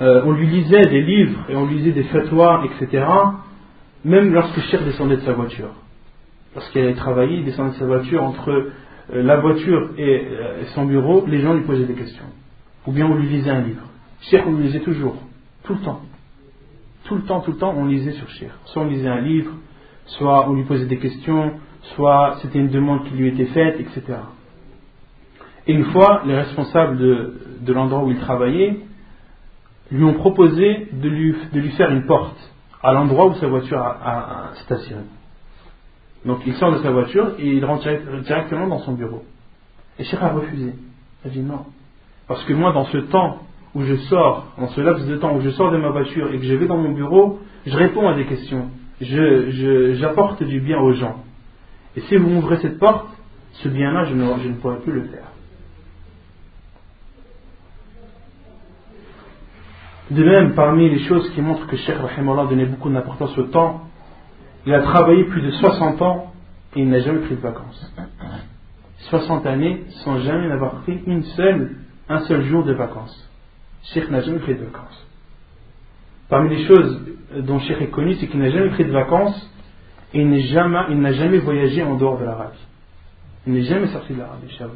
euh, 0.00 0.22
on 0.24 0.32
lui 0.32 0.46
lisait 0.46 0.82
des 0.82 1.02
livres 1.02 1.44
et 1.48 1.56
on 1.56 1.66
lui 1.66 1.78
lisait 1.78 1.90
des 1.92 2.04
fatwas, 2.04 2.64
etc., 2.64 3.04
même 4.04 4.32
lorsque 4.32 4.60
Sheikh 4.60 4.84
descendait 4.84 5.16
de 5.16 5.22
sa 5.22 5.32
voiture. 5.32 5.70
Lorsqu'il 6.54 6.82
allait 6.82 6.94
travailler, 6.94 7.38
il 7.38 7.44
descendait 7.44 7.72
de 7.72 7.76
sa 7.76 7.86
voiture, 7.86 8.22
entre 8.22 8.50
euh, 8.50 8.70
la 9.10 9.38
voiture 9.38 9.90
euh, 9.98 10.62
et, 10.62 10.64
son 10.74 10.86
bureau, 10.86 11.24
les 11.26 11.40
gens 11.40 11.54
lui 11.54 11.62
posaient 11.62 11.84
des 11.84 11.94
questions. 11.94 12.26
Ou 12.86 12.92
bien 12.92 13.06
on 13.06 13.14
lui 13.14 13.28
lisait 13.28 13.50
un 13.50 13.62
livre. 13.62 13.82
Cheikh, 14.20 14.42
on 14.46 14.52
lui 14.52 14.64
lisait 14.64 14.80
toujours, 14.80 15.16
tout 15.64 15.74
le 15.74 15.80
temps. 15.80 16.02
Tout 17.04 17.16
le 17.16 17.22
temps, 17.22 17.40
tout 17.40 17.52
le 17.52 17.58
temps, 17.58 17.74
on 17.76 17.86
lisait 17.86 18.12
sur 18.12 18.28
Cheikh. 18.30 18.50
Soit 18.66 18.82
on 18.82 18.86
lisait 18.86 19.08
un 19.08 19.20
livre, 19.20 19.52
soit 20.06 20.48
on 20.48 20.54
lui 20.54 20.62
posait 20.62 20.86
des 20.86 20.98
questions, 20.98 21.54
soit 21.94 22.36
c'était 22.40 22.60
une 22.60 22.70
demande 22.70 23.04
qui 23.04 23.14
lui 23.14 23.28
était 23.28 23.46
faite, 23.46 23.80
etc. 23.80 24.18
Et 25.66 25.72
une 25.72 25.84
fois, 25.86 26.22
les 26.26 26.34
responsables 26.34 26.98
de, 26.98 27.72
l'endroit 27.72 28.04
où 28.04 28.10
il 28.10 28.18
travaillait 28.18 28.80
lui 29.90 30.04
ont 30.04 30.14
proposé 30.14 30.88
de 30.92 31.08
lui, 31.08 31.34
de 31.52 31.60
lui, 31.60 31.70
faire 31.70 31.90
une 31.90 32.06
porte 32.06 32.38
à 32.82 32.92
l'endroit 32.92 33.26
où 33.26 33.34
sa 33.34 33.46
voiture 33.46 33.78
a, 33.78 34.50
a 34.50 34.54
stationné. 34.56 35.04
Donc 36.24 36.40
il 36.46 36.54
sort 36.54 36.72
de 36.72 36.78
sa 36.78 36.90
voiture 36.90 37.32
et 37.38 37.48
il 37.48 37.64
rentre 37.64 37.88
directement 38.22 38.68
dans 38.68 38.78
son 38.78 38.92
bureau. 38.92 39.22
Et 39.98 40.04
Cheikh 40.04 40.22
a 40.22 40.28
refusé. 40.28 40.72
Il 41.24 41.28
a 41.28 41.30
dit 41.30 41.40
non. 41.40 41.64
Parce 42.28 42.44
que 42.44 42.52
moi, 42.52 42.72
dans 42.72 42.84
ce 42.86 42.98
temps 42.98 43.40
où 43.74 43.82
je 43.82 43.96
sors, 43.96 44.46
dans 44.58 44.68
ce 44.68 44.80
laps 44.80 45.06
de 45.06 45.16
temps 45.16 45.34
où 45.36 45.40
je 45.40 45.50
sors 45.50 45.70
de 45.70 45.78
ma 45.78 45.90
voiture 45.90 46.32
et 46.32 46.38
que 46.38 46.44
je 46.44 46.54
vais 46.54 46.66
dans 46.66 46.76
mon 46.76 46.92
bureau, 46.92 47.40
je 47.66 47.76
réponds 47.76 48.08
à 48.08 48.14
des 48.14 48.26
questions. 48.26 48.68
J'apporte 49.00 50.40
je, 50.40 50.44
du 50.44 50.60
bien 50.60 50.78
aux 50.78 50.92
gens. 50.92 51.16
Et 51.96 52.00
si 52.02 52.16
vous 52.16 52.28
m'ouvrez 52.28 52.58
cette 52.58 52.78
porte, 52.78 53.08
ce 53.54 53.68
bien-là, 53.68 54.04
je 54.04 54.14
ne, 54.14 54.24
je 54.42 54.48
ne 54.48 54.54
pourrai 54.54 54.78
plus 54.78 54.92
le 54.92 55.02
faire. 55.04 55.31
De 60.10 60.24
même, 60.24 60.54
parmi 60.54 60.90
les 60.90 61.00
choses 61.00 61.30
qui 61.30 61.40
montrent 61.40 61.66
que 61.66 61.76
Cheikh 61.76 61.96
Rahimullah 61.96 62.46
donnait 62.46 62.66
beaucoup 62.66 62.90
d'importance 62.90 63.36
au 63.38 63.44
temps, 63.44 63.82
il 64.66 64.74
a 64.74 64.80
travaillé 64.82 65.24
plus 65.24 65.42
de 65.42 65.50
60 65.50 66.02
ans 66.02 66.32
et 66.76 66.80
il 66.80 66.88
n'a 66.88 67.00
jamais 67.00 67.20
pris 67.20 67.36
de 67.36 67.40
vacances. 67.40 67.92
60 69.10 69.46
années 69.46 69.84
sans 70.04 70.18
jamais 70.20 70.50
avoir 70.50 70.82
pris 70.82 71.00
une 71.06 71.22
seule, 71.22 71.76
un 72.08 72.20
seul 72.20 72.44
jour 72.44 72.64
de 72.64 72.72
vacances. 72.72 73.28
Cheikh 73.84 74.10
n'a 74.10 74.20
jamais 74.20 74.38
pris 74.38 74.54
de 74.54 74.64
vacances. 74.64 75.06
Parmi 76.28 76.56
les 76.56 76.66
choses 76.66 77.00
dont 77.38 77.58
Cheikh 77.60 77.80
est 77.80 77.90
connu, 77.90 78.14
c'est 78.14 78.28
qu'il 78.28 78.40
n'a 78.40 78.50
jamais 78.50 78.70
pris 78.70 78.84
de 78.84 78.92
vacances 78.92 79.50
et 80.14 80.20
il 80.20 80.30
n'a 80.30 80.40
jamais, 80.40 81.14
jamais 81.14 81.38
voyagé 81.38 81.82
en 81.82 81.96
dehors 81.96 82.18
de 82.18 82.24
l'Arabie. 82.24 82.58
Il 83.46 83.54
n'est 83.54 83.62
jamais 83.62 83.88
sorti 83.88 84.14
de 84.14 84.18
l'Arabie, 84.18 84.48
Cheikh 84.50 84.68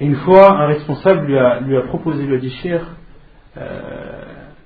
Une 0.00 0.16
fois, 0.16 0.60
un 0.60 0.66
responsable 0.66 1.26
lui 1.26 1.76
a, 1.76 1.82
proposé, 1.82 2.24
lui 2.24 2.34
a 2.34 2.38
dit 2.38 2.50
Cheikh, 2.50 2.80
euh, 3.56 4.22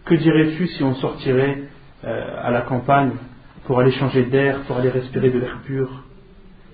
que 0.07 0.15
dirais-tu 0.15 0.67
si 0.69 0.83
on 0.83 0.95
sortirait 0.95 1.65
euh, 2.05 2.41
à 2.43 2.51
la 2.51 2.63
campagne 2.63 3.13
pour 3.67 3.79
aller 3.79 3.91
changer 3.93 4.25
d'air, 4.25 4.63
pour 4.63 4.79
aller 4.79 4.89
respirer 4.89 5.31
de 5.31 5.39
l'air 5.39 5.59
pur. 5.67 6.05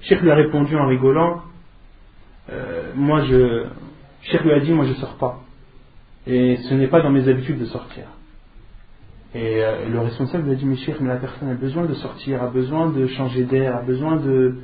Cheikh 0.02 0.20
lui 0.20 0.30
a 0.30 0.36
répondu 0.36 0.76
en 0.76 0.86
rigolant 0.86 1.42
euh, 2.50 2.92
Moi, 2.94 3.22
je. 3.24 3.64
Cheikh 4.22 4.42
lui 4.44 4.52
a 4.52 4.60
dit 4.60 4.72
Moi, 4.72 4.84
je 4.86 4.92
sors 4.94 5.16
pas. 5.16 5.40
Et 6.26 6.56
ce 6.68 6.74
n'est 6.74 6.86
pas 6.88 7.02
dans 7.02 7.10
mes 7.10 7.28
habitudes 7.28 7.58
de 7.58 7.66
sortir. 7.66 8.04
Et 9.34 9.60
le 9.90 9.98
responsable 9.98 10.44
lui 10.44 10.52
a 10.52 10.54
dit 10.54 10.64
Mais 10.64 10.76
Cheikh, 10.76 11.00
mais 11.00 11.08
la 11.08 11.16
personne 11.16 11.50
a 11.50 11.54
besoin 11.54 11.86
de 11.86 11.94
sortir, 11.94 12.40
a 12.40 12.46
besoin 12.46 12.90
de 12.90 13.08
changer 13.08 13.42
d'air, 13.42 13.74
a 13.74 13.82
besoin 13.82 14.16
de, 14.16 14.58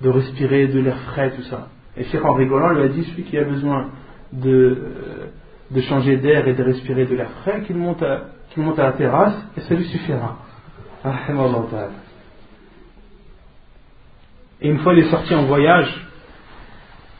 de 0.00 0.08
respirer 0.08 0.68
de 0.68 0.80
l'air 0.80 0.98
frais, 1.00 1.32
tout 1.36 1.42
ça. 1.42 1.68
Et 1.96 2.04
Cheikh, 2.04 2.24
en 2.24 2.34
rigolant, 2.34 2.70
lui 2.70 2.82
a 2.82 2.88
dit 2.88 3.04
Celui 3.04 3.24
qui 3.24 3.38
a 3.38 3.44
besoin 3.44 3.90
de, 4.32 4.78
de 5.70 5.80
changer 5.82 6.16
d'air 6.18 6.46
et 6.46 6.54
de 6.54 6.62
respirer 6.62 7.06
de 7.06 7.14
l'air 7.14 7.30
frais, 7.42 7.62
qu'il 7.62 7.76
monte 7.76 8.02
à 8.02 8.36
qu'il 8.56 8.62
monte 8.62 8.78
à 8.78 8.84
la 8.84 8.92
terrasse 8.92 9.36
et 9.56 9.60
ça 9.60 9.74
lui 9.74 9.84
suffira. 9.84 10.38
Et 14.60 14.68
une 14.68 14.78
fois 14.78 14.94
il 14.94 15.00
est 15.00 15.10
sorti 15.10 15.34
en 15.34 15.44
voyage 15.44 16.06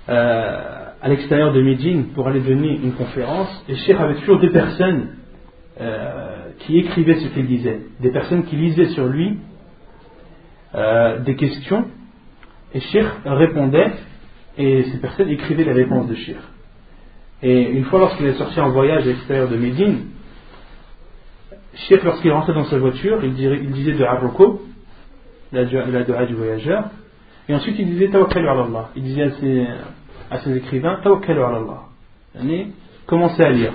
euh, 0.08 0.86
à 1.02 1.08
l'extérieur 1.08 1.52
de 1.52 1.60
Médine 1.60 2.06
pour 2.14 2.26
aller 2.26 2.40
donner 2.40 2.80
une 2.82 2.92
conférence, 2.92 3.64
et 3.68 3.76
Cheikh 3.76 4.00
avait 4.00 4.14
toujours 4.14 4.40
des 4.40 4.50
personnes 4.50 5.10
euh, 5.80 6.52
qui 6.60 6.78
écrivaient 6.78 7.16
ce 7.16 7.28
qu'il 7.28 7.46
disait, 7.46 7.80
des 8.00 8.10
personnes 8.10 8.44
qui 8.44 8.56
lisaient 8.56 8.88
sur 8.88 9.06
lui 9.06 9.38
euh, 10.74 11.20
des 11.20 11.36
questions, 11.36 11.84
et 12.72 12.80
Cheikh 12.80 13.06
répondait, 13.26 13.92
et 14.58 14.84
ces 14.84 14.98
personnes 14.98 15.28
écrivaient 15.28 15.64
les 15.64 15.72
réponses 15.72 16.08
de 16.08 16.14
Cheikh. 16.14 16.36
Et 17.42 17.62
une 17.70 17.84
fois 17.84 18.00
lorsqu'il 18.00 18.26
est 18.26 18.34
sorti 18.34 18.58
en 18.60 18.70
voyage 18.70 19.02
à 19.02 19.06
l'extérieur 19.06 19.48
de 19.48 19.56
Médine, 19.56 20.06
Cheikh, 21.74 22.02
lorsqu'il 22.04 22.32
rentrait 22.32 22.54
dans 22.54 22.64
sa 22.64 22.78
voiture, 22.78 23.22
il, 23.22 23.34
disait 23.34 23.92
de 23.92 24.04
Arroko, 24.04 24.62
la 25.52 25.64
dua 25.64 26.26
du 26.26 26.34
voyageur, 26.34 26.84
et 27.48 27.54
ensuite 27.54 27.78
il 27.78 27.86
disait 27.86 28.08
Tawakkalu 28.08 28.48
Allah. 28.48 28.90
Il 28.96 29.02
disait 29.02 29.30
à 30.30 30.38
ses, 30.38 30.56
écrivains 30.56 31.00
Tawakkalu 31.02 31.40
Allah. 31.42 31.82
Commencez 33.06 33.42
à 33.42 33.50
lire. 33.50 33.72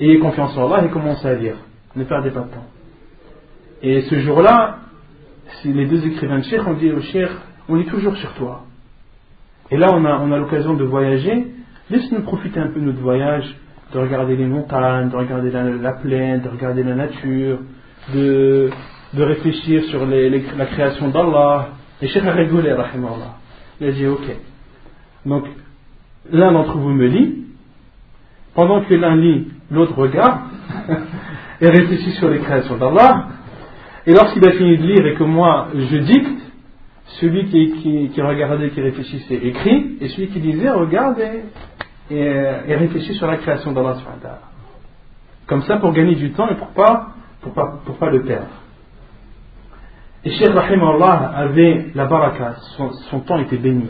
Ayez 0.00 0.18
confiance 0.18 0.56
en 0.56 0.72
Allah 0.72 0.86
et 0.86 0.88
commencez 0.88 1.28
à 1.28 1.34
lire. 1.34 1.56
Ne 1.94 2.04
perdez 2.04 2.30
pas 2.30 2.40
de 2.40 2.50
temps. 2.50 2.66
Et 3.82 4.02
ce 4.02 4.18
jour-là, 4.20 4.78
les 5.64 5.86
deux 5.86 6.06
écrivains 6.06 6.38
de 6.38 6.44
Cheikh 6.44 6.66
ont 6.66 6.74
dit 6.74 6.90
au 6.90 7.00
Cheikh 7.00 7.30
On 7.68 7.78
est 7.78 7.88
toujours 7.88 8.16
sur 8.16 8.32
toi. 8.34 8.64
Et 9.70 9.76
là, 9.76 9.88
on 9.92 10.04
a, 10.04 10.18
on 10.18 10.32
a 10.32 10.38
l'occasion 10.38 10.74
de 10.74 10.84
voyager. 10.84 11.46
Laisse-nous 11.90 12.22
profiter 12.22 12.60
un 12.60 12.68
peu 12.68 12.80
de 12.80 12.86
notre 12.86 13.00
voyage 13.00 13.44
de 13.92 13.98
regarder 13.98 14.36
les 14.36 14.46
montagnes, 14.46 15.10
de 15.10 15.16
regarder 15.16 15.50
la, 15.50 15.92
plaine, 15.92 16.42
de 16.42 16.48
regarder 16.48 16.82
la 16.82 16.94
nature, 16.94 17.58
de, 18.14 18.70
réfléchir 19.16 19.84
sur 19.84 20.06
la 20.06 20.66
création 20.66 21.08
d'Allah. 21.08 21.70
Et 22.00 22.08
Cheikh 22.08 22.24
a 22.24 22.32
rigolé, 22.32 22.72
rahimallah. 22.72 23.34
Il 23.80 23.88
a 23.88 23.92
dit 23.92 24.06
ok. 24.06 24.36
Donc, 25.26 25.44
l'un 26.30 26.52
d'entre 26.52 26.78
vous 26.78 26.90
me 26.90 27.06
lit, 27.06 27.44
pendant 28.54 28.82
que 28.84 28.94
l'un 28.94 29.16
lit, 29.16 29.48
l'autre 29.70 29.96
regarde 29.96 30.40
et 31.60 31.68
réfléchit 31.68 32.12
sur 32.12 32.28
les 32.28 32.38
créations 32.38 32.76
d'Allah. 32.76 33.28
Et 34.06 34.12
lorsqu'il 34.12 34.46
a 34.46 34.52
fini 34.52 34.78
de 34.78 34.82
lire 34.82 35.06
et 35.06 35.14
que 35.14 35.24
moi 35.24 35.68
je 35.74 35.96
dicte, 35.96 36.49
celui 37.18 37.46
qui, 37.46 38.20
regardait, 38.20 38.70
qui 38.70 38.80
réfléchissait, 38.80 39.34
écrit, 39.34 39.96
et 40.00 40.08
celui 40.08 40.28
qui 40.28 40.40
disait 40.40 40.70
regarde 40.70 41.18
et 41.18 41.42
et, 42.10 42.74
réfléchir 42.74 43.14
sur 43.14 43.26
la 43.26 43.36
création 43.36 43.72
d'Allah 43.72 43.96
Comme 45.46 45.62
ça 45.62 45.76
pour 45.78 45.92
gagner 45.92 46.16
du 46.16 46.32
temps 46.32 46.48
et 46.48 46.56
pour 46.56 46.68
pas, 46.68 47.08
pour 47.40 47.52
pas, 47.54 47.80
pour 47.84 47.96
pas 47.96 48.10
le 48.10 48.22
perdre. 48.24 48.48
Et 50.24 50.30
Cheikh 50.32 50.50
Rahim 50.50 50.82
Allah 50.82 51.32
avait 51.34 51.92
la 51.94 52.04
baraka, 52.06 52.56
son, 52.76 53.20
temps 53.20 53.38
était 53.38 53.56
béni. 53.56 53.88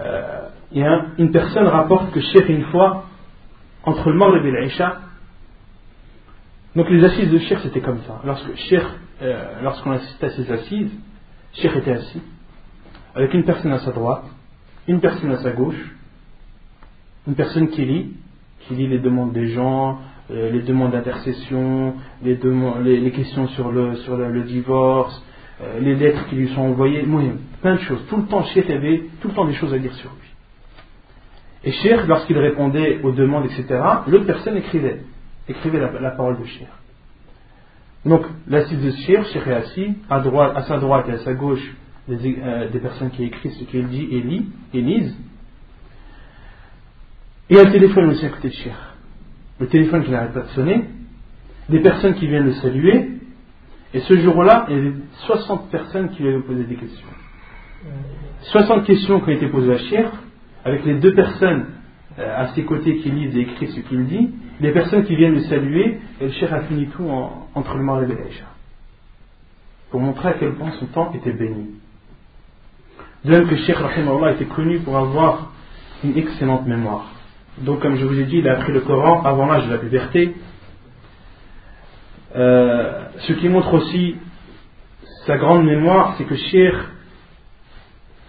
Euh, 0.00 0.48
une 1.18 1.30
personne 1.32 1.66
rapporte 1.66 2.12
que 2.12 2.20
Cheikh 2.20 2.48
une 2.48 2.64
fois, 2.64 3.04
entre 3.84 4.10
le 4.10 4.16
Maghrib 4.16 4.46
et 4.46 4.50
l'Aïcha, 4.50 5.00
donc 6.74 6.88
les 6.88 7.04
assises 7.04 7.30
de 7.30 7.38
Cheikh 7.40 7.58
c'était 7.62 7.82
comme 7.82 8.00
ça. 8.06 8.20
Lorsque 8.24 8.54
Cheikh, 8.54 8.84
euh, 9.20 9.60
lorsqu'on 9.62 9.90
assistait 9.90 10.26
à 10.26 10.30
ces 10.30 10.50
assises, 10.50 10.92
Cheikh 11.54 11.76
était 11.76 11.92
assis, 11.92 12.22
avec 13.14 13.34
une 13.34 13.44
personne 13.44 13.72
à 13.72 13.80
sa 13.80 13.92
droite, 13.92 14.24
une 14.88 15.00
personne 15.00 15.30
à 15.30 15.38
sa 15.38 15.50
gauche, 15.50 15.94
une 17.26 17.34
personne 17.34 17.68
qui 17.68 17.84
lit, 17.84 18.14
qui 18.60 18.74
lit 18.74 18.88
les 18.88 18.98
demandes 18.98 19.32
des 19.32 19.48
gens, 19.48 19.98
euh, 20.30 20.50
les 20.50 20.62
demandes 20.62 20.92
d'intercession, 20.92 21.94
les, 22.22 22.36
questions 23.12 23.48
sur 23.48 23.70
le, 23.70 24.42
divorce, 24.44 25.22
euh, 25.60 25.80
les 25.80 25.94
lettres 25.94 26.26
qui 26.28 26.36
lui 26.36 26.48
sont 26.48 26.62
envoyées, 26.62 27.06
plein 27.60 27.74
de 27.74 27.80
choses. 27.80 28.04
Tout 28.08 28.16
le 28.16 28.26
temps, 28.26 28.42
Cheikh 28.44 28.70
avait 28.70 29.04
tout 29.20 29.28
le 29.28 29.34
temps 29.34 29.44
des 29.44 29.54
choses 29.54 29.74
à 29.74 29.78
dire 29.78 29.94
sur 29.94 30.10
lui. 30.10 30.28
Et 31.64 31.72
Cheikh, 31.72 32.06
lorsqu'il 32.06 32.38
répondait 32.38 33.00
aux 33.02 33.12
demandes, 33.12 33.44
etc., 33.46 33.66
l'autre 34.08 34.26
personne 34.26 34.56
écrivait, 34.56 35.02
écrivait 35.48 35.78
la, 35.78 36.10
parole 36.12 36.40
de 36.40 36.44
Cheikh. 36.44 36.68
Donc, 38.04 38.24
l'assise 38.48 38.80
de 38.80 38.90
Cheikh, 38.90 39.24
Cheikh 39.32 39.46
est 39.46 39.54
assis, 39.54 39.94
à, 40.10 40.20
droite, 40.20 40.52
à 40.56 40.62
sa 40.62 40.78
droite 40.78 41.06
et 41.08 41.12
à 41.12 41.18
sa 41.18 41.34
gauche, 41.34 41.62
des, 42.08 42.36
euh, 42.42 42.68
personnes 42.80 43.10
qui 43.10 43.24
écrivent 43.24 43.52
ce 43.52 43.64
qu'il 43.64 43.86
dit 43.86 44.08
et, 44.10 44.20
lit, 44.20 44.48
et 44.74 44.80
lisent. 44.80 45.16
Et 47.48 47.60
un 47.60 47.70
téléphone 47.70 48.10
aussi 48.10 48.26
à 48.26 48.30
côté 48.30 48.48
de 48.48 48.54
Cheikh. 48.54 48.72
Le 49.60 49.66
téléphone 49.68 50.02
qui 50.04 50.10
n'arrête 50.10 50.32
pas 50.32 50.40
de 50.40 50.48
sonner, 50.48 50.84
des 51.68 51.80
personnes 51.80 52.14
qui 52.14 52.26
viennent 52.26 52.46
le 52.46 52.54
saluer, 52.54 53.10
et 53.94 54.00
ce 54.00 54.14
jour-là, 54.18 54.66
il 54.68 54.76
y 54.76 54.78
avait 54.78 54.94
60 55.26 55.70
personnes 55.70 56.10
qui 56.10 56.22
lui 56.22 56.30
avaient 56.30 56.42
posé 56.42 56.64
des 56.64 56.76
questions. 56.76 57.08
60 58.42 58.84
questions 58.84 59.20
qui 59.20 59.30
ont 59.30 59.34
été 59.34 59.48
posées 59.48 59.74
à 59.74 59.78
Cheikh, 59.78 60.06
avec 60.64 60.84
les 60.84 60.94
deux 60.94 61.14
personnes 61.14 61.66
euh, 61.66 61.81
à 62.18 62.48
ses 62.54 62.64
côtés 62.64 62.98
qui 62.98 63.10
lisent 63.10 63.36
et 63.36 63.40
écrivent 63.40 63.70
ce 63.70 63.80
qu'il 63.80 64.06
dit, 64.06 64.30
les 64.60 64.72
personnes 64.72 65.04
qui 65.04 65.16
viennent 65.16 65.34
le 65.34 65.42
saluer, 65.42 65.98
le 66.20 66.30
Cheikh 66.30 66.52
a 66.52 66.62
fini 66.62 66.86
tout 66.88 67.08
entre 67.54 67.76
le 67.76 67.82
Maghreb 67.82 68.10
et 68.10 68.14
l'Aïcha. 68.14 68.44
Pour 69.90 70.00
montrer 70.00 70.28
à 70.28 70.32
quel 70.34 70.54
point 70.54 70.70
son 70.72 70.86
temps 70.86 71.12
était 71.14 71.32
béni. 71.32 71.70
De 73.24 73.30
même 73.30 73.48
que 73.48 73.56
Cheikh 73.56 73.76
Rahimahullah 73.76 74.32
était 74.32 74.46
connu 74.46 74.80
pour 74.80 74.96
avoir 74.96 75.52
une 76.02 76.16
excellente 76.16 76.66
mémoire. 76.66 77.06
Donc, 77.58 77.80
comme 77.80 77.96
je 77.96 78.04
vous 78.04 78.18
ai 78.18 78.24
dit, 78.24 78.38
il 78.38 78.48
a 78.48 78.58
appris 78.58 78.72
le 78.72 78.80
Coran 78.80 79.22
avant 79.22 79.46
l'âge 79.46 79.66
de 79.66 79.72
la 79.72 79.78
puberté. 79.78 80.34
Euh, 82.34 83.04
ce 83.18 83.32
qui 83.34 83.48
montre 83.48 83.74
aussi 83.74 84.16
sa 85.26 85.36
grande 85.36 85.64
mémoire, 85.64 86.14
c'est 86.16 86.24
que 86.24 86.34
Cheikh 86.34 86.74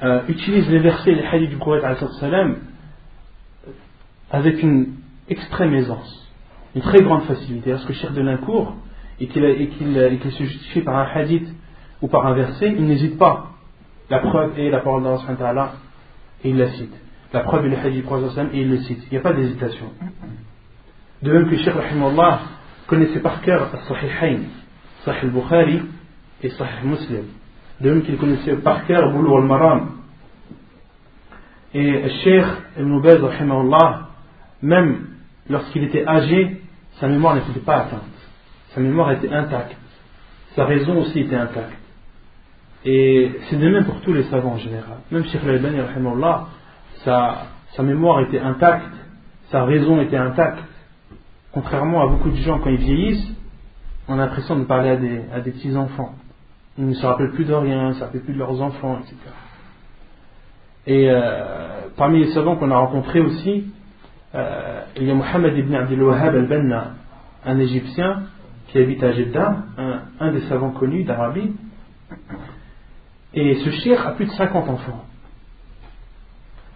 euh, 0.03 0.21
utilise 0.27 0.69
les 0.69 0.79
versets 0.79 1.11
et 1.11 1.15
les 1.15 1.25
hadiths 1.25 1.49
du 1.49 1.55
prophète 1.57 1.85
avec 4.33 4.63
une 4.63 4.95
extrême 5.29 5.73
aisance, 5.75 6.27
une 6.75 6.81
très 6.81 7.01
grande 7.01 7.21
facilité. 7.21 7.69
Lorsque 7.69 7.93
Cheikh 7.93 8.11
donne 8.13 8.27
un 8.27 8.37
cours 8.37 8.75
et 9.19 9.27
qu'il 9.27 9.43
se 9.43 10.43
justifie 10.43 10.81
par 10.81 10.97
un 10.97 11.05
hadith 11.05 11.47
ou 12.01 12.07
par 12.07 12.25
un 12.25 12.33
verset, 12.33 12.73
il 12.75 12.85
n'hésite 12.85 13.17
pas. 13.19 13.51
La 14.09 14.19
preuve 14.19 14.59
est 14.59 14.71
la 14.71 14.79
parole 14.79 15.03
d'Allah 15.03 15.73
et 16.43 16.49
il 16.49 16.57
la 16.57 16.71
cite. 16.71 16.93
La 17.31 17.41
preuve 17.41 17.67
est 17.67 17.69
le 17.69 17.77
hadith 17.77 17.93
du 17.93 18.01
prophète 18.01 18.47
et 18.53 18.61
il 18.61 18.71
le 18.71 18.77
cite. 18.79 19.03
Il 19.05 19.11
n'y 19.11 19.17
a 19.17 19.21
pas 19.21 19.33
d'hésitation. 19.33 19.85
De 21.21 21.31
même 21.31 21.49
que 21.49 21.55
Cheikh 21.55 21.73
Rahimahullah 21.73 22.41
connaissait 22.87 23.19
par 23.19 23.39
cœur 23.41 23.69
Sahihain, 23.87 24.39
Sahih 25.05 25.25
al-Bukhari 25.25 25.81
et 26.41 26.49
Sahih 26.49 26.85
Muslim. 26.85 27.25
De 27.79 27.91
même 27.91 28.01
qu'il 28.01 28.17
connaissait 28.17 28.55
par 28.55 28.85
cœur 28.87 29.11
Boulou 29.11 29.37
al-Maram. 29.37 29.91
Et 31.75 32.09
Cheikh 32.23 32.45
Ibn 32.79 32.99
Baz, 32.99 33.21
même 34.63 35.07
lorsqu'il 35.49 35.83
était 35.83 36.07
âgé, 36.07 36.61
sa 36.99 37.07
mémoire 37.07 37.35
n'était 37.35 37.59
pas 37.59 37.81
atteinte. 37.81 38.01
Sa 38.69 38.81
mémoire 38.81 39.11
était 39.11 39.31
intacte. 39.31 39.77
Sa 40.55 40.65
raison 40.65 40.99
aussi 41.01 41.19
était 41.19 41.35
intacte. 41.35 41.77
Et 42.85 43.31
c'est 43.49 43.57
de 43.57 43.69
même 43.69 43.85
pour 43.85 43.99
tous 44.01 44.13
les 44.13 44.23
savants 44.23 44.53
en 44.53 44.57
général. 44.57 44.97
Même 45.11 45.25
Cheikh 45.25 45.43
Al-Albani, 45.43 45.79
sa, 47.03 47.47
sa 47.71 47.83
mémoire 47.83 48.21
était 48.21 48.39
intacte, 48.39 48.93
sa 49.51 49.65
raison 49.65 50.01
était 50.01 50.17
intacte. 50.17 50.63
Contrairement 51.51 52.01
à 52.01 52.07
beaucoup 52.07 52.29
de 52.29 52.35
gens, 52.37 52.59
quand 52.59 52.69
ils 52.69 52.77
vieillissent, 52.77 53.33
on 54.07 54.13
a 54.13 54.25
l'impression 54.25 54.57
de 54.57 54.63
parler 54.63 54.89
à 54.89 54.95
des, 54.95 55.21
à 55.33 55.41
des 55.41 55.51
petits-enfants. 55.51 56.15
Ils 56.77 56.87
ne 56.87 56.93
se 56.93 57.05
rappellent 57.05 57.31
plus 57.31 57.45
de 57.45 57.53
rien, 57.53 57.83
ils 57.83 57.89
ne 57.89 57.93
se 57.93 58.03
rappellent 58.03 58.23
plus 58.23 58.33
de 58.33 58.39
leurs 58.39 58.61
enfants, 58.61 58.99
etc. 58.99 59.15
Et 60.87 61.09
euh, 61.09 61.89
parmi 61.95 62.19
les 62.19 62.31
savants 62.31 62.55
qu'on 62.55 62.71
a 62.71 62.77
rencontrés 62.77 63.19
aussi, 63.19 63.65
euh, 64.35 64.81
il 64.97 65.03
y 65.03 65.11
a 65.11 65.13
Mohamed 65.13 65.57
ibn 65.57 65.75
Abdel 65.75 66.01
Wahhab 66.01 66.35
al-Banna, 66.35 66.93
un 67.45 67.59
Égyptien 67.59 68.23
qui 68.67 68.79
habite 68.79 69.03
à 69.03 69.11
Jeddah, 69.11 69.57
un, 70.19 70.31
des 70.31 70.41
savants 70.41 70.71
connus 70.71 71.03
d'Arabie. 71.03 71.51
Et 73.35 73.55
ce 73.55 73.69
shir 73.69 74.07
a 74.07 74.13
plus 74.13 74.25
de 74.25 74.31
50 74.31 74.69
enfants. 74.69 75.05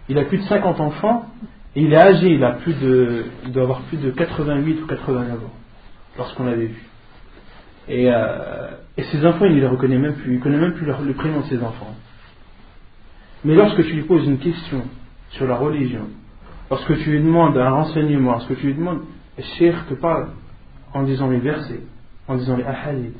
Il 0.08 0.18
a 0.18 0.24
plus 0.24 0.38
de 0.38 0.44
50 0.44 0.80
enfants 0.80 1.26
et 1.74 1.82
il 1.82 1.92
est 1.92 1.96
âgé, 1.96 2.34
il, 2.34 2.44
a 2.44 2.52
plus 2.52 2.74
de, 2.74 3.24
doit 3.48 3.64
avoir 3.64 3.80
plus 3.82 3.98
de 3.98 4.10
88 4.10 4.82
ou 4.82 4.86
89 4.86 5.44
ans 5.44 5.52
lorsqu'on 6.16 6.44
l'avait 6.44 6.66
vu. 6.66 6.82
Et, 7.88 8.12
euh, 8.12 8.68
et, 8.96 9.02
ses 9.04 9.24
enfants, 9.26 9.46
il 9.46 9.56
ne 9.56 9.60
les 9.60 9.66
reconnaît 9.66 9.98
même 9.98 10.14
plus, 10.14 10.32
il 10.32 10.38
ne 10.38 10.42
connaît 10.42 10.58
même 10.58 10.74
plus 10.74 10.86
le 10.86 11.14
prénom 11.14 11.40
de 11.40 11.46
ses 11.46 11.62
enfants. 11.62 11.94
Mais 13.44 13.54
lorsque 13.54 13.84
tu 13.84 13.94
lui 13.94 14.02
poses 14.02 14.26
une 14.26 14.38
question 14.38 14.82
sur 15.30 15.46
la 15.46 15.56
religion, 15.56 16.08
lorsque 16.70 16.96
tu 16.98 17.10
lui 17.10 17.22
demandes 17.22 17.56
un 17.56 17.70
renseignement, 17.70 18.32
lorsque 18.32 18.56
tu 18.58 18.66
lui 18.66 18.74
demandes, 18.74 19.02
cher 19.58 19.86
te 19.88 19.94
parle 19.94 20.28
en 20.94 21.02
disant 21.02 21.28
les 21.28 21.38
versets, 21.38 21.80
en 22.26 22.36
disant 22.36 22.56
les 22.56 22.64
ahadiths, 22.64 23.16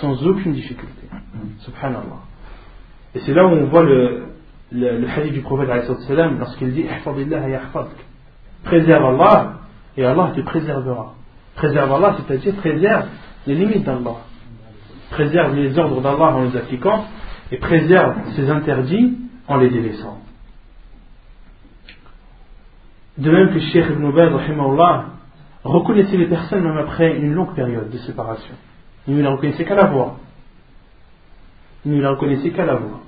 sans 0.00 0.26
aucune 0.26 0.52
difficulté. 0.52 1.08
Subhanallah. 1.60 2.22
Et 3.14 3.20
c'est 3.20 3.34
là 3.34 3.46
où 3.46 3.50
on 3.50 3.66
voit 3.66 3.82
le, 3.82 4.24
le, 4.72 5.08
hadith 5.08 5.32
du 5.32 5.40
prophète 5.40 5.68
lorsqu'il 6.38 6.72
dit 6.72 6.84
Préserve 8.64 9.04
Allah 9.04 9.54
et 9.96 10.04
Allah 10.04 10.32
te 10.34 10.40
préservera. 10.42 11.14
Préserve 11.56 11.92
Allah, 11.92 12.16
c'est-à-dire 12.18 12.54
préserve 12.56 13.06
les 13.46 13.54
limites 13.54 13.84
d'Allah. 13.84 14.16
Préserve 15.10 15.54
les 15.56 15.76
ordres 15.78 16.00
d'Allah 16.00 16.36
en 16.36 16.42
les 16.42 16.56
appliquant 16.56 17.04
et 17.50 17.56
préserve 17.56 18.14
ses 18.36 18.48
interdits 18.48 19.18
en 19.48 19.56
les 19.56 19.70
délaissant. 19.70 20.18
De 23.20 23.30
même 23.30 23.52
que 23.52 23.60
Sheikh 23.60 23.84
Ibn 23.90 24.10
Baz 24.12 24.32
reconnaissait 25.62 26.16
les 26.16 26.26
personnes 26.26 26.62
même 26.62 26.78
après 26.78 27.18
une 27.18 27.34
longue 27.34 27.54
période 27.54 27.90
de 27.90 27.98
séparation. 27.98 28.54
Il 29.06 29.14
ne 29.14 29.20
les 29.20 29.28
reconnaissait 29.28 29.66
qu'à 29.66 29.74
la 29.74 29.86
voix. 29.86 30.16
Il 31.84 31.92
ne 31.92 32.00
les 32.00 32.06
reconnaissait 32.06 32.50
qu'à 32.50 32.64
la 32.64 32.76
voix. 32.76 33.00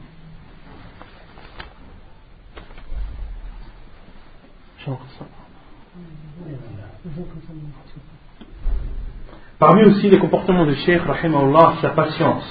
Parmi 9.58 9.84
aussi 9.84 10.10
les 10.10 10.18
comportements 10.18 10.66
de 10.66 10.74
Sheikh 10.74 11.00
Rahimahullah, 11.00 11.76
sa 11.80 11.90
patience. 11.90 12.44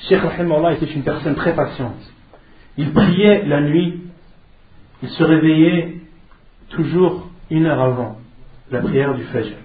Sheikh 0.00 0.20
Rahimahullah 0.20 0.74
était 0.74 0.92
une 0.92 1.02
personne 1.02 1.34
très 1.34 1.54
patiente. 1.54 2.12
Il 2.76 2.92
priait 2.92 3.46
la 3.46 3.62
nuit, 3.62 4.02
il 5.02 5.08
se 5.08 5.22
réveillait 5.22 6.07
toujours 6.70 7.28
une 7.50 7.66
heure 7.66 7.80
avant 7.80 8.18
la 8.70 8.80
prière 8.80 9.14
du 9.14 9.24
Fajr, 9.24 9.56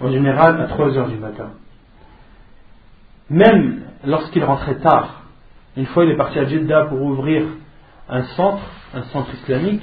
en 0.00 0.10
général 0.10 0.60
à 0.60 0.66
3 0.66 0.96
heures 0.96 1.08
du 1.08 1.16
matin. 1.16 1.50
Même 3.30 3.82
lorsqu'il 4.04 4.44
rentrait 4.44 4.76
tard, 4.76 5.24
une 5.76 5.86
fois 5.86 6.04
il 6.04 6.12
est 6.12 6.16
parti 6.16 6.38
à 6.38 6.46
Jeddah 6.46 6.84
pour 6.84 7.02
ouvrir 7.02 7.44
un 8.08 8.22
centre, 8.36 8.62
un 8.94 9.02
centre 9.04 9.32
islamique, 9.34 9.82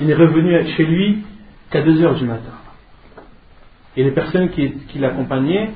il 0.00 0.10
est 0.10 0.14
revenu 0.14 0.66
chez 0.76 0.84
lui 0.84 1.24
qu'à 1.70 1.82
2 1.82 2.02
heures 2.02 2.14
du 2.14 2.24
matin. 2.24 2.52
Et 3.96 4.04
les 4.04 4.12
personnes 4.12 4.50
qui, 4.50 4.98
l'accompagnaient, 4.98 5.72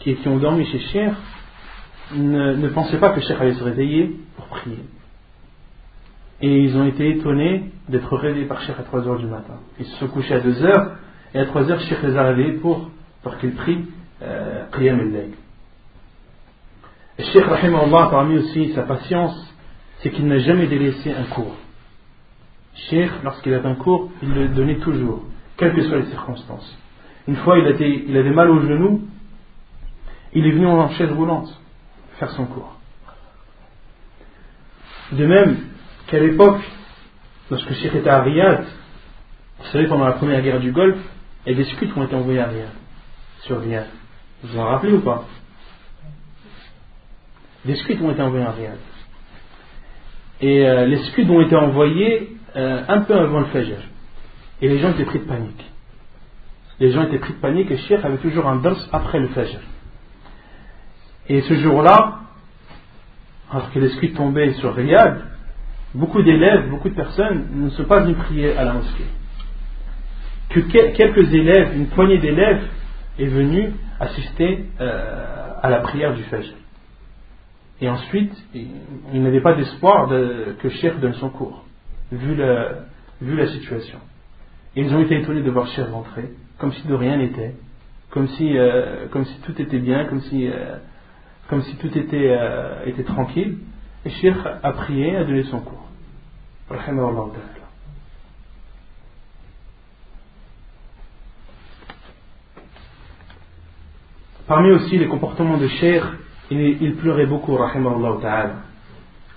qui, 0.00 0.16
ont 0.26 0.36
dormi 0.36 0.64
chez 0.66 0.78
Cher, 0.78 1.14
ne, 2.14 2.54
ne 2.54 2.68
pensaient 2.68 2.98
pas 2.98 3.10
que 3.10 3.20
Cher 3.20 3.40
allait 3.40 3.54
se 3.54 3.64
réveiller 3.64 4.16
pour 4.36 4.46
prier. 4.46 4.78
Et 6.42 6.60
ils 6.60 6.76
ont 6.76 6.86
été 6.86 7.10
étonnés 7.10 7.70
d'être 7.88 8.16
réveillés 8.16 8.46
par 8.46 8.62
Cheikh 8.62 8.76
à 8.78 8.82
3 8.82 9.06
heures 9.06 9.18
du 9.18 9.26
matin. 9.26 9.58
Ils 9.78 9.86
se 9.86 9.96
sont 9.96 10.08
couchés 10.08 10.34
à 10.34 10.40
2 10.40 10.64
heures, 10.64 10.96
et 11.34 11.38
à 11.38 11.46
3 11.46 11.70
heures, 11.70 11.80
Cheikh 11.80 12.02
les 12.02 12.16
a 12.16 12.22
réveillés 12.22 12.52
pour, 12.54 12.90
pour 13.22 13.36
qu'ils 13.38 13.54
prient 13.54 13.84
euh, 14.22 14.64
Qiyam 14.72 15.00
al-Layl. 15.00 15.32
Et 17.18 17.24
Cheikh 17.24 17.44
Allah, 17.44 18.08
parmi 18.10 18.38
aussi 18.38 18.72
sa 18.72 18.82
patience, 18.82 19.54
c'est 19.98 20.10
qu'il 20.10 20.26
n'a 20.26 20.38
jamais 20.38 20.66
délaissé 20.66 21.12
un 21.12 21.24
cours. 21.24 21.56
Cheikh, 22.74 23.10
lorsqu'il 23.22 23.52
avait 23.52 23.68
un 23.68 23.74
cours, 23.74 24.10
il 24.22 24.32
le 24.32 24.48
donnait 24.48 24.78
toujours, 24.78 25.24
quelles 25.58 25.74
que 25.74 25.82
soient 25.82 25.98
les 25.98 26.06
circonstances. 26.06 26.78
Une 27.28 27.36
fois, 27.36 27.58
il, 27.58 28.06
il 28.08 28.16
avait 28.16 28.30
mal 28.30 28.48
au 28.48 28.60
genou, 28.60 29.02
il 30.32 30.46
est 30.46 30.52
venu 30.52 30.66
en 30.66 30.88
chaise 30.90 31.12
roulante 31.12 31.60
faire 32.18 32.30
son 32.30 32.46
cours. 32.46 32.76
De 35.12 35.26
même, 35.26 35.56
qu'à 36.10 36.18
l'époque, 36.18 36.60
lorsque 37.50 37.72
Cheikh 37.74 37.94
était 37.94 38.10
à 38.10 38.22
Riyad, 38.22 38.64
vous 39.58 39.66
savez, 39.66 39.86
pendant 39.86 40.06
la 40.06 40.12
première 40.12 40.42
guerre 40.42 40.60
du 40.60 40.72
Golfe, 40.72 40.98
il 41.46 41.64
scuds 41.64 41.92
ont 41.96 42.04
été 42.04 42.14
envoyés 42.14 42.40
à 42.40 42.46
Riyad, 42.46 42.72
sur 43.42 43.60
Riyad. 43.60 43.86
Vous 44.42 44.52
vous 44.52 44.58
en 44.58 44.64
rappelez 44.64 44.92
ou 44.92 45.00
pas? 45.00 45.24
Des 47.64 47.76
scuds 47.76 48.02
ont 48.02 48.10
été 48.10 48.22
envoyés 48.22 48.44
à 48.44 48.50
Riyad. 48.50 48.78
Et 50.40 50.66
euh, 50.66 50.86
les 50.86 50.98
scuds 51.04 51.30
ont 51.30 51.40
été 51.40 51.54
envoyés 51.54 52.36
euh, 52.56 52.82
un 52.88 53.00
peu 53.02 53.14
avant 53.14 53.40
le 53.40 53.46
Fajr. 53.46 53.78
Et 54.62 54.68
les 54.68 54.78
gens 54.78 54.90
étaient 54.90 55.04
pris 55.04 55.20
de 55.20 55.24
panique. 55.24 55.64
Les 56.78 56.90
gens 56.90 57.02
étaient 57.02 57.18
pris 57.18 57.34
de 57.34 57.38
panique 57.38 57.70
et 57.70 57.76
Cheikh 57.76 58.04
avait 58.04 58.18
toujours 58.18 58.46
un 58.46 58.56
dars 58.56 58.88
après 58.92 59.20
le 59.20 59.28
Fajr. 59.28 59.60
Et 61.28 61.42
ce 61.42 61.54
jour-là, 61.54 62.20
alors 63.50 63.70
que 63.72 63.78
les 63.78 63.90
scuds 63.90 64.14
tombaient 64.14 64.54
sur 64.54 64.74
Riyad, 64.74 65.29
beaucoup 65.94 66.22
d'élèves, 66.22 66.68
beaucoup 66.70 66.88
de 66.88 66.94
personnes 66.94 67.46
ne 67.54 67.70
sont 67.70 67.84
pas 67.84 68.00
venus 68.00 68.16
prier 68.18 68.56
à 68.56 68.64
la 68.64 68.74
mosquée. 68.74 69.06
Que 70.50 70.60
quelques 70.60 71.32
élèves, 71.32 71.76
une 71.76 71.86
poignée 71.88 72.18
d'élèves 72.18 72.62
est 73.18 73.26
venue 73.26 73.72
assister 73.98 74.66
euh, 74.80 75.52
à 75.62 75.70
la 75.70 75.80
prière 75.80 76.14
du 76.14 76.22
Fajr. 76.24 76.54
Et 77.80 77.88
ensuite, 77.88 78.32
il 78.54 79.22
n'avait 79.22 79.40
pas 79.40 79.54
d'espoir 79.54 80.08
de, 80.08 80.56
que 80.60 80.68
Cheikh 80.68 81.00
donne 81.00 81.14
son 81.14 81.30
cours, 81.30 81.64
vu 82.12 82.34
la, 82.34 83.46
situation. 83.46 83.98
Et 84.76 84.82
ils 84.82 84.94
ont 84.94 85.00
été 85.00 85.18
étonnés 85.18 85.42
de 85.42 85.50
voir 85.50 85.66
Cheikh 85.68 85.86
rentrer, 85.86 86.30
comme 86.58 86.72
si 86.72 86.86
de 86.86 86.94
rien 86.94 87.16
n'était, 87.16 87.54
comme, 88.10 88.28
si, 88.28 88.58
euh, 88.58 89.06
tout 89.44 89.62
était 89.62 89.78
bien, 89.78 90.04
comme 90.06 90.20
si, 90.20 90.48
euh, 90.48 90.76
tout 91.80 91.98
était 91.98 93.04
tranquille. 93.04 93.58
Et 94.04 94.10
Cheikh 94.10 94.36
a 94.62 94.72
prié, 94.72 95.16
a 95.16 95.24
donné 95.24 95.44
son 95.44 95.60
cours. 95.60 95.86
Parmi 104.46 104.70
aussi 104.70 104.98
les 104.98 105.06
comportements 105.06 105.58
de 105.58 105.68
Cheikh, 105.68 106.02
il, 106.50 106.96
pleurait 106.96 107.26
beaucoup. 107.26 107.58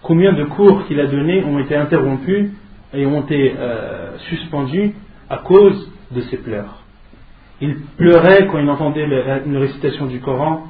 Combien 0.01 0.33
de 0.33 0.43
cours 0.45 0.85
qu'il 0.87 0.99
a 0.99 1.07
donnés 1.07 1.43
ont 1.43 1.59
été 1.59 1.75
interrompus 1.75 2.51
et 2.93 3.05
ont 3.05 3.21
été 3.21 3.55
euh, 3.57 4.17
suspendus 4.29 4.93
à 5.29 5.37
cause 5.37 5.91
de 6.11 6.21
ses 6.21 6.37
pleurs. 6.37 6.83
Il 7.61 7.81
pleurait 7.97 8.47
quand 8.47 8.59
il 8.59 8.69
entendait 8.69 9.05
une 9.45 9.57
récitation 9.57 10.05
du 10.05 10.19
Coran. 10.19 10.67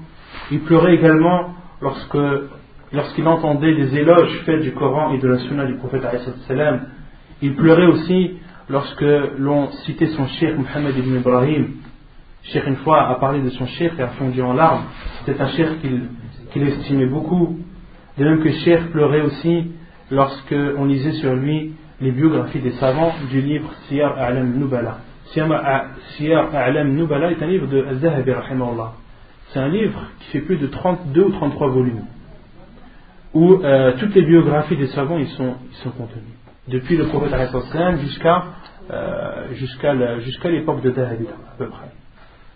Il 0.52 0.62
pleurait 0.62 0.96
également 0.96 1.54
lorsque 1.82 2.18
lorsqu'il 2.94 3.28
entendait 3.28 3.76
des 3.76 3.98
éloges 3.98 4.42
faits 4.46 4.62
du 4.62 4.72
Coran 4.72 5.14
et 5.14 5.18
de 5.18 5.28
la 5.28 5.40
Sunna 5.40 5.66
du 5.66 5.76
prophète 5.76 6.04
il 7.42 7.56
pleurait 7.56 7.88
aussi 7.88 8.38
lorsque 8.70 9.06
l'on 9.38 9.70
citait 9.86 10.08
son 10.08 10.28
cheikh 10.28 10.58
Mohammed 10.58 10.98
ibn 10.98 11.18
Ibrahim. 11.18 11.68
Cheikh 12.44 12.66
une 12.68 12.78
fois 12.78 13.10
a 13.10 13.16
parlé 13.16 13.42
de 13.42 13.50
son 13.50 13.66
cheikh 13.66 13.94
et 13.98 14.02
a 14.02 14.10
fondu 14.10 14.42
en 14.42 14.54
larmes. 14.54 14.84
C'était 15.26 15.42
un 15.42 15.50
cheikh 15.50 15.82
qu'il 16.52 16.64
estimait 16.64 17.08
beaucoup. 17.08 17.58
De 18.18 18.24
même 18.24 18.42
que 18.42 18.50
cheikh 18.50 18.92
pleurait 18.92 19.22
aussi 19.22 19.72
lorsque 20.12 20.56
on 20.78 20.86
lisait 20.86 21.14
sur 21.14 21.34
lui 21.34 21.74
les 22.00 22.12
biographies 22.12 22.60
des 22.60 22.72
savants 22.74 23.14
du 23.30 23.42
livre 23.42 23.70
Siyar 23.88 24.18
A'lam 24.18 24.58
Nubala. 24.58 25.00
Siyar 25.26 26.54
A'lam 26.54 26.94
Nubala 26.94 27.32
est 27.32 27.42
un 27.42 27.48
livre 27.48 27.68
de 27.68 27.86
Zahabi 27.96 28.32
C'est 29.48 29.60
un 29.60 29.70
livre 29.70 30.00
qui 30.20 30.28
fait 30.32 30.42
plus 30.42 30.58
de 30.58 30.68
32 30.68 31.24
ou 31.24 31.32
33 31.32 31.68
volumes 31.70 32.06
où 33.34 33.54
euh, 33.54 33.94
toutes 34.00 34.14
les 34.16 34.24
biographies 34.24 34.78
des 34.78 34.88
savants 34.88 35.24
sont, 35.38 35.56
sont 35.84 35.92
contenues. 35.92 36.38
Depuis 36.68 36.96
le 36.98 37.08
prophète 37.08 37.50
jusqu'à 38.00 38.44
euh, 38.92 39.54
jusqu'à 39.54 40.50
l'époque 40.50 40.82
de 40.82 40.92
David, 40.92 41.28
à 41.30 41.58
peu 41.58 41.70
près. 41.70 41.88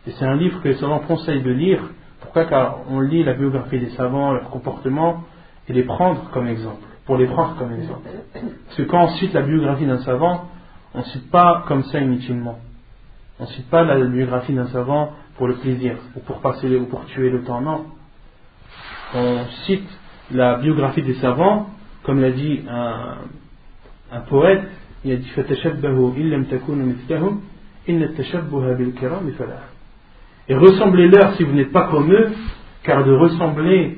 Et 0.07 0.11
c'est 0.11 0.25
un 0.25 0.36
livre 0.36 0.61
que 0.61 0.67
les 0.67 0.75
savants 0.75 0.99
conseillent 0.99 1.41
de 1.41 1.51
lire. 1.51 1.82
Pourquoi? 2.21 2.45
Car 2.45 2.80
on 2.89 2.99
lit 2.99 3.23
la 3.23 3.34
biographie 3.34 3.80
des 3.80 3.89
savants, 3.91 4.34
leur 4.34 4.49
comportement, 4.49 5.23
et 5.67 5.73
les 5.73 5.84
prendre 5.84 6.30
comme 6.32 6.47
exemple. 6.47 6.82
Pour 7.05 7.17
les 7.17 7.28
prendre 7.28 7.55
comme 7.57 7.73
exemple. 7.73 8.09
Parce 8.34 8.78
que 8.78 8.84
quand 8.84 9.03
on 9.05 9.07
cite 9.15 9.34
la 9.34 9.41
biographie 9.41 9.86
d'un 9.86 9.99
savant, 9.99 10.49
on 10.93 10.99
ne 10.99 11.03
cite 11.05 11.32
pas 11.32 11.63
comme 11.67 11.84
ça 11.84 11.99
inutilement. 11.99 12.59
On 13.39 13.43
ne 13.43 13.49
cite 13.49 13.69
pas 13.69 13.84
la 13.84 13.97
biographie 14.05 14.53
d'un 14.53 14.67
savant 14.67 15.13
pour 15.38 15.47
le 15.47 15.55
plaisir, 15.55 15.97
ou 16.15 16.19
pour 16.21 16.39
passer 16.41 16.75
ou 16.75 16.86
pour 16.88 17.05
tuer 17.05 17.30
le 17.30 17.43
temps, 17.43 17.61
non. 17.61 17.86
On 19.13 19.45
cite 19.65 19.88
la 20.32 20.57
biographie 20.57 21.03
des 21.03 21.15
savants, 21.15 21.69
comme 22.03 22.19
l'a 22.19 22.32
dit 22.32 22.61
un, 22.69 23.17
un 24.11 24.21
poète, 24.21 24.63
il 25.03 25.11
a 25.13 25.15
dit 25.17 25.30
Et 30.49 30.55
ressemblez-leur 30.55 31.36
si 31.36 31.43
vous 31.43 31.53
n'êtes 31.53 31.71
pas 31.71 31.88
comme 31.89 32.11
eux, 32.11 32.32
car 32.84 33.03
de 33.03 33.11
ressembler 33.11 33.97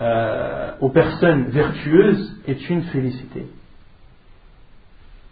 euh, 0.00 0.72
aux 0.80 0.90
personnes 0.90 1.46
vertueuses 1.48 2.40
est 2.46 2.68
une 2.68 2.82
félicité. 2.84 3.46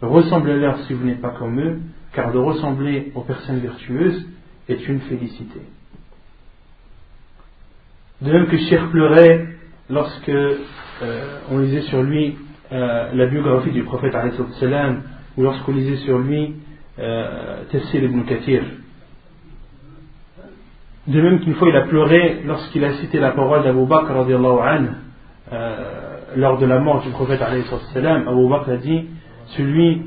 Ressemblez-leur 0.01 0.79
si 0.81 0.93
vous 0.93 1.05
n'êtes 1.05 1.21
pas 1.21 1.31
comme 1.31 1.59
eux, 1.59 1.79
car 2.13 2.31
de 2.31 2.37
ressembler 2.37 3.11
aux 3.15 3.21
personnes 3.21 3.59
vertueuses 3.59 4.25
est 4.69 4.87
une 4.87 4.99
félicité. 5.01 5.61
De 8.21 8.31
même 8.31 8.47
que 8.47 8.57
Cher 8.57 8.89
pleurait 8.89 9.52
lorsque 9.93 10.29
euh, 10.29 11.39
on 11.51 11.59
lisait 11.59 11.81
sur 11.81 12.01
lui 12.01 12.35
euh, 12.71 13.09
la 13.13 13.27
biographie 13.27 13.71
du 13.71 13.83
prophète 13.83 14.15
salam, 14.59 15.03
ou 15.37 15.43
lorsqu'on 15.43 15.73
lisait 15.73 15.97
sur 15.97 16.17
lui 16.19 16.55
euh, 16.99 17.63
Tafsir 17.71 18.03
ibn 18.03 18.21
Kathir. 18.23 18.63
De 21.07 21.21
même 21.21 21.39
qu'une 21.41 21.55
fois 21.55 21.69
il 21.69 21.75
a 21.75 21.81
pleuré 21.81 22.41
lorsqu'il 22.45 22.83
a 22.85 22.93
cité 22.93 23.19
la 23.19 23.31
parole 23.31 23.63
d'Abu 23.63 23.85
Bakr 23.85 24.13
euh, 25.51 25.75
lors 26.35 26.57
de 26.57 26.65
la 26.65 26.79
mort 26.79 27.01
du 27.01 27.09
prophète 27.09 27.41
salam, 27.93 28.27
Abu 28.27 28.49
Bakr 28.49 28.71
a 28.71 28.77
dit 28.77 29.05
celui 29.57 30.03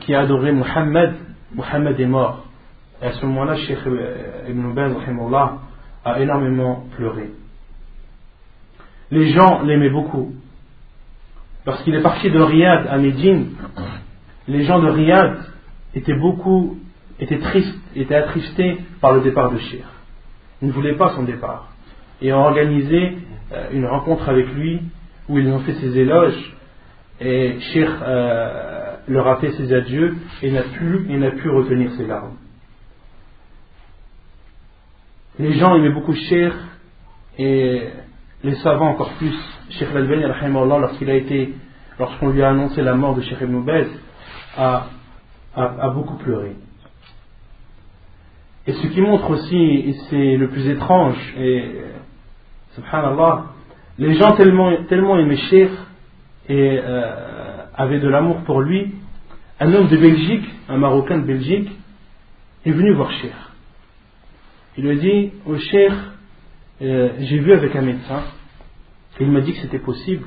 qui 0.00 0.14
a 0.14 0.22
adoré 0.22 0.52
Muhammad, 0.52 1.14
Muhammad 1.54 1.98
est 1.98 2.06
mort. 2.06 2.44
Et 3.00 3.06
à 3.06 3.12
ce 3.12 3.24
moment-là, 3.24 3.54
Sheikh 3.54 3.78
Ibn 4.48 4.74
Baz 4.74 4.92
a 6.04 6.20
énormément 6.20 6.84
pleuré 6.96 7.30
les 9.10 9.32
gens 9.32 9.62
l'aimaient 9.62 9.90
beaucoup. 9.90 10.32
Lorsqu'il 11.66 11.94
est 11.94 12.02
parti 12.02 12.30
de 12.30 12.40
Riyad 12.40 12.86
à 12.88 12.98
Médine, 12.98 13.50
les 14.48 14.64
gens 14.64 14.80
de 14.80 14.88
Riyad 14.88 15.38
étaient 15.94 16.16
beaucoup, 16.16 16.78
étaient 17.18 17.38
tristes, 17.38 17.78
étaient 17.94 18.14
attristés 18.14 18.78
par 19.00 19.12
le 19.12 19.20
départ 19.20 19.50
de 19.52 19.58
Shir. 19.58 19.84
Ils 20.62 20.68
ne 20.68 20.72
voulaient 20.72 20.96
pas 20.96 21.14
son 21.14 21.24
départ. 21.24 21.68
Et 22.22 22.32
ont 22.32 22.44
organisé 22.44 23.18
euh, 23.52 23.68
une 23.72 23.86
rencontre 23.86 24.28
avec 24.28 24.46
lui 24.54 24.80
où 25.28 25.38
ils 25.38 25.48
ont 25.48 25.60
fait 25.60 25.74
ses 25.74 25.98
éloges 25.98 26.56
et 27.20 27.60
Shir 27.60 27.98
euh, 28.02 28.96
leur 29.08 29.26
a 29.26 29.36
fait 29.36 29.52
ses 29.52 29.72
adieux 29.72 30.16
et 30.42 30.50
n'a 30.50 30.62
pu, 30.62 31.06
pu 31.36 31.50
retenir 31.50 31.92
ses 31.92 32.06
larmes. 32.06 32.36
Les 35.38 35.54
gens 35.54 35.76
aimaient 35.76 35.92
beaucoup 35.92 36.14
Shir 36.14 36.54
et 37.38 37.88
les 38.42 38.54
savants 38.56 38.90
encore 38.90 39.12
plus, 39.14 39.34
Sheikh 39.70 39.88
Al-Albani, 39.90 40.24
lorsqu'il 40.80 41.10
a 41.10 41.14
été, 41.14 41.54
lorsqu'on 41.98 42.30
lui 42.30 42.42
a 42.42 42.50
annoncé 42.50 42.82
la 42.82 42.94
mort 42.94 43.14
de 43.14 43.20
Sheikh 43.20 43.38
Ibn 43.40 43.62
a, 44.56 44.86
beaucoup 45.94 46.16
pleuré. 46.16 46.56
Et 48.66 48.72
ce 48.72 48.86
qui 48.86 49.00
montre 49.00 49.30
aussi, 49.30 49.56
et 49.56 49.94
c'est 50.08 50.36
le 50.36 50.48
plus 50.48 50.68
étrange, 50.68 51.16
et 51.38 51.64
subhanallah, 52.74 53.46
les 53.98 54.14
gens 54.14 54.32
tellement, 54.32 54.84
tellement 54.88 55.18
aimaient 55.18 55.36
Sheikh 55.36 55.70
et 56.48 56.80
euh, 56.82 57.64
avaient 57.74 58.00
de 58.00 58.08
l'amour 58.08 58.42
pour 58.44 58.60
lui, 58.60 58.94
un 59.58 59.72
homme 59.74 59.88
de 59.88 59.96
Belgique, 59.96 60.48
un 60.68 60.78
Marocain 60.78 61.18
de 61.18 61.26
Belgique, 61.26 61.70
est 62.64 62.70
venu 62.70 62.92
voir 62.92 63.12
Sheikh. 63.12 63.32
Il 64.78 64.84
lui 64.84 64.90
a 64.92 64.94
dit, 64.94 65.32
au 65.46 65.56
Sheikh, 65.58 65.92
euh, 66.82 67.10
j'ai 67.20 67.38
vu 67.38 67.52
avec 67.52 67.74
un 67.76 67.82
médecin, 67.82 68.22
et 69.18 69.24
il 69.24 69.30
m'a 69.30 69.40
dit 69.40 69.52
que 69.52 69.60
c'était 69.60 69.78
possible 69.78 70.26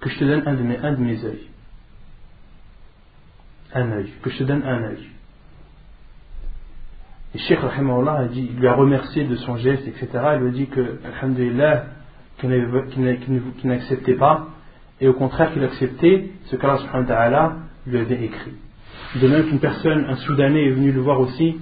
que 0.00 0.10
je 0.10 0.18
te 0.18 0.24
donne 0.24 0.42
un 0.46 0.54
de 0.54 0.62
mes, 0.62 0.76
un 0.76 0.92
de 0.92 1.00
mes. 1.00 1.18
Un 3.72 3.90
œil, 3.92 4.12
que 4.22 4.30
je 4.30 4.38
te 4.38 4.44
donne 4.44 4.62
un 4.62 4.84
œil. 4.84 5.08
Et 7.34 7.38
Sheikh 7.38 7.58
a 7.58 8.24
il 8.32 8.56
lui 8.56 8.68
a 8.68 8.74
remercié 8.74 9.24
de 9.24 9.34
son 9.36 9.56
geste, 9.56 9.88
etc. 9.88 10.08
Il 10.34 10.40
lui 10.42 10.48
a 10.48 10.52
dit 10.52 10.66
que, 10.66 11.00
alhamdulillah, 11.04 11.86
qu'il 12.38 13.68
n'acceptait 13.68 14.14
pas, 14.14 14.48
et 15.00 15.08
au 15.08 15.14
contraire 15.14 15.52
qu'il 15.52 15.64
acceptait 15.64 16.30
ce 16.46 16.56
qu'Allah 16.56 16.78
subhanahu 16.78 17.08
wa 17.08 17.14
ta'ala 17.14 17.56
lui 17.86 17.98
avait 17.98 18.24
écrit. 18.24 18.52
De 19.20 19.26
même 19.26 19.48
qu'une 19.48 19.60
personne, 19.60 20.04
un 20.04 20.16
Soudanais 20.16 20.66
est 20.66 20.70
venu 20.70 20.92
le 20.92 21.00
voir 21.00 21.18
aussi, 21.18 21.56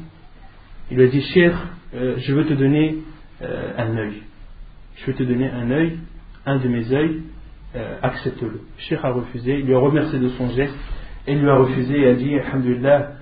il 0.90 0.96
lui 0.96 1.04
a 1.04 1.08
dit, 1.08 1.22
Cheikh, 1.22 1.54
euh, 1.94 2.16
je 2.18 2.34
veux 2.34 2.44
te 2.44 2.54
donner 2.54 2.98
euh, 3.42 3.72
un 3.78 3.96
œil 3.96 4.22
je 4.96 5.06
vais 5.06 5.14
te 5.14 5.22
donner 5.22 5.48
un 5.48 5.70
œil, 5.70 5.98
un 6.46 6.56
de 6.56 6.68
mes 6.68 6.92
œils, 6.92 7.22
euh, 7.74 7.96
accepte-le. 8.02 8.60
Cheikh 8.78 8.98
a 9.02 9.10
refusé, 9.10 9.58
il 9.58 9.66
lui 9.66 9.74
a 9.74 9.78
remercié 9.78 10.18
de 10.18 10.28
son 10.30 10.50
geste, 10.50 10.76
et 11.26 11.32
il 11.32 11.40
lui 11.40 11.48
a 11.48 11.56
refusé 11.56 12.00
et 12.00 12.08
a 12.08 12.14
dit 12.14 12.38
Alhamdulillah, 12.38 13.12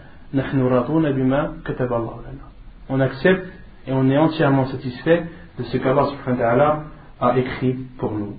on 2.89 3.01
accepte 3.01 3.47
et 3.87 3.93
on 3.93 4.09
est 4.09 4.17
entièrement 4.17 4.67
satisfait 4.67 5.25
de 5.59 5.65
ce 5.65 5.77
qu'Allah 5.77 6.85
a 7.21 7.39
écrit 7.39 7.75
pour 7.99 8.13
nous. 8.13 8.37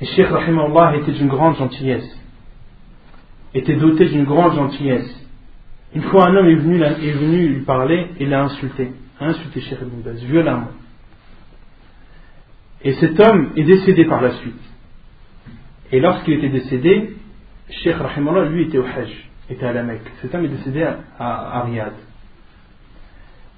Et 0.00 0.06
Cheikh 0.06 0.26
Rahimahullah 0.26 0.96
était 0.96 1.12
d'une 1.12 1.28
grande 1.28 1.56
gentillesse, 1.56 2.18
était 3.54 3.76
doté 3.76 4.08
d'une 4.08 4.24
grande 4.24 4.54
gentillesse. 4.54 5.08
Une 5.94 6.02
fois 6.02 6.26
un 6.26 6.34
homme 6.34 6.48
est 6.48 6.56
venu, 6.56 6.82
est 6.82 7.12
venu 7.12 7.48
lui 7.48 7.60
parler 7.64 8.08
et 8.18 8.26
l'a 8.26 8.42
insulté 8.44 8.90
insulté 9.22 9.60
Cheikh 9.60 9.78
Ibn 9.80 10.10
violemment. 10.26 10.68
Et 12.82 12.94
cet 12.94 13.18
homme 13.20 13.52
est 13.56 13.64
décédé 13.64 14.04
par 14.06 14.20
la 14.20 14.32
suite. 14.32 14.60
Et 15.92 16.00
lorsqu'il 16.00 16.34
était 16.34 16.48
décédé, 16.48 17.16
Cheikh 17.70 17.96
Rahimallah, 17.96 18.48
lui, 18.48 18.64
était 18.64 18.78
au 18.78 18.84
Hajj, 18.84 19.30
était 19.48 19.66
à 19.66 19.72
la 19.72 19.82
Mecque. 19.82 20.10
Cet 20.20 20.34
homme 20.34 20.44
est 20.44 20.48
décédé 20.48 20.82
à, 20.82 20.98
à 21.18 21.62
Riyad. 21.64 21.92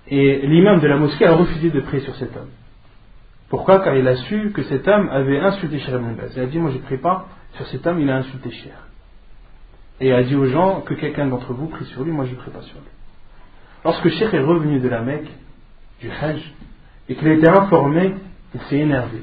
Et 0.09 0.47
l'imam 0.47 0.81
de 0.81 0.87
la 0.87 0.97
mosquée 0.97 1.27
a 1.27 1.35
refusé 1.35 1.71
de 1.71 1.81
prier 1.81 2.03
sur 2.03 2.15
cet 2.17 2.37
homme. 2.37 2.51
Pourquoi? 3.49 3.81
Car 3.81 3.97
il 3.97 4.07
a 4.07 4.17
su 4.17 4.51
que 4.53 4.63
cet 4.65 4.87
homme 4.89 5.09
avait 5.11 5.39
insulté 5.39 5.79
Cheikh 5.79 5.95
Ibn. 5.95 6.17
Il 6.35 6.41
a 6.41 6.47
dit 6.47 6.59
Moi 6.59 6.71
je 6.71 6.79
ne 6.79 6.83
prie 6.83 6.99
pas 6.99 7.27
sur 7.55 7.67
cet 7.69 7.87
homme, 7.87 8.01
il 8.01 8.11
a 8.11 8.17
insulté 8.17 8.51
Cheikh. 8.51 8.73
Et 10.01 10.13
a 10.13 10.23
dit 10.23 10.35
aux 10.35 10.47
gens 10.47 10.81
que 10.81 10.95
quelqu'un 10.95 11.27
d'entre 11.27 11.53
vous 11.53 11.69
prie 11.69 11.85
sur 11.87 12.03
lui, 12.03 12.11
moi 12.11 12.25
je 12.25 12.33
ne 12.33 12.37
prie 12.37 12.51
pas 12.51 12.63
sur 12.63 12.77
lui. 12.77 12.89
Lorsque 13.85 14.09
Cheikh 14.09 14.35
est 14.35 14.41
revenu 14.41 14.81
de 14.81 14.89
la 14.89 15.03
Mecque, 15.03 15.29
et 17.09 17.15
qu'il 17.15 17.29
a 17.29 17.33
été 17.33 17.49
informé, 17.49 18.15
il 18.55 18.61
s'est 18.63 18.79
énervé. 18.79 19.23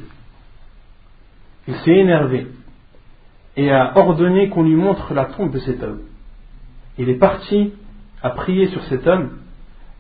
Il 1.68 1.76
s'est 1.76 1.92
énervé 1.92 2.48
et 3.58 3.72
a 3.72 3.98
ordonné 3.98 4.50
qu'on 4.50 4.64
lui 4.64 4.76
montre 4.76 5.14
la 5.14 5.26
tombe 5.26 5.52
de 5.52 5.60
cet 5.60 5.84
homme. 5.84 6.02
Il 6.98 7.10
est 7.10 7.20
parti 7.20 7.74
à 8.22 8.32
prier 8.32 8.68
sur 8.68 8.84
cet 8.86 9.08
homme 9.08 9.38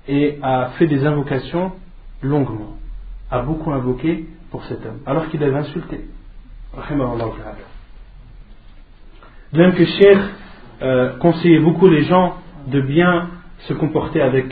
et 0.08 0.38
a 0.42 0.72
fait 0.78 0.88
des 0.88 1.06
invocations 1.06 1.74
longuement, 2.22 2.76
a 3.30 3.42
beaucoup 3.42 3.72
invoqué 3.72 4.28
pour 4.52 4.64
cet 4.66 4.86
homme, 4.86 5.00
alors 5.06 5.30
qu'il 5.30 5.44
avait 5.44 5.58
insulté. 5.58 6.02
De 9.54 9.58
même 9.58 9.74
que 9.74 9.86
Cheikh 9.86 10.20
euh, 10.82 11.18
conseillait 11.18 11.60
beaucoup 11.60 11.88
les 11.88 12.04
gens 12.04 12.36
de 12.68 12.82
bien 12.82 13.30
se 13.68 13.74
comporter 13.74 14.22
avec, 14.22 14.46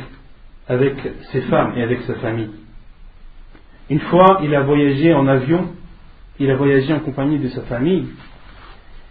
avec 0.69 0.95
ses 1.31 1.41
femmes 1.41 1.73
et 1.75 1.83
avec 1.83 2.01
sa 2.03 2.13
famille. 2.15 2.51
Une 3.89 3.99
fois, 3.99 4.39
il 4.43 4.53
a 4.53 4.61
voyagé 4.61 5.13
en 5.13 5.27
avion, 5.27 5.69
il 6.39 6.49
a 6.51 6.55
voyagé 6.55 6.93
en 6.93 6.99
compagnie 6.99 7.39
de 7.39 7.49
sa 7.49 7.63
famille, 7.63 8.07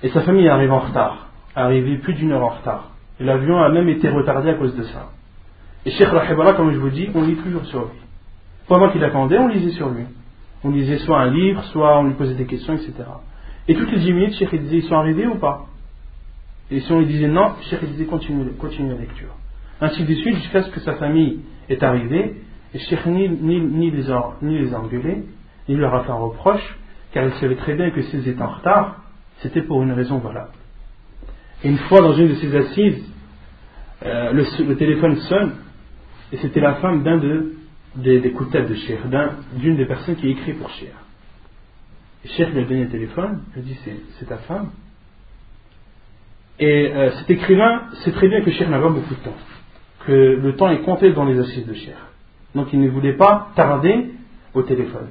et 0.02 0.08
sa 0.10 0.22
famille 0.22 0.48
arrive 0.48 0.72
en 0.72 0.78
retard, 0.78 1.28
arrivé 1.56 1.98
plus 1.98 2.14
d'une 2.14 2.30
heure 2.30 2.44
en 2.44 2.50
retard. 2.50 2.92
Et 3.20 3.24
l'avion 3.24 3.58
a 3.58 3.68
même 3.70 3.88
été 3.88 4.08
retardé 4.08 4.50
à 4.50 4.54
cause 4.54 4.76
de 4.76 4.84
ça. 4.84 5.10
Et 5.84 5.90
Cheikh 5.90 6.08
Rahibara, 6.08 6.54
comme 6.54 6.72
je 6.72 6.78
vous 6.78 6.90
dis, 6.90 7.10
on 7.14 7.22
lit 7.22 7.34
toujours 7.34 7.66
sur 7.66 7.80
lui. 7.80 7.98
Pendant 8.68 8.90
qu'il 8.90 9.02
attendait, 9.02 9.38
on 9.38 9.48
lisait 9.48 9.72
sur 9.72 9.88
lui. 9.88 10.04
On 10.62 10.70
lisait 10.70 10.98
soit 10.98 11.20
un 11.20 11.30
livre, 11.30 11.64
soit 11.64 11.98
on 11.98 12.04
lui 12.04 12.14
posait 12.14 12.34
des 12.34 12.46
questions, 12.46 12.74
etc. 12.74 12.92
Et 13.66 13.74
toutes 13.74 13.90
les 13.90 13.98
10 13.98 14.12
minutes, 14.12 14.34
Cheikh 14.34 14.54
disait, 14.54 14.76
ils 14.78 14.84
sont 14.84 14.96
arrivés 14.96 15.26
ou 15.26 15.36
pas? 15.36 15.66
Et 16.70 16.80
si 16.80 16.92
on 16.92 17.00
lui 17.00 17.06
disait 17.06 17.28
non, 17.28 17.54
Cheikh 17.62 17.84
disait, 17.84 18.04
continue, 18.04 18.52
continue 18.52 18.90
la 18.90 18.98
lecture. 18.98 19.34
Ainsi 19.80 20.04
de 20.04 20.14
suite, 20.14 20.36
jusqu'à 20.36 20.62
ce 20.62 20.70
que 20.70 20.80
sa 20.80 20.94
famille 20.96 21.40
est 21.68 21.82
arrivée, 21.82 22.34
et 22.74 22.78
Cheikh 22.78 23.06
ni, 23.06 23.28
ni, 23.28 23.90
les 23.90 24.10
a, 24.10 24.36
ni 24.42 24.74
engueulés, 24.74 25.24
ni 25.68 25.76
leur 25.76 25.94
a 25.94 26.04
fait 26.04 26.10
un 26.10 26.16
reproche, 26.16 26.78
car 27.12 27.24
il 27.24 27.32
savait 27.34 27.56
très 27.56 27.74
bien 27.74 27.90
que 27.90 28.02
s'ils 28.02 28.28
étaient 28.28 28.42
en 28.42 28.52
retard, 28.52 29.02
c'était 29.38 29.62
pour 29.62 29.82
une 29.82 29.92
raison 29.92 30.18
valable. 30.18 30.52
Une 31.64 31.78
fois, 31.78 32.00
dans 32.00 32.14
une 32.14 32.28
de 32.28 32.34
ces 32.34 32.54
assises, 32.54 33.12
euh, 34.04 34.32
le, 34.32 34.76
téléphone 34.76 35.16
sonne, 35.16 35.54
et 36.32 36.36
c'était 36.38 36.60
la 36.60 36.74
femme 36.76 37.02
d'un 37.02 37.18
de, 37.18 37.54
des, 37.96 38.20
des 38.20 38.30
coups 38.32 38.50
de 38.50 38.58
tête 38.58 38.68
de 38.68 39.58
d'une 39.58 39.76
des 39.76 39.86
personnes 39.86 40.16
qui 40.16 40.28
écrit 40.28 40.52
pour 40.52 40.70
Cheikh. 40.70 40.92
Et 42.24 42.28
Cheikh 42.28 42.50
lui 42.50 42.60
a 42.60 42.64
donné 42.64 42.84
le 42.84 42.90
téléphone, 42.90 43.42
il 43.54 43.60
a 43.60 43.62
dit 43.62 43.78
c'est 44.18 44.26
ta 44.26 44.38
femme. 44.38 44.70
Et 46.58 46.92
euh, 46.92 47.10
cet 47.12 47.30
écrivain 47.30 47.84
sait 48.04 48.12
très 48.12 48.28
bien 48.28 48.42
que 48.42 48.50
Cheikh 48.50 48.68
n'a 48.68 48.80
pas 48.80 48.88
beaucoup 48.88 49.14
de 49.14 49.20
temps, 49.20 49.36
que 50.08 50.12
le 50.12 50.56
temps 50.56 50.70
est 50.70 50.80
compté 50.80 51.12
dans 51.12 51.26
les 51.26 51.38
assises 51.38 51.66
de 51.66 51.74
Cheikh. 51.74 51.94
Donc 52.54 52.72
il 52.72 52.80
ne 52.80 52.88
voulait 52.88 53.12
pas 53.12 53.48
tarder 53.54 54.10
au 54.54 54.62
téléphone. 54.62 55.08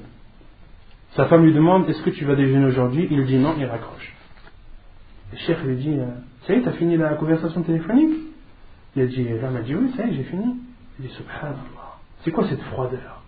Sa 1.11 1.27
femme 1.27 1.45
lui 1.45 1.53
demande 1.53 1.87
Est-ce 1.87 2.01
que 2.01 2.09
tu 2.09 2.25
vas 2.25 2.35
déjeuner 2.35 2.65
aujourd'hui? 2.65 3.07
Il 3.11 3.23
dit 3.25 3.37
non, 3.37 3.53
il 3.59 3.65
raccroche. 3.65 4.15
Le 5.31 5.37
chef 5.37 5.63
lui 5.63 5.75
dit 5.75 5.99
Ça 6.47 6.53
y 6.55 6.57
est, 6.57 6.61
t'as 6.63 6.71
fini 6.71 6.97
la 6.97 7.13
conversation 7.13 7.61
téléphonique? 7.61 8.09
Il 8.95 9.03
a 9.03 9.05
dit 9.05 9.23
L'homme 9.39 9.55
a 9.55 9.61
dit 9.61 9.75
Oui, 9.75 9.91
ça 9.95 10.07
y 10.07 10.09
est, 10.09 10.13
j'ai 10.15 10.23
fini. 10.23 10.55
Il 10.99 11.05
dit 11.05 11.13
Subhanallah, 11.13 11.99
c'est 12.23 12.31
quoi 12.31 12.47
cette 12.47 12.63
froideur? 12.63 13.21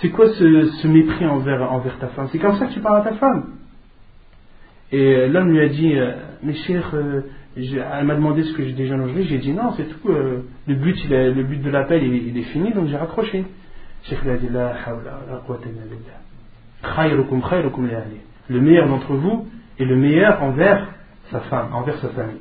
C'est 0.00 0.10
quoi 0.10 0.28
ce, 0.30 0.86
mépris 0.88 1.26
envers, 1.26 1.72
envers 1.72 1.96
ta 2.00 2.08
femme? 2.08 2.28
C'est 2.32 2.38
comme 2.40 2.56
ça 2.56 2.66
que 2.66 2.72
tu 2.72 2.80
parles 2.80 3.06
à 3.06 3.10
ta 3.10 3.14
femme 3.14 3.52
Et 4.90 5.28
l'homme 5.28 5.52
lui 5.52 5.60
a 5.60 5.68
dit 5.68 5.94
Mais 6.42 6.54
cher, 6.54 6.92
elle 7.56 8.06
m'a 8.06 8.14
demandé 8.14 8.44
ce 8.44 8.52
que 8.54 8.64
j'ai 8.64 8.72
déjeuné 8.72 9.02
aujourd'hui. 9.04 9.24
J'ai 9.24 9.38
dit 9.38 9.52
Non, 9.52 9.72
c'est 9.76 9.84
tout. 9.86 10.08
Euh, 10.08 10.42
le, 10.66 10.74
but, 10.74 10.96
le 11.08 11.42
but 11.42 11.62
de 11.62 11.70
l'appel, 11.70 12.02
il, 12.04 12.36
est 12.38 12.44
fini, 12.44 12.72
donc 12.72 12.86
j'ai 12.86 12.96
raccroché. 12.96 13.44
Le 18.48 18.60
meilleur 18.60 18.88
d'entre 18.88 19.14
vous 19.14 19.48
est 19.78 19.84
le 19.84 19.96
meilleur 19.96 20.42
envers 20.42 20.88
sa 21.30 21.40
femme, 21.40 21.74
envers 21.74 21.98
sa 21.98 22.08
famille. 22.10 22.40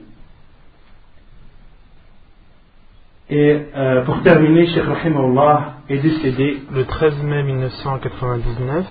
Et 3.29 3.61
euh, 3.75 4.03
pour 4.05 4.23
terminer, 4.23 4.65
Sheikh 4.67 4.85
Allah 5.05 5.75
est 5.87 5.99
décédé 5.99 6.63
le 6.73 6.85
13 6.85 7.23
mai 7.23 7.43
1999, 7.43 8.85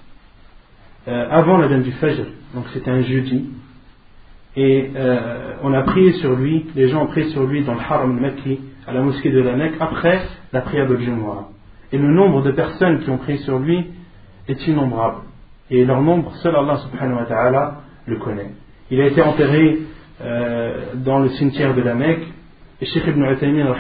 euh, 1.09 1.29
avant 1.31 1.59
la 1.59 1.69
dame 1.69 1.83
du 1.83 1.93
Fajr, 1.93 2.25
donc 2.55 2.66
c'était 2.73 2.91
un 2.91 3.03
jeudi. 3.03 3.51
Et 4.61 4.90
euh, 4.96 5.52
on 5.62 5.72
a 5.72 5.82
prié 5.82 6.14
sur 6.14 6.34
lui, 6.34 6.66
les 6.74 6.88
gens 6.88 7.04
ont 7.04 7.06
prié 7.06 7.28
sur 7.28 7.44
lui 7.44 7.62
dans 7.62 7.74
le 7.74 7.78
Haram 7.78 8.16
al-Makki, 8.16 8.59
à 8.88 8.92
la 8.92 9.02
mosquée 9.02 9.30
de 9.30 9.38
la 9.38 9.54
Mecque, 9.54 9.74
après 9.78 10.20
la 10.52 10.62
prière 10.62 10.88
de 10.88 10.96
Jumu'ah. 10.96 11.46
Et 11.92 11.96
le 11.96 12.09
nombre 12.09 12.42
de 12.42 12.50
personnes 12.50 12.98
qui 12.98 13.09
ont 13.09 13.18
prié 13.18 13.38
sur 13.38 13.61
lui 13.61 13.86
est 14.48 14.66
innombrable. 14.66 15.18
Et 15.70 15.84
leur 15.84 16.02
nombre, 16.02 16.34
seul 16.42 16.56
Allah 16.56 16.76
subhanahu 16.78 17.18
wa 17.18 17.26
ta'ala 17.26 17.82
le 18.06 18.16
connaît. 18.16 18.50
Il 18.90 19.00
a 19.00 19.06
été 19.06 19.22
enterré 19.22 19.78
euh, 20.22 20.86
dans 20.96 21.20
le 21.20 21.28
cimetière 21.28 21.72
de 21.76 21.82
la 21.82 21.94
Mecque. 21.94 22.26
Et 22.80 22.86
Sheikh 22.86 23.06
ibn 23.06 23.22
Uthaymin, 23.30 23.72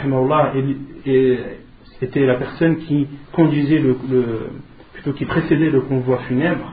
était 2.00 2.24
la 2.24 2.36
personne 2.36 2.76
qui 2.86 3.08
conduisait 3.32 3.82
plutôt 4.92 5.12
qui 5.12 5.24
précédait 5.24 5.70
le 5.70 5.80
convoi 5.80 6.18
funèbre. 6.28 6.72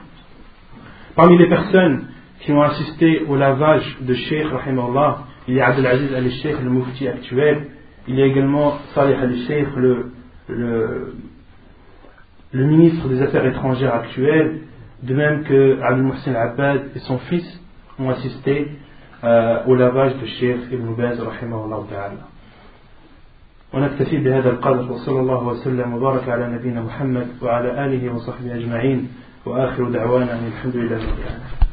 Parmi 1.15 1.39
les 1.39 1.47
personnes 1.47 2.05
qui 2.40 2.52
ont 2.52 2.62
assisté 2.62 3.24
au 3.28 3.36
lavage 3.36 3.98
de 4.00 4.14
Sheikh 4.14 4.46
Allah, 4.66 5.18
il 5.46 5.54
y 5.54 5.61
a 5.61 5.68
Abdelaziz 5.68 6.14
al-Sheikh, 6.14 6.61
le 6.62 6.70
mufti 6.70 7.06
actuel. 7.08 7.66
Il 8.08 8.14
y 8.18 8.22
a 8.22 8.26
également 8.26 8.78
Salih 8.94 9.14
al-Sheikh, 9.14 9.68
le, 9.76 10.12
le, 10.48 11.14
le 12.52 12.64
ministre 12.66 13.08
des 13.08 13.20
Affaires 13.22 13.44
étrangères 13.46 13.94
actuel 13.94 14.61
de 15.02 15.14
même 15.14 15.44
que 15.44 15.80
Ali 15.82 16.02
Mohsin 16.02 16.34
Abbad 16.34 16.90
et 16.94 16.98
son 17.00 17.18
fils 17.18 17.46
ont 17.98 18.11
assisté 18.11 18.68
euh, 19.24 19.64
au 19.66 19.74
lavage 19.74 20.16
de 20.16 20.26
Cheikh 20.26 20.61
Ibn 20.72 20.94
Baz 20.94 21.20
rahimahullah 21.20 21.80
ta'ala. 21.90 22.26
ونكتفي 23.72 24.16
بهذا 24.16 24.50
القدر 24.50 24.92
وصلى 24.92 25.20
الله 25.20 25.46
وسلم 25.46 25.94
وبارك 25.94 26.28
على 26.28 26.46
نبينا 26.58 26.82
محمد 26.82 27.26
وعلى 27.42 27.84
آله 27.86 28.14
وصحبه 28.14 28.54
أجمعين 28.54 29.08
وآخر 29.46 29.90
دعوانا 29.90 30.38
الحمد 30.48 30.76
لله 30.76 30.96
رب 30.96 31.18
العالمين 31.18 31.63